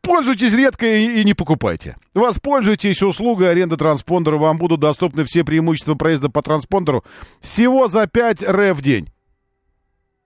[0.00, 1.96] Пользуйтесь редко и, не покупайте.
[2.14, 4.36] Воспользуйтесь услугой аренды транспондера.
[4.36, 7.04] Вам будут доступны все преимущества проезда по транспондеру
[7.40, 9.12] всего за 5 р в день.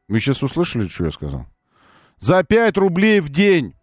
[0.08, 1.46] Вы сейчас услышали, что я сказал?
[2.18, 3.74] За 5 рублей в день.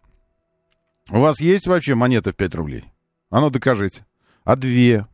[1.10, 2.84] У вас есть вообще монеты в 5 рублей?
[3.30, 4.04] А ну докажите.
[4.44, 5.06] А две?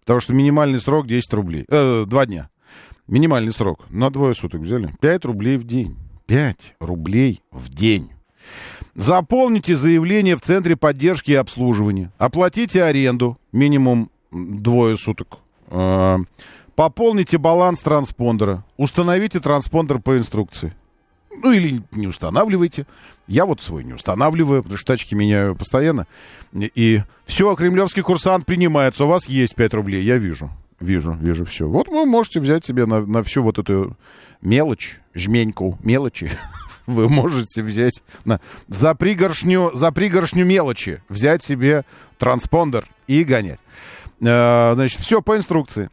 [0.00, 1.64] Потому что минимальный срок 10 рублей.
[1.68, 2.48] Э, два дня.
[3.06, 3.88] Минимальный срок.
[3.90, 4.90] На двое суток взяли.
[5.00, 5.96] 5 рублей в день.
[6.26, 8.15] 5 рублей в день.
[8.96, 12.10] Заполните заявление в Центре поддержки и обслуживания.
[12.16, 13.38] Оплатите аренду.
[13.52, 15.38] Минимум двое суток.
[15.68, 16.16] Э,
[16.74, 18.64] пополните баланс транспондера.
[18.78, 20.72] Установите транспондер по инструкции.
[21.42, 22.86] Ну или не устанавливайте.
[23.26, 26.06] Я вот свой не устанавливаю, потому что тачки меняю постоянно.
[26.54, 29.04] И все, кремлевский курсант принимается.
[29.04, 30.50] У вас есть 5 рублей, я вижу.
[30.80, 31.68] Вижу, вижу все.
[31.68, 33.94] Вот вы можете взять себе на, на всю вот эту
[34.40, 36.30] мелочь, жменьку мелочи.
[36.86, 41.84] Вы можете взять на, за, пригоршню, за пригоршню мелочи взять себе
[42.18, 43.60] транспондер и гонять.
[44.20, 45.90] Э, значит, все по инструкции.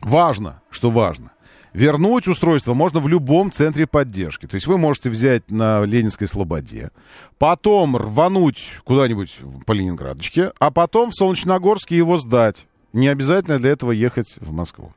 [0.00, 1.32] Важно, что важно.
[1.72, 4.46] Вернуть устройство можно в любом центре поддержки.
[4.46, 6.90] То есть вы можете взять на Ленинской Слободе,
[7.38, 12.66] потом рвануть куда-нибудь по Ленинградочке, а потом в Солнечногорске его сдать.
[12.92, 14.92] Не обязательно для этого ехать в Москву.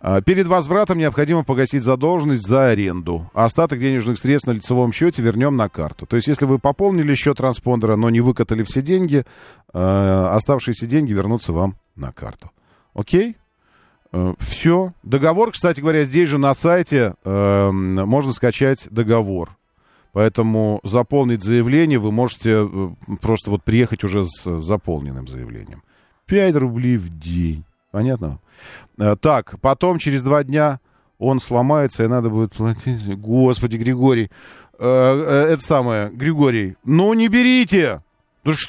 [0.00, 3.30] А, перед возвратом необходимо погасить задолженность за аренду.
[3.34, 6.06] Остаток денежных средств на лицевом счете вернем на карту.
[6.06, 9.24] То есть, если вы пополнили счет транспондера, но не выкатали все деньги,
[9.72, 12.50] а, оставшиеся деньги вернутся вам на карту.
[12.94, 13.36] Окей?
[14.12, 14.92] Э, Все.
[15.02, 19.56] Договор, кстати говоря, здесь же на сайте э, можно скачать договор.
[20.12, 25.82] Поэтому заполнить заявление вы можете э, просто вот приехать уже с заполненным заявлением.
[26.26, 27.64] 5 рублей в день.
[27.90, 28.40] Понятно?
[28.98, 30.80] Э, так, потом через два дня
[31.18, 33.16] он сломается, и надо будет платить.
[33.16, 34.30] Господи, Григорий.
[34.78, 36.76] Э, это самое, Григорий.
[36.84, 38.02] Ну, не берите!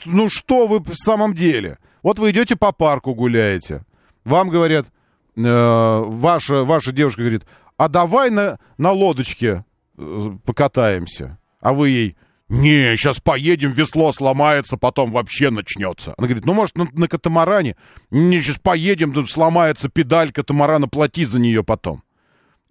[0.06, 1.78] Ну, что вы в самом деле?
[2.04, 3.84] Вот вы идете по парку гуляете.
[4.26, 4.88] Вам говорят,
[5.36, 7.46] э, ваша, ваша девушка говорит,
[7.78, 9.64] а давай на, на лодочке
[9.98, 11.38] э, покатаемся.
[11.62, 12.18] А вы ей,
[12.50, 16.16] не, сейчас поедем, весло сломается, потом вообще начнется.
[16.18, 17.76] Она говорит, ну, может, на, на катамаране?
[18.10, 22.02] Не, сейчас поедем, тут сломается педаль катамарана, плати за нее потом.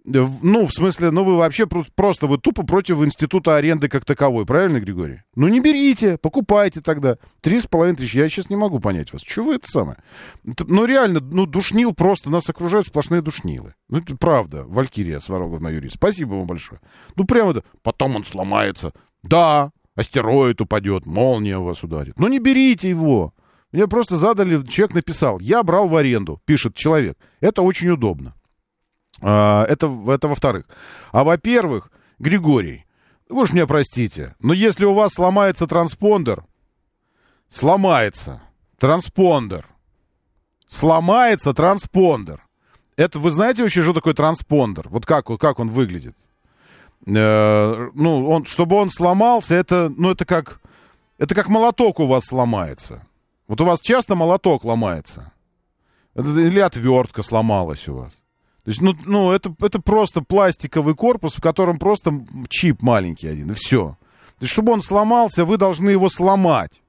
[0.05, 4.45] Э, ну, в смысле, ну вы вообще просто, вы тупо против института аренды как таковой,
[4.45, 5.21] правильно, Григорий?
[5.35, 7.17] Ну не берите, покупайте тогда.
[7.41, 9.21] Три с половиной тысячи, я сейчас не могу понять вас.
[9.21, 9.97] Чего вы это самое?
[10.43, 13.75] Ну реально, ну душнил просто, нас окружают сплошные душнилы.
[13.89, 15.95] Ну это правда, Валькирия Сварогов на юрист.
[15.95, 16.81] Спасибо вам большое.
[17.15, 18.93] Ну прямо это, потом он сломается.
[19.23, 22.17] Да, астероид упадет, молния вас ударит.
[22.17, 23.33] Ну не берите его.
[23.71, 27.17] Мне просто задали, человек написал, я брал в аренду, пишет человек.
[27.39, 28.33] Это очень удобно.
[29.21, 30.65] А, это, это во-вторых.
[31.11, 32.85] А во-первых, Григорий,
[33.27, 36.45] вы уж меня простите, но если у вас сломается транспондер,
[37.47, 38.41] сломается
[38.79, 39.67] транспондер,
[40.67, 42.41] сломается транспондер.
[42.95, 44.89] Это вы знаете вообще, что такое транспондер?
[44.89, 46.15] Вот как, как он выглядит?
[47.05, 50.59] Э, ну, он, чтобы он сломался, это, ну, это как,
[51.17, 53.05] это как молоток у вас сломается.
[53.47, 55.31] Вот у вас часто молоток ломается.
[56.15, 58.13] Или отвертка сломалась у вас.
[58.63, 62.13] То есть, ну, ну это, это просто пластиковый корпус, в котором просто
[62.49, 63.97] чип маленький один, и все.
[64.37, 66.81] То есть, чтобы он сломался, вы должны его сломать.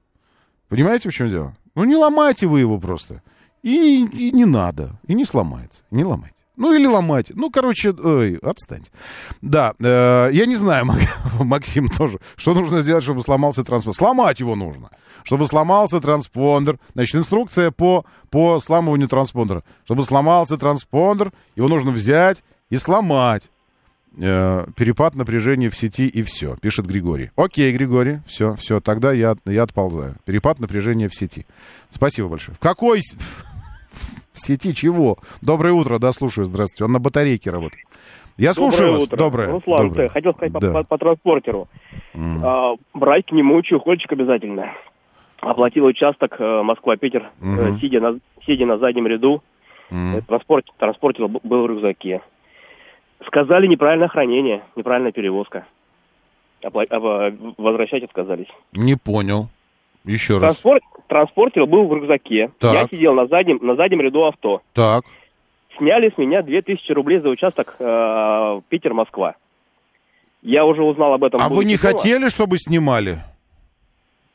[0.67, 1.55] Понимаете, в чем дело?
[1.75, 3.23] Ну, не ломайте вы его просто.
[3.63, 4.99] И, и не надо.
[5.07, 5.83] И не сломается.
[5.91, 6.40] Не ломайте.
[6.57, 7.31] Ну, или ломать.
[7.33, 8.91] Ну, короче, ой, отстаньте.
[9.41, 10.85] Да, э, я не знаю,
[11.39, 13.97] Максим тоже, что нужно сделать, чтобы сломался транспондер.
[13.97, 14.89] Сломать его нужно.
[15.23, 16.79] Чтобы сломался транспондер.
[16.93, 19.63] Значит, инструкция по, по сламыванию транспондера.
[19.85, 23.49] Чтобы сломался транспондер, его нужно взять и сломать.
[24.17, 27.31] Э, перепад напряжения в сети и все, пишет Григорий.
[27.37, 30.17] Окей, Григорий, все, все, тогда я, я отползаю.
[30.25, 31.45] Перепад напряжения в сети.
[31.89, 32.55] Спасибо большое.
[32.55, 33.01] В какой
[34.33, 35.17] в сети чего?
[35.41, 36.85] Доброе утро, да, слушаю, здравствуйте.
[36.85, 37.85] Он на батарейке работает.
[38.37, 39.07] Я слушаю Доброе вас.
[39.07, 39.17] Утро.
[39.17, 39.51] Доброе.
[39.51, 40.09] Руслан, Доброе.
[40.09, 40.59] хотел сказать да.
[40.59, 41.67] по, по, по транспортеру.
[42.13, 42.41] Mm.
[42.43, 44.73] А, брать к нему чехольчик обязательно.
[45.41, 47.79] Оплатил участок э, Москва-Питер, mm-hmm.
[47.79, 49.41] сидя, на, сидя на заднем ряду.
[49.89, 50.25] Mm-hmm.
[50.27, 52.21] Транспорт, транспортер был в рюкзаке.
[53.25, 55.65] Сказали неправильное хранение, неправильная перевозка.
[56.63, 58.47] Опла- возвращать отказались.
[58.73, 59.49] Не понял.
[60.05, 61.03] Еще Транспорт, раз.
[61.07, 62.51] Транспортер был в рюкзаке.
[62.59, 62.73] Так.
[62.73, 64.61] Я сидел на заднем, на заднем ряду авто.
[64.73, 65.03] Так.
[65.77, 69.35] Сняли с меня 2000 рублей за участок э, Питер-Москва.
[70.41, 71.41] Я уже узнал об этом.
[71.41, 71.93] А вы не дома.
[71.93, 73.19] хотели, чтобы снимали?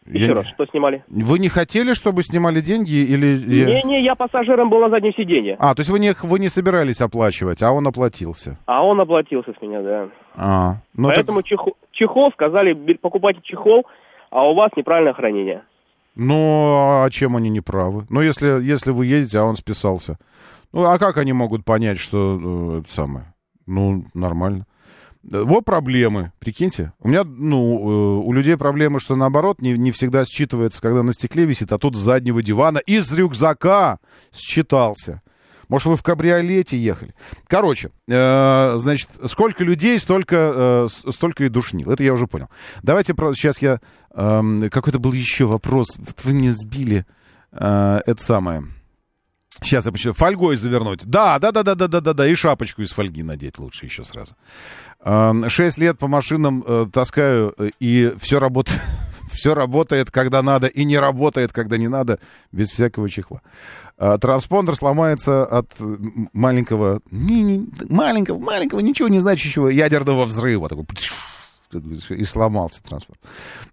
[0.06, 0.34] Еще я...
[0.34, 1.04] раз, что снимали?
[1.08, 3.36] Вы не хотели, чтобы снимали деньги или...
[3.36, 5.56] Не-не, я пассажиром был на заднем сиденье.
[5.58, 8.56] А, то есть вы не, вы не собирались оплачивать, а он оплатился?
[8.66, 10.08] А он оплатился с меня, да.
[10.36, 11.48] А, ну Поэтому так...
[11.48, 13.84] чехол, чехол, сказали, покупайте чехол,
[14.30, 15.62] а у вас неправильное хранение.
[16.14, 18.06] Ну, а чем они не правы?
[18.08, 20.18] Ну, если, если вы едете, а он списался.
[20.72, 23.34] Ну, а как они могут понять, что э, это самое?
[23.66, 24.66] Ну, нормально.
[25.22, 26.92] Вот проблемы, прикиньте.
[27.00, 31.44] У меня, ну, у людей проблемы, что наоборот, не, не всегда считывается, когда на стекле
[31.44, 33.98] висит, а тут с заднего дивана из рюкзака
[34.32, 35.22] считался.
[35.68, 37.14] Может, вы в кабриолете ехали?
[37.48, 41.90] Короче, э, значит, сколько людей, столько, э, столько и душнил.
[41.90, 42.48] Это я уже понял.
[42.82, 43.34] Давайте про...
[43.34, 43.80] сейчас я...
[44.14, 45.98] Э, какой-то был еще вопрос.
[46.24, 47.04] Вы мне сбили
[47.52, 48.64] э, это самое.
[49.62, 51.04] Сейчас я почему фольгой завернуть.
[51.04, 52.28] Да, да, да, да, да, да, да, да.
[52.28, 54.34] И шапочку из фольги надеть лучше еще сразу.
[55.02, 58.80] Эм, шесть лет по машинам э, таскаю, э, и все работает,
[59.36, 62.18] все работает, когда надо, и не работает, когда не надо,
[62.52, 63.42] без всякого чехла.
[63.98, 65.72] А, транспондер сломается от
[66.32, 70.68] маленького, не, маленького, маленького, ничего не значащего ядерного взрыва.
[70.68, 70.84] Такой,
[72.10, 73.18] и сломался транспорт.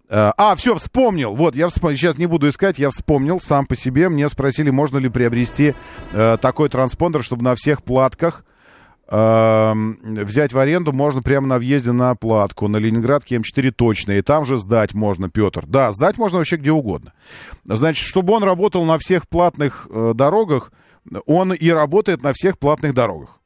[0.08, 1.34] А, а, все, вспомнил.
[1.34, 1.96] Вот, я вспомнил.
[1.96, 4.08] Сейчас не буду искать, я вспомнил сам по себе.
[4.08, 5.74] Мне спросили, можно ли приобрести
[6.12, 8.44] э, такой транспондер, чтобы на всех платках
[9.06, 14.44] взять в аренду можно прямо на въезде на платку, на Ленинградке М4 точно, и там
[14.44, 15.64] же сдать можно, Петр.
[15.66, 17.12] Да, сдать можно вообще где угодно.
[17.64, 20.72] Значит, чтобы он работал на всех платных э, дорогах,
[21.26, 23.40] он и работает на всех платных дорогах.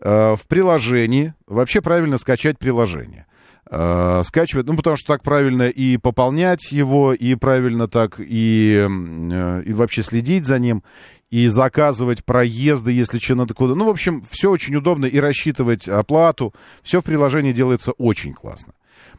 [0.00, 3.26] Э, в приложении, вообще правильно скачать приложение.
[3.70, 9.62] Э, скачивать, ну, потому что так правильно и пополнять его, и правильно так и, э,
[9.64, 10.82] и вообще следить за ним
[11.34, 13.74] и заказывать проезды, если что надо куда.
[13.74, 16.54] Ну, в общем, все очень удобно и рассчитывать оплату.
[16.84, 18.72] Все в приложении делается очень классно.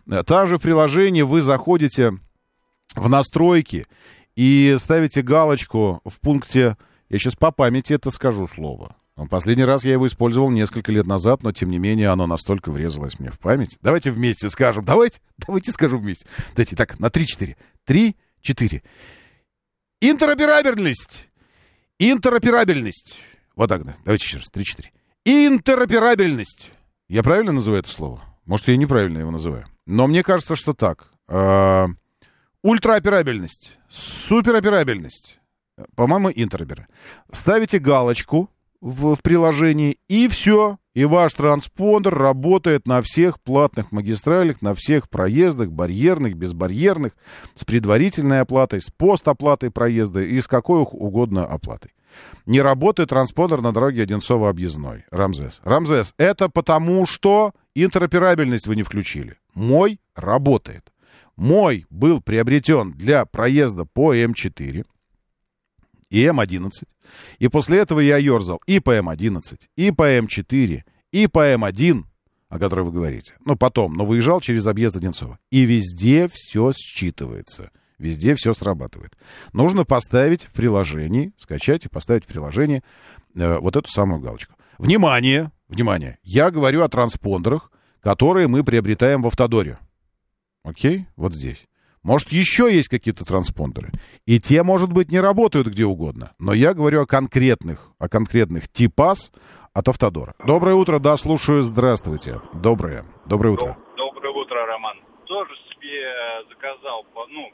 [0.09, 2.17] Э, Также в приложении вы заходите
[2.95, 3.85] в настройки
[4.37, 6.77] и ставите галочку в пункте,
[7.09, 8.95] я сейчас по памяти это скажу слово.
[9.29, 13.19] Последний раз я его использовал несколько лет назад, но тем не менее оно настолько врезалось
[13.19, 13.77] мне в память.
[13.81, 14.85] Давайте вместе скажем.
[14.85, 16.25] Давайте, давайте скажем вместе.
[16.55, 17.57] Давайте так, на 3-4.
[17.85, 18.81] 3-4.
[19.99, 21.27] Интероперабельность.
[21.99, 23.17] Интероперабельность.
[23.55, 23.95] Вот так, да.
[24.03, 24.47] Давайте еще раз.
[24.49, 24.91] Три-четыре.
[25.23, 26.71] Интероперабельность.
[27.07, 28.23] Я правильно называю это слово?
[28.45, 29.65] Может, я неправильно его называю.
[29.85, 31.09] Но мне кажется, что так.
[31.27, 31.87] А,
[32.61, 33.77] ультрооперабельность.
[33.89, 35.39] Супероперабельность.
[35.95, 36.87] По-моему, интеропера.
[37.31, 38.49] Ставите галочку
[38.81, 40.77] в, в приложении, и все.
[40.93, 47.11] И ваш транспондер работает на всех платных магистралях, на всех проездах, барьерных, безбарьерных,
[47.53, 51.91] с предварительной оплатой, с постоплатой проезда и с какой угодно оплатой.
[52.45, 55.03] Не работает транспондер на дороге Одинцово-объездной.
[55.11, 55.59] Рамзес.
[55.63, 59.37] Рамзес, это потому, что интероперабельность вы не включили.
[59.53, 60.93] Мой работает.
[61.35, 64.85] Мой был приобретен для проезда по М4
[66.09, 66.69] и М11.
[67.39, 69.41] И после этого я ездил и по М11,
[69.75, 72.03] и по М4, и по М1,
[72.49, 73.33] о которой вы говорите.
[73.45, 75.39] Ну, потом, но выезжал через объезд Одинцова.
[75.51, 77.69] И везде все считывается.
[77.97, 79.17] Везде все срабатывает.
[79.53, 82.83] Нужно поставить в приложении, скачать и поставить в приложении
[83.35, 84.55] э, вот эту самую галочку.
[84.77, 85.51] Внимание!
[85.69, 86.19] Внимание!
[86.23, 87.71] Я говорю о транспондерах,
[88.01, 89.79] которые мы приобретаем в Автодоре.
[90.63, 91.07] Окей?
[91.15, 91.65] Вот здесь.
[92.05, 93.89] Может, еще есть какие-то транспондеры.
[94.27, 96.29] И те, может быть, не работают где угодно.
[96.37, 99.33] Но я говорю о конкретных, о конкретных типас
[99.73, 100.35] от Автодора.
[100.45, 101.63] Доброе утро, да, слушаю.
[101.63, 102.41] Здравствуйте.
[102.53, 103.05] Доброе.
[103.25, 103.77] Доброе утро.
[103.97, 104.97] Доброе утро, Роман.
[105.25, 106.13] Тоже себе
[106.47, 107.49] заказал, ну,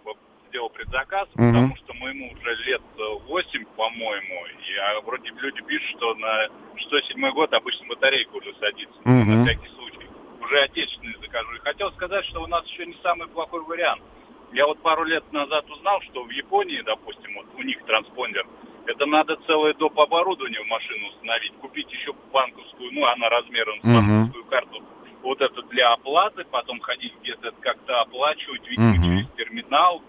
[0.49, 1.47] сделал предзаказ, угу.
[1.47, 7.31] потому что моему уже лет 8, по-моему, и а вроде люди пишут, что на 6-7
[7.31, 9.31] год обычно батарейка уже садится, угу.
[9.31, 10.09] на всякий случай.
[10.43, 11.55] Уже отечественные закажу.
[11.55, 14.03] И хотел сказать, что у нас еще не самый плохой вариант–
[14.53, 18.45] я вот пару лет назад узнал, что в Японии, допустим, вот у них транспондер,
[18.85, 19.99] это надо целое доп.
[19.99, 24.49] оборудование в машину установить, купить еще банковскую, ну, она размером с банковскую uh-huh.
[24.49, 24.83] карту,
[25.23, 29.03] вот это для оплаты, потом ходить где-то как-то оплачивать, видимо, uh-huh.
[29.03, 30.01] через терминал.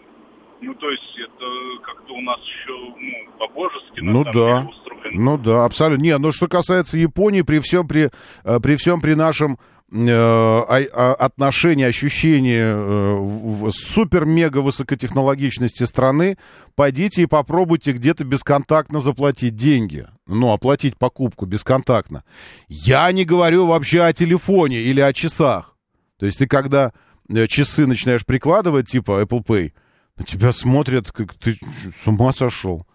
[0.61, 1.45] Ну, то есть это
[1.83, 4.67] как-то у нас еще, ну, по-божески, ну, да.
[5.15, 6.03] Ну да, абсолютно.
[6.03, 8.11] Не, ну что касается Японии, при всем при,
[8.45, 9.59] э, при всем при нашем
[9.93, 16.39] отношение, ощущение э, супер-мега высокотехнологичности страны,
[16.75, 20.07] пойдите и попробуйте где-то бесконтактно заплатить деньги.
[20.27, 22.25] Ну, оплатить покупку бесконтактно.
[22.69, 25.77] Я не говорю вообще о телефоне или о часах.
[26.19, 26.93] То есть ты когда
[27.29, 29.73] э, часы начинаешь прикладывать, типа Apple Pay,
[30.17, 31.59] на тебя смотрят, как ты
[32.03, 32.87] с ума сошел.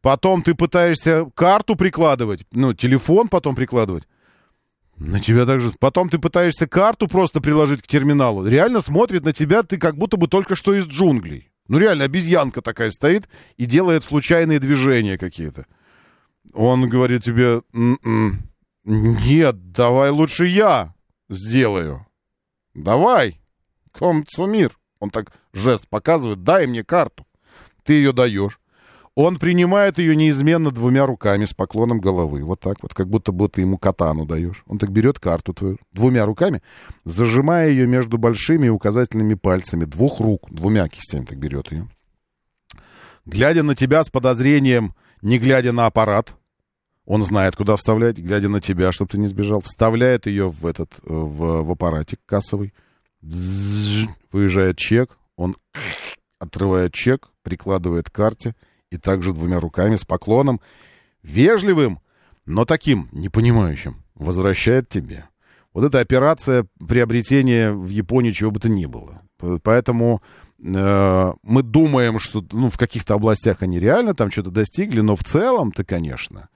[0.00, 4.04] Потом ты пытаешься карту прикладывать, ну, телефон потом прикладывать.
[4.98, 5.72] На тебя также...
[5.78, 8.46] Потом ты пытаешься карту просто приложить к терминалу.
[8.46, 11.50] Реально смотрит на тебя, ты как будто бы только что из джунглей.
[11.68, 15.66] Ну реально, обезьянка такая стоит и делает случайные движения какие-то.
[16.54, 18.50] Он говорит тебе, М-м,
[18.84, 20.94] нет, давай лучше я
[21.28, 22.06] сделаю.
[22.74, 23.40] Давай,
[23.92, 24.76] комцумир.
[24.98, 27.26] Он так жест показывает, дай мне карту.
[27.84, 28.58] Ты ее даешь.
[29.20, 32.44] Он принимает ее неизменно двумя руками с поклоном головы.
[32.44, 34.62] Вот так вот, как будто бы ты ему катану даешь.
[34.68, 36.62] Он так берет карту твою двумя руками,
[37.02, 41.88] зажимая ее между большими и указательными пальцами двух рук, двумя кистями так берет ее.
[43.26, 46.36] Глядя на тебя с подозрением, не глядя на аппарат,
[47.04, 50.92] он знает, куда вставлять, глядя на тебя, чтобы ты не сбежал, вставляет ее в этот,
[50.92, 52.72] э, в, в аппаратик кассовый,
[53.20, 55.56] выезжает чек, он
[56.38, 58.54] отрывает чек, прикладывает к карте
[58.90, 60.60] и также двумя руками с поклоном,
[61.22, 62.00] вежливым,
[62.46, 65.24] но таким, непонимающим, возвращает тебе.
[65.74, 69.20] Вот эта операция приобретения в Японии чего бы то ни было.
[69.62, 70.22] Поэтому
[70.58, 75.22] э, мы думаем, что ну, в каких-то областях они реально там что-то достигли, но в
[75.22, 76.48] целом-то, конечно,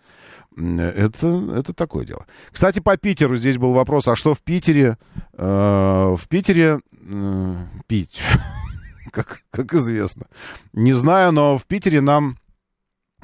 [0.57, 2.27] это, это такое дело.
[2.51, 4.99] Кстати, по Питеру здесь был вопрос, а что в Питере?
[5.35, 7.55] Э, в Питере э,
[7.87, 8.21] пить,
[9.13, 10.27] как, как известно.
[10.73, 12.39] Не знаю, но в Питере нам,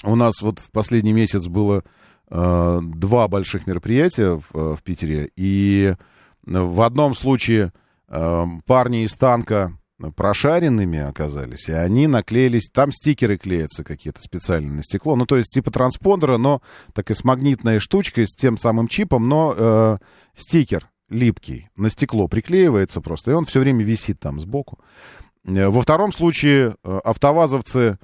[0.04, 1.82] у нас вот в последний месяц было
[2.30, 5.94] э, два больших мероприятия в, в Питере, и
[6.44, 7.72] в одном случае
[8.08, 9.72] э, парни из танка
[10.14, 15.52] прошаренными оказались, и они наклеились, там стикеры клеятся какие-то специальные на стекло, ну, то есть
[15.52, 16.62] типа транспондера, но
[16.94, 19.98] так и с магнитной штучкой, с тем самым чипом, но э,
[20.34, 24.78] стикер липкий на стекло приклеивается просто, и он все время висит там сбоку.
[25.48, 27.98] Э, во втором случае э, автовазовцы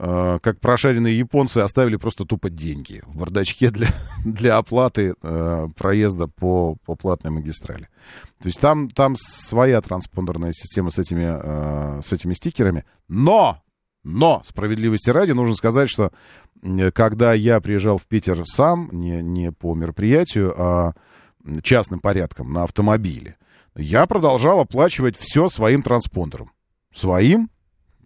[0.00, 3.88] Э, как прошаренные японцы оставили просто тупо деньги в бардачке для,
[4.24, 5.14] для оплаты
[5.76, 7.88] проезда по, по платной магистрали.
[8.40, 12.84] То есть там, там своя транспондерная система с этими, с этими стикерами.
[13.08, 13.60] Но,
[14.04, 16.12] но, справедливости ради, нужно сказать, что
[16.94, 20.92] когда я приезжал в Питер сам, не, не по мероприятию, а
[21.62, 23.36] частным порядком на автомобиле,
[23.74, 26.52] я продолжал оплачивать все своим транспондером.
[26.92, 27.48] Своим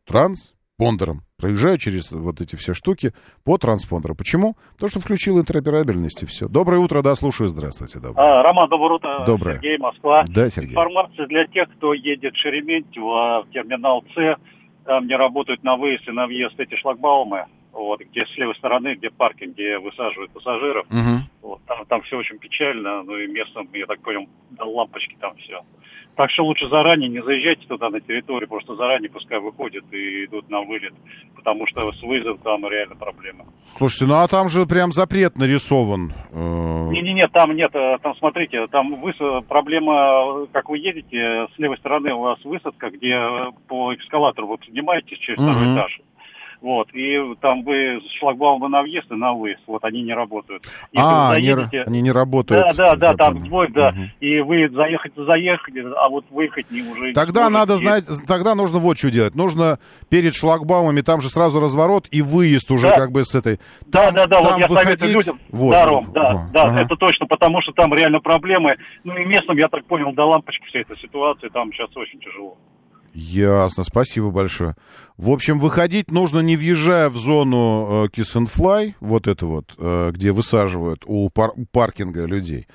[0.05, 3.13] транспондером проезжаю через вот эти все штуки
[3.45, 4.15] по транспондеру.
[4.15, 4.57] Почему?
[4.75, 6.49] Потому что включил интероперабельность и все.
[6.49, 7.49] Доброе утро, да, слушаю.
[7.49, 7.99] Здравствуйте.
[8.01, 8.41] Доброе.
[8.41, 9.25] А, Роман, доброе утро.
[9.27, 9.57] Доброе.
[9.57, 10.25] Сергей, Москва.
[10.29, 10.73] Да, Сергей.
[10.73, 14.39] Информация для тех, кто едет в Шереметьево в терминал С.
[14.85, 18.95] Там, где работают на выезд и на въезд эти шлагбаумы, вот, где с левой стороны,
[18.95, 20.87] где паркинг, где высаживают пассажиров.
[20.87, 21.49] Угу.
[21.49, 24.29] Вот, там, там все очень печально, ну и местом, я так понял,
[24.59, 25.61] лампочки там все.
[26.15, 30.51] Так что лучше заранее не заезжайте туда на территорию, просто заранее пускай выходят и идут
[30.51, 30.93] на вылет,
[31.35, 33.47] потому что с выездом там реально проблема.
[33.79, 36.13] Слушайте, ну а там же прям запрет нарисован.
[36.33, 36.91] Э.
[36.91, 39.17] Не-не-не, там нет, э, там смотрите, там выс...
[39.49, 43.19] проблема, как вы едете, с левой стороны у вас высадка, где
[43.67, 45.51] по эскалатору вы поднимаетесь через угу.
[45.51, 46.01] второй этаж.
[46.63, 50.63] Вот, и там вы шлагбаумы на въезд и на выезд, вот они не работают.
[50.93, 51.79] Если а, заедете...
[51.79, 52.77] не, они не работают.
[52.77, 53.99] Да, да, да, там двое, да, угу.
[54.21, 57.13] и вы заехать заехали, а вот выехать не уже...
[57.15, 61.59] Тогда не надо знать, тогда нужно вот что делать, нужно перед шлагбаумами, там же сразу
[61.59, 62.97] разворот и выезд уже да.
[62.97, 63.59] как бы с этой...
[63.91, 65.01] Там, да, да, да, вот я выходить...
[65.01, 66.83] советую людям, вот, да, Ром, да, вот, да, ага.
[66.83, 70.65] это точно, потому что там реально проблемы, ну и местным, я так понял, до лампочки
[70.67, 72.57] вся эта ситуация, там сейчас очень тяжело.
[73.15, 74.75] Ясно, спасибо большое.
[75.19, 79.75] В общем, выходить нужно не въезжая в зону э, Kiss and Fly, вот это вот,
[79.77, 82.67] э, где высаживают у, пар- у паркинга людей,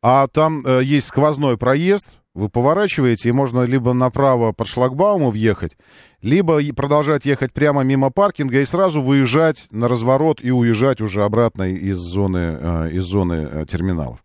[0.00, 5.76] а там э, есть сквозной проезд, вы поворачиваете, и можно либо направо под шлагбауму въехать,
[6.22, 11.64] либо продолжать ехать прямо мимо паркинга и сразу выезжать на разворот и уезжать уже обратно
[11.70, 14.23] из зоны, э, из зоны э, терминалов.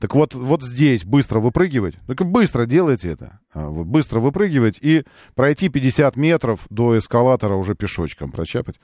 [0.00, 5.02] Так вот, вот здесь быстро выпрыгивать, только быстро делайте это, а, вот быстро выпрыгивать и
[5.34, 8.80] пройти 50 метров до эскалатора уже пешочком прочапать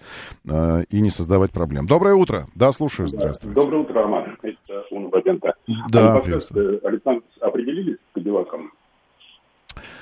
[0.49, 1.87] э, и не создавать проблем.
[1.87, 2.47] Доброе утро.
[2.55, 3.09] Да, слушаю.
[3.09, 3.55] Здравствуйте.
[3.55, 4.37] Доброе утро, Роман.
[4.43, 5.55] Это Уна Бабенко.
[5.89, 6.87] Да, приветствую.
[6.87, 8.73] Александр, определились с Кадиллаком?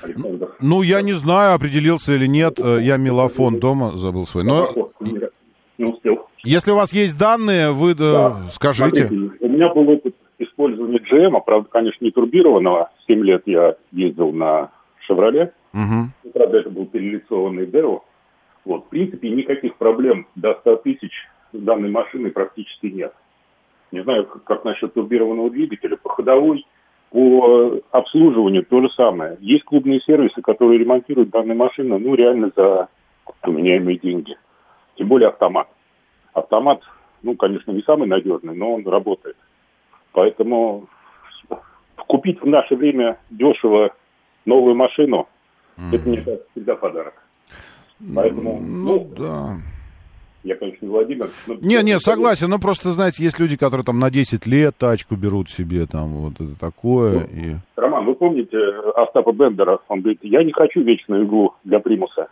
[0.01, 0.55] Александр.
[0.59, 2.59] Ну, я не знаю, определился или нет.
[2.59, 4.43] Э, я мелофон дома забыл свой.
[4.43, 4.91] Но...
[5.77, 6.27] Не успел.
[6.43, 8.47] Если у вас есть данные, вы да.
[8.49, 9.07] скажите.
[9.07, 10.14] Смотрите, у меня был опыт
[10.65, 12.91] использования GM, правда, конечно, не турбированного.
[13.07, 15.53] Семь лет я ездил на «Шевроле».
[15.73, 16.31] Угу.
[16.33, 18.03] Правда, это был перелицованный Део.
[18.63, 21.11] Вот, в принципе, никаких проблем до 100 тысяч
[21.51, 23.13] с данной машиной практически нет.
[23.91, 25.97] Не знаю, как, как насчет турбированного двигателя.
[25.97, 26.65] По ходовой,
[27.11, 29.37] по обслуживанию то же самое.
[29.39, 32.89] Есть клубные сервисы, которые ремонтируют данные машины, ну, реально за
[33.43, 34.35] вменяемые деньги.
[34.95, 35.67] Тем более автомат.
[36.33, 36.81] Автомат,
[37.21, 39.37] ну, конечно, не самый надежный, но он работает.
[40.15, 40.87] Поэтому
[42.07, 43.93] купить в наше время дешево
[44.45, 45.27] новую машину,
[45.77, 45.93] mm.
[45.93, 47.13] это, мне кажется, всегда подарок.
[48.15, 49.57] Поэтому, ну, ну да.
[50.43, 51.29] Я, конечно, не Владимир.
[51.47, 51.55] Но...
[51.55, 52.49] Не, не, согласен.
[52.49, 56.35] Но просто, знаете, есть люди, которые там на 10 лет тачку берут себе, там, вот
[56.35, 57.19] это такое.
[57.19, 57.55] Ну, и...
[57.75, 58.57] Роман, вы помните
[58.95, 59.79] Остапа Бендера?
[59.89, 62.27] Он говорит, я не хочу вечную иглу для примуса.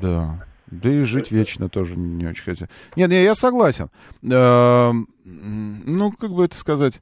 [0.00, 0.46] Да.
[0.70, 2.70] Да и жить вечно тоже не очень хотят.
[2.96, 3.90] Нет, нет, я согласен.
[4.22, 7.00] Эм, ну, как бы это сказать...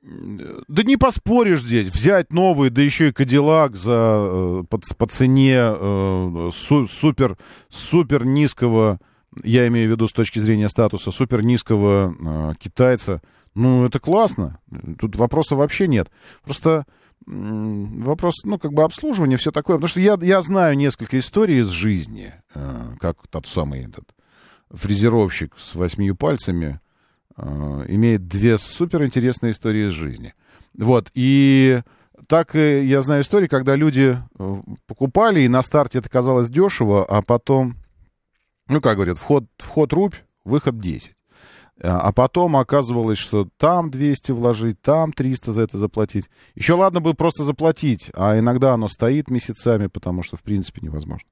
[0.00, 1.88] Да не поспоришь здесь.
[1.88, 7.36] Взять новый, да еще и Кадиллак за, э, по, по цене э, су, супер,
[7.68, 9.00] супер низкого,
[9.42, 13.20] я имею в виду с точки зрения статуса, супер низкого э, китайца.
[13.54, 14.60] Ну, это классно.
[14.98, 16.10] Тут вопроса вообще нет.
[16.44, 16.86] Просто
[17.28, 19.76] вопрос, ну, как бы обслуживания, все такое.
[19.76, 24.04] Потому что я, я знаю несколько историй из жизни, э, как тот самый этот
[24.70, 26.80] фрезеровщик с восьмию пальцами
[27.36, 30.34] э, имеет две суперинтересные истории из жизни.
[30.74, 31.80] Вот, и
[32.26, 37.22] так я знаю истории, когда люди э, покупали, и на старте это казалось дешево, а
[37.22, 37.76] потом,
[38.68, 40.14] ну, как говорят, вход, вход рубь,
[40.44, 41.14] выход 10.
[41.82, 46.28] А, а потом оказывалось, что там 200 вложить, там 300 за это заплатить.
[46.54, 51.28] Еще ладно бы просто заплатить, а иногда оно стоит месяцами, потому что, в принципе, невозможно.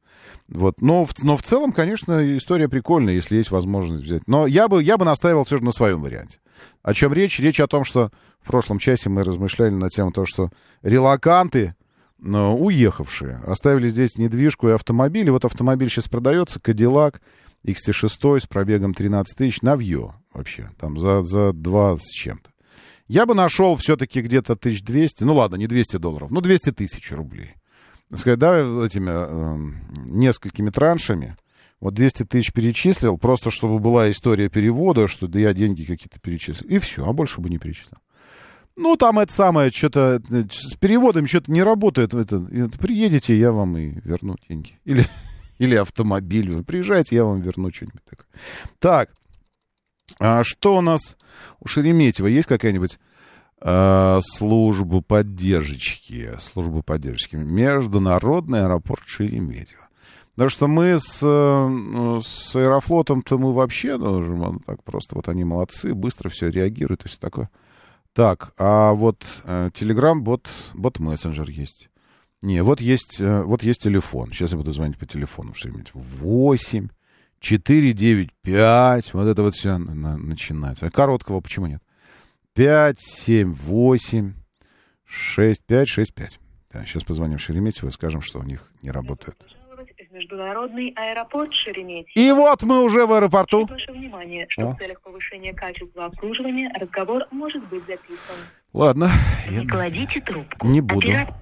[0.49, 0.81] Вот.
[0.81, 4.29] Но, в, но в целом, конечно, история прикольная, если есть возможность взять.
[4.29, 6.39] Но я бы, я бы настаивал все же на своем варианте.
[6.83, 7.39] О чем речь?
[7.41, 8.11] Речь о том, что
[8.41, 10.51] в прошлом часе мы размышляли на тему того, что
[10.83, 11.75] релаканты,
[12.19, 15.27] уехавшие, оставили здесь недвижку и автомобиль.
[15.27, 17.21] И вот автомобиль сейчас продается, Кадиллак,
[17.67, 22.51] XT6 с пробегом 13 тысяч, навье вообще, там за, за 2 с чем-то.
[23.09, 27.55] Я бы нашел все-таки где-то 1200, ну ладно, не 200 долларов, ну 200 тысяч рублей.
[28.15, 29.73] Сказать, да, этими э,
[30.07, 31.37] несколькими траншами,
[31.81, 36.69] вот 200 тысяч перечислил, просто чтобы была история перевода, что да я деньги какие-то перечислил.
[36.69, 37.99] И все, а больше бы не перечислил.
[38.77, 42.13] Ну, там это самое, что-то э, с переводом что-то не работает.
[42.13, 44.79] Это, это, приедете, я вам и верну деньги.
[44.85, 45.07] Или,
[45.59, 46.63] или автомобиль.
[46.65, 48.27] Приезжайте, я вам верну что-нибудь такое.
[48.79, 49.11] Так,
[50.19, 51.17] а что у нас
[51.61, 52.27] у Шереметьева?
[52.27, 52.99] Есть какая-нибудь
[53.61, 56.31] э, служба поддержки?
[56.41, 57.37] Служба поддержки.
[57.37, 59.87] Международный аэропорт Шереметьево.
[60.37, 65.95] Потому что мы с, э, с Аэрофлотом-то мы вообще ну, так просто, вот они молодцы,
[65.95, 67.49] быстро все реагируют и все такое.
[68.13, 71.89] Так, а вот э, Telegram бот, бот мессенджер есть.
[72.43, 74.29] Не, вот есть, э, вот есть телефон.
[74.33, 75.55] Сейчас я буду звонить по телефону.
[75.55, 75.91] Что-нибудь.
[75.95, 76.89] 8
[77.41, 79.15] 4, 9, 5.
[79.15, 80.87] Вот это вот все на, начинается.
[80.87, 81.83] А короткого почему нет?
[82.55, 84.33] 5, 7, 8,
[85.05, 86.41] 6, 5, 6, 5.
[86.73, 89.37] Да, сейчас позвоним Шереметьево и скажем, что у них не работает.
[90.11, 92.11] Международный аэропорт Шереметьево.
[92.15, 93.67] И вот мы уже в аэропорту.
[93.67, 94.73] Ваше внимание, что О.
[94.73, 98.37] в целях повышения качества обслуживания разговор может быть записан.
[98.73, 99.11] Ладно.
[99.51, 99.69] Не я...
[99.69, 100.67] кладите трубку.
[100.67, 101.07] Не буду.
[101.07, 101.35] Оператор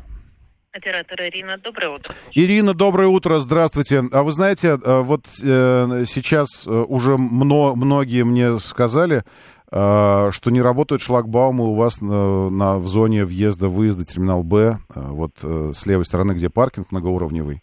[0.76, 2.14] Оператор Ирина, доброе утро.
[2.32, 4.02] Ирина, доброе утро, здравствуйте.
[4.10, 9.22] А вы знаете, э, вот э, сейчас э, уже мно, многие мне сказали,
[9.70, 15.86] что не работают шлагбаумы у вас на, на, в зоне въезда-выезда терминал Б, вот с
[15.86, 17.60] левой стороны, где паркинг многоуровневый.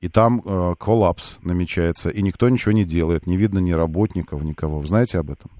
[0.00, 4.80] И там э, коллапс намечается, и никто ничего не делает, не видно ни работников, никого.
[4.80, 5.50] Вы знаете об этом?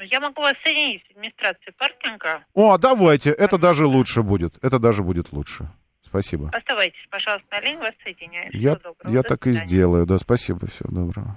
[0.00, 2.44] Я могу вас соединить с администрацией паркинга.
[2.54, 5.68] О, давайте, это даже лучше будет, это даже будет лучше.
[6.14, 6.48] Спасибо.
[6.52, 8.48] Оставайтесь, пожалуйста, на линии, вас соединяю.
[8.52, 11.36] Я, я так и сделаю, да, спасибо, всего доброго.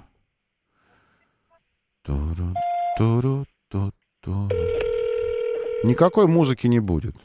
[2.02, 2.54] Туру,
[2.96, 4.48] туру, ту, ту.
[5.82, 7.16] Никакой музыки не будет.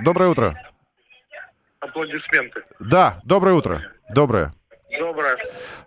[0.00, 0.72] Доброе утро.
[1.80, 2.62] Аплодисменты.
[2.80, 3.82] Да, доброе утро.
[4.14, 4.54] Доброе.
[4.98, 5.36] Доброе.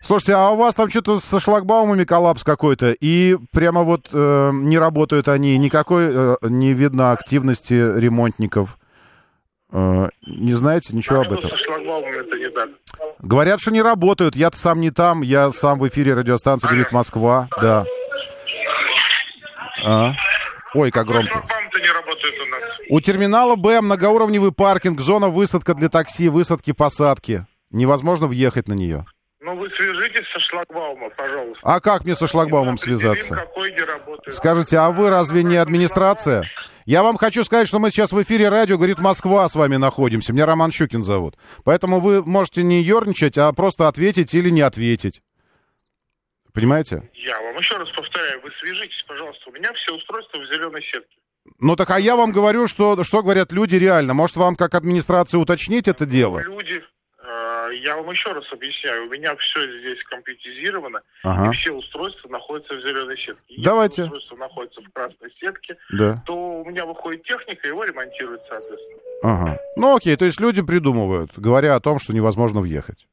[0.01, 4.77] Слушайте, а у вас там что-то со шлагбаумами коллапс какой-то, и прямо вот э, не
[4.77, 8.77] работают они, никакой э, не видно активности ремонтников.
[9.71, 11.49] Э, не знаете ничего а об этом?
[11.49, 12.69] Со шлагбаумами это не так.
[13.19, 14.35] Говорят, что не работают.
[14.35, 17.47] Я-то сам не там, я сам в эфире радиостанции «Говорит Москва».
[17.61, 17.85] Да.
[19.85, 20.13] А?
[20.73, 21.29] Ой, как громко.
[21.29, 22.61] не работает у нас.
[22.89, 27.45] У терминала Б многоуровневый паркинг, зона высадка для такси, высадки, посадки.
[27.71, 29.05] Невозможно въехать на нее.
[29.39, 31.61] Ну, вы свяжитесь со шлагбаумом, пожалуйста.
[31.63, 33.47] А как мне со шлагбаумом связаться?
[34.27, 36.43] Скажите, а вы разве не администрация?
[36.85, 40.33] Я вам хочу сказать, что мы сейчас в эфире радио «Говорит Москва» с вами находимся.
[40.33, 41.35] Меня Роман Щукин зовут.
[41.65, 45.21] Поэтому вы можете не ерничать, а просто ответить или не ответить.
[46.53, 47.09] Понимаете?
[47.13, 49.49] Я вам еще раз повторяю, вы свяжитесь, пожалуйста.
[49.49, 51.17] У меня все устройства в зеленой сетке.
[51.59, 54.13] Ну так а я вам говорю, что, что говорят люди реально.
[54.13, 56.39] Может, вам как администрация уточнить это дело?
[56.39, 56.81] Люди,
[57.83, 61.51] я вам еще раз объясняю, у меня все здесь компьютеризировано, ага.
[61.51, 63.43] и все устройства находятся в зеленой сетке.
[63.49, 64.03] Если Давайте.
[64.03, 66.23] устройство находится в красной сетке, да.
[66.25, 68.99] то у меня выходит техника, его ремонтируют, соответственно.
[69.23, 69.59] Ага.
[69.75, 73.07] Ну окей, то есть люди придумывают, говоря о том, что невозможно въехать.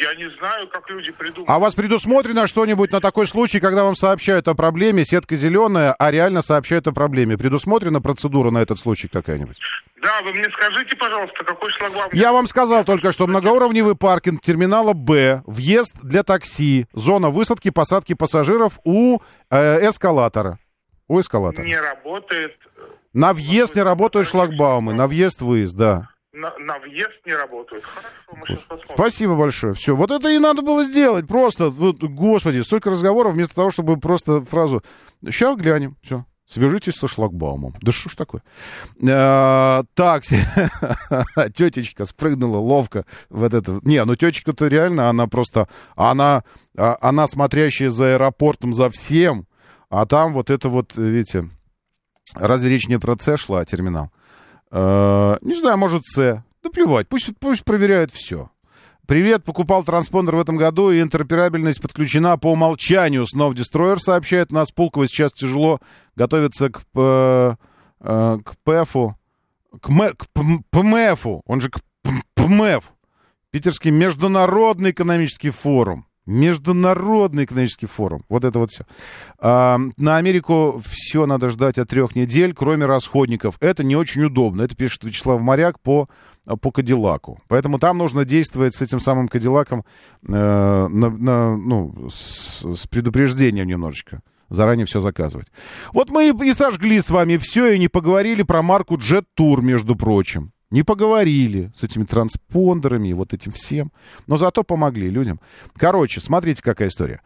[0.00, 1.50] Я не знаю, как люди придумали.
[1.50, 5.94] А у вас предусмотрено что-нибудь на такой случай, когда вам сообщают о проблеме, сетка зеленая,
[5.98, 7.38] а реально сообщают о проблеме?
[7.38, 9.56] Предусмотрена процедура на этот случай какая-нибудь?
[10.02, 12.10] Да, вы мне скажите, пожалуйста, какой шлагбаум...
[12.12, 18.14] Я вам сказал только что многоуровневый паркинг терминала Б, въезд для такси, зона высадки, посадки
[18.14, 20.58] пассажиров у э, эскалатора.
[21.06, 21.64] У эскалатора.
[21.64, 22.56] Не работает.
[23.12, 27.84] На въезд не работают шлагбаумы, на въезд-выезд, да на, на въезд не работают.
[27.84, 28.94] Хорошо, мы сейчас посмотрим.
[28.94, 29.74] Спасибо большое.
[29.74, 31.26] Все, вот это и надо было сделать.
[31.26, 34.82] Просто, вот, господи, столько разговоров вместо того, чтобы просто фразу
[35.24, 35.96] «Сейчас глянем».
[36.02, 36.24] Все.
[36.46, 37.74] Свяжитесь со шлагбаумом.
[37.80, 38.42] Да что ж такое?
[39.08, 40.24] А, так,
[41.54, 43.82] тетечка спрыгнула ловко в этот...
[43.84, 45.68] Не, ну тетечка-то реально, она просто...
[45.96, 46.44] Она,
[46.76, 49.46] а, она смотрящая за аэропортом, за всем,
[49.88, 51.48] а там вот это вот, видите...
[52.34, 54.10] Разве речь не про С шла, терминал?
[54.76, 56.42] Э, не знаю, может, С.
[56.62, 58.50] Да плевать, пусть, пусть проверяют все.
[59.06, 63.24] Привет, покупал транспондер в этом году, и интероперабельность подключена по умолчанию.
[63.26, 65.78] Снов Destroyer сообщает нас, Пулково сейчас тяжело
[66.16, 67.54] готовится к, э,
[68.00, 69.16] э, к ПЭФу,
[69.80, 70.26] к, М, к
[70.70, 71.80] ПМЭФу, он же к
[72.34, 72.90] ПМЭФ,
[73.52, 76.06] Питерский международный экономический форум.
[76.26, 78.24] Международный экономический форум.
[78.28, 78.84] Вот это вот все.
[79.38, 83.56] А, на Америку все надо ждать от трех недель, кроме расходников.
[83.60, 84.62] Это не очень удобно.
[84.62, 86.08] Это пишет Вячеслав Моряк по,
[86.60, 87.40] по Кадиллаку.
[87.48, 89.84] Поэтому там нужно действовать с этим самым Кадиллаком
[90.26, 95.48] э, на, на, ну, с, с предупреждением немножечко заранее все заказывать.
[95.92, 99.96] Вот мы и сожгли с вами все и не поговорили про марку Jet Tour, между
[99.96, 100.53] прочим.
[100.74, 103.92] Не поговорили с этими транспондерами и вот этим всем.
[104.26, 105.38] Но зато помогли людям.
[105.76, 107.20] Короче, смотрите, какая история.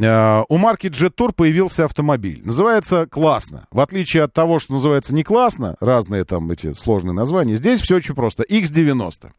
[0.00, 2.40] Э, у марки Jet Tour появился автомобиль.
[2.44, 3.66] Называется «Классно».
[3.72, 7.96] В отличие от того, что называется «Не классно», разные там эти сложные названия, здесь все
[7.96, 8.44] очень просто.
[8.44, 9.32] X90.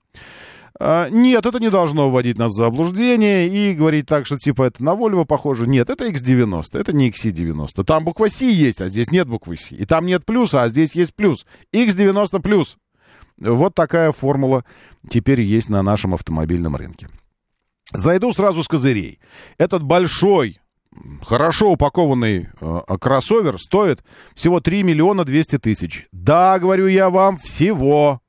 [0.77, 4.83] Uh, нет, это не должно вводить нас в заблуждение и говорить так, что типа это
[4.83, 5.67] на Volvo похоже.
[5.67, 7.83] Нет, это X90, это не XC90.
[7.85, 9.75] Там буква C есть, а здесь нет буквы C.
[9.75, 11.45] И там нет плюса, а здесь есть плюс.
[11.71, 12.77] X90 плюс.
[13.43, 14.63] Вот такая формула
[15.09, 17.07] теперь есть на нашем автомобильном рынке.
[17.91, 19.19] Зайду сразу с козырей.
[19.57, 20.59] Этот большой,
[21.23, 24.03] хорошо упакованный э, кроссовер стоит
[24.33, 26.07] всего 3 миллиона 200 тысяч.
[26.11, 28.21] Да, говорю я вам, всего.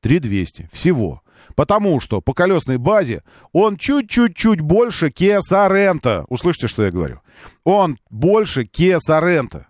[0.00, 1.22] 3 200, всего.
[1.56, 3.22] Потому что по колесной базе
[3.52, 6.24] он чуть-чуть-чуть больше Kia Sorento.
[6.28, 7.20] Услышите, что я говорю?
[7.64, 9.64] Он больше Kia Sorento.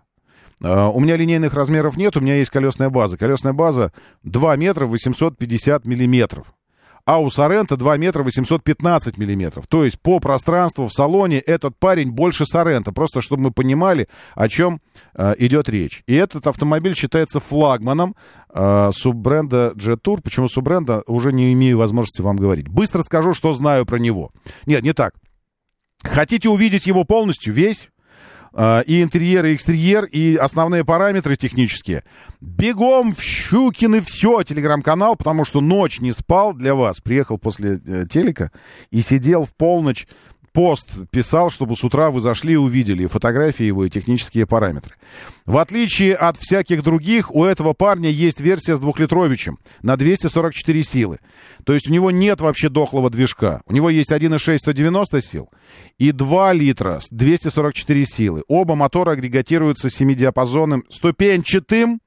[0.63, 3.17] А, у меня линейных размеров нет, у меня есть колесная база.
[3.17, 3.91] Колесная база
[4.23, 6.47] 2 метра 850 миллиметров.
[7.03, 9.65] А у Сорента 2 метра 815 миллиметров.
[9.67, 12.91] То есть по пространству в салоне этот парень больше Сорента.
[12.91, 14.81] Просто чтобы мы понимали, о чем
[15.15, 16.03] э, идет речь.
[16.05, 18.15] И этот автомобиль считается флагманом
[18.53, 20.21] э, суббренда Jet Tour.
[20.21, 22.67] Почему суббренда, уже не имею возможности вам говорить.
[22.67, 24.31] Быстро скажу, что знаю про него.
[24.67, 25.15] Нет, не так.
[26.03, 27.89] Хотите увидеть его полностью, весь?
[28.53, 32.03] А, и интерьер, и экстерьер, и основные параметры технические.
[32.41, 36.99] Бегом в Щукин и все, телеграм-канал, потому что ночь не спал для вас.
[36.99, 38.51] Приехал после э, телека
[38.89, 40.07] и сидел в полночь
[40.53, 44.95] пост писал, чтобы с утра вы зашли и увидели фотографии его и технические параметры.
[45.45, 51.19] В отличие от всяких других, у этого парня есть версия с двухлитровичем на 244 силы.
[51.65, 53.61] То есть у него нет вообще дохлого движка.
[53.65, 55.49] У него есть 1.6 190 сил
[55.97, 58.43] и 2 литра с 244 силы.
[58.47, 62.01] Оба мотора агрегатируются семидиапазонным ступенчатым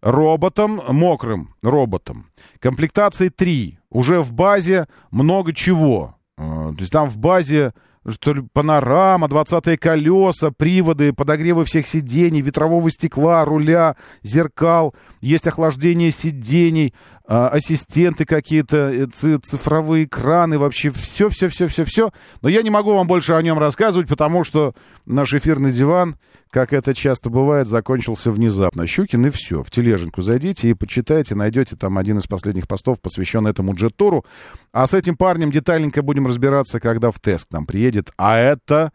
[0.00, 2.30] роботом, мокрым роботом.
[2.60, 3.78] Комплектации 3.
[3.90, 6.17] Уже в базе много чего.
[6.38, 7.72] А, то есть там в базе
[8.10, 16.10] что ли, панорама, 20 колеса, приводы, подогревы всех сидений, ветрового стекла, руля, зеркал, есть охлаждение
[16.10, 16.94] сидений,
[17.28, 19.06] ассистенты какие-то, э,
[19.42, 22.10] цифровые экраны, вообще все-все-все-все-все.
[22.40, 24.74] Но я не могу вам больше о нем рассказывать, потому что
[25.04, 26.16] наш эфирный диван,
[26.50, 28.86] как это часто бывает, закончился внезапно.
[28.86, 29.62] Щукин и все.
[29.62, 34.24] В тележеньку зайдите и почитайте, найдете там один из последних постов, посвященный этому джетуру.
[34.72, 38.10] А с этим парнем детальненько будем разбираться, когда в тест к нам приедет.
[38.16, 38.90] А это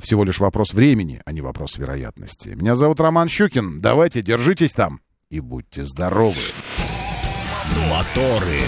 [0.00, 2.48] всего лишь вопрос времени, а не вопрос вероятности.
[2.48, 3.82] Меня зовут Роман Щукин.
[3.82, 6.40] Давайте, держитесь там и будьте здоровы.
[7.88, 8.60] Моторы.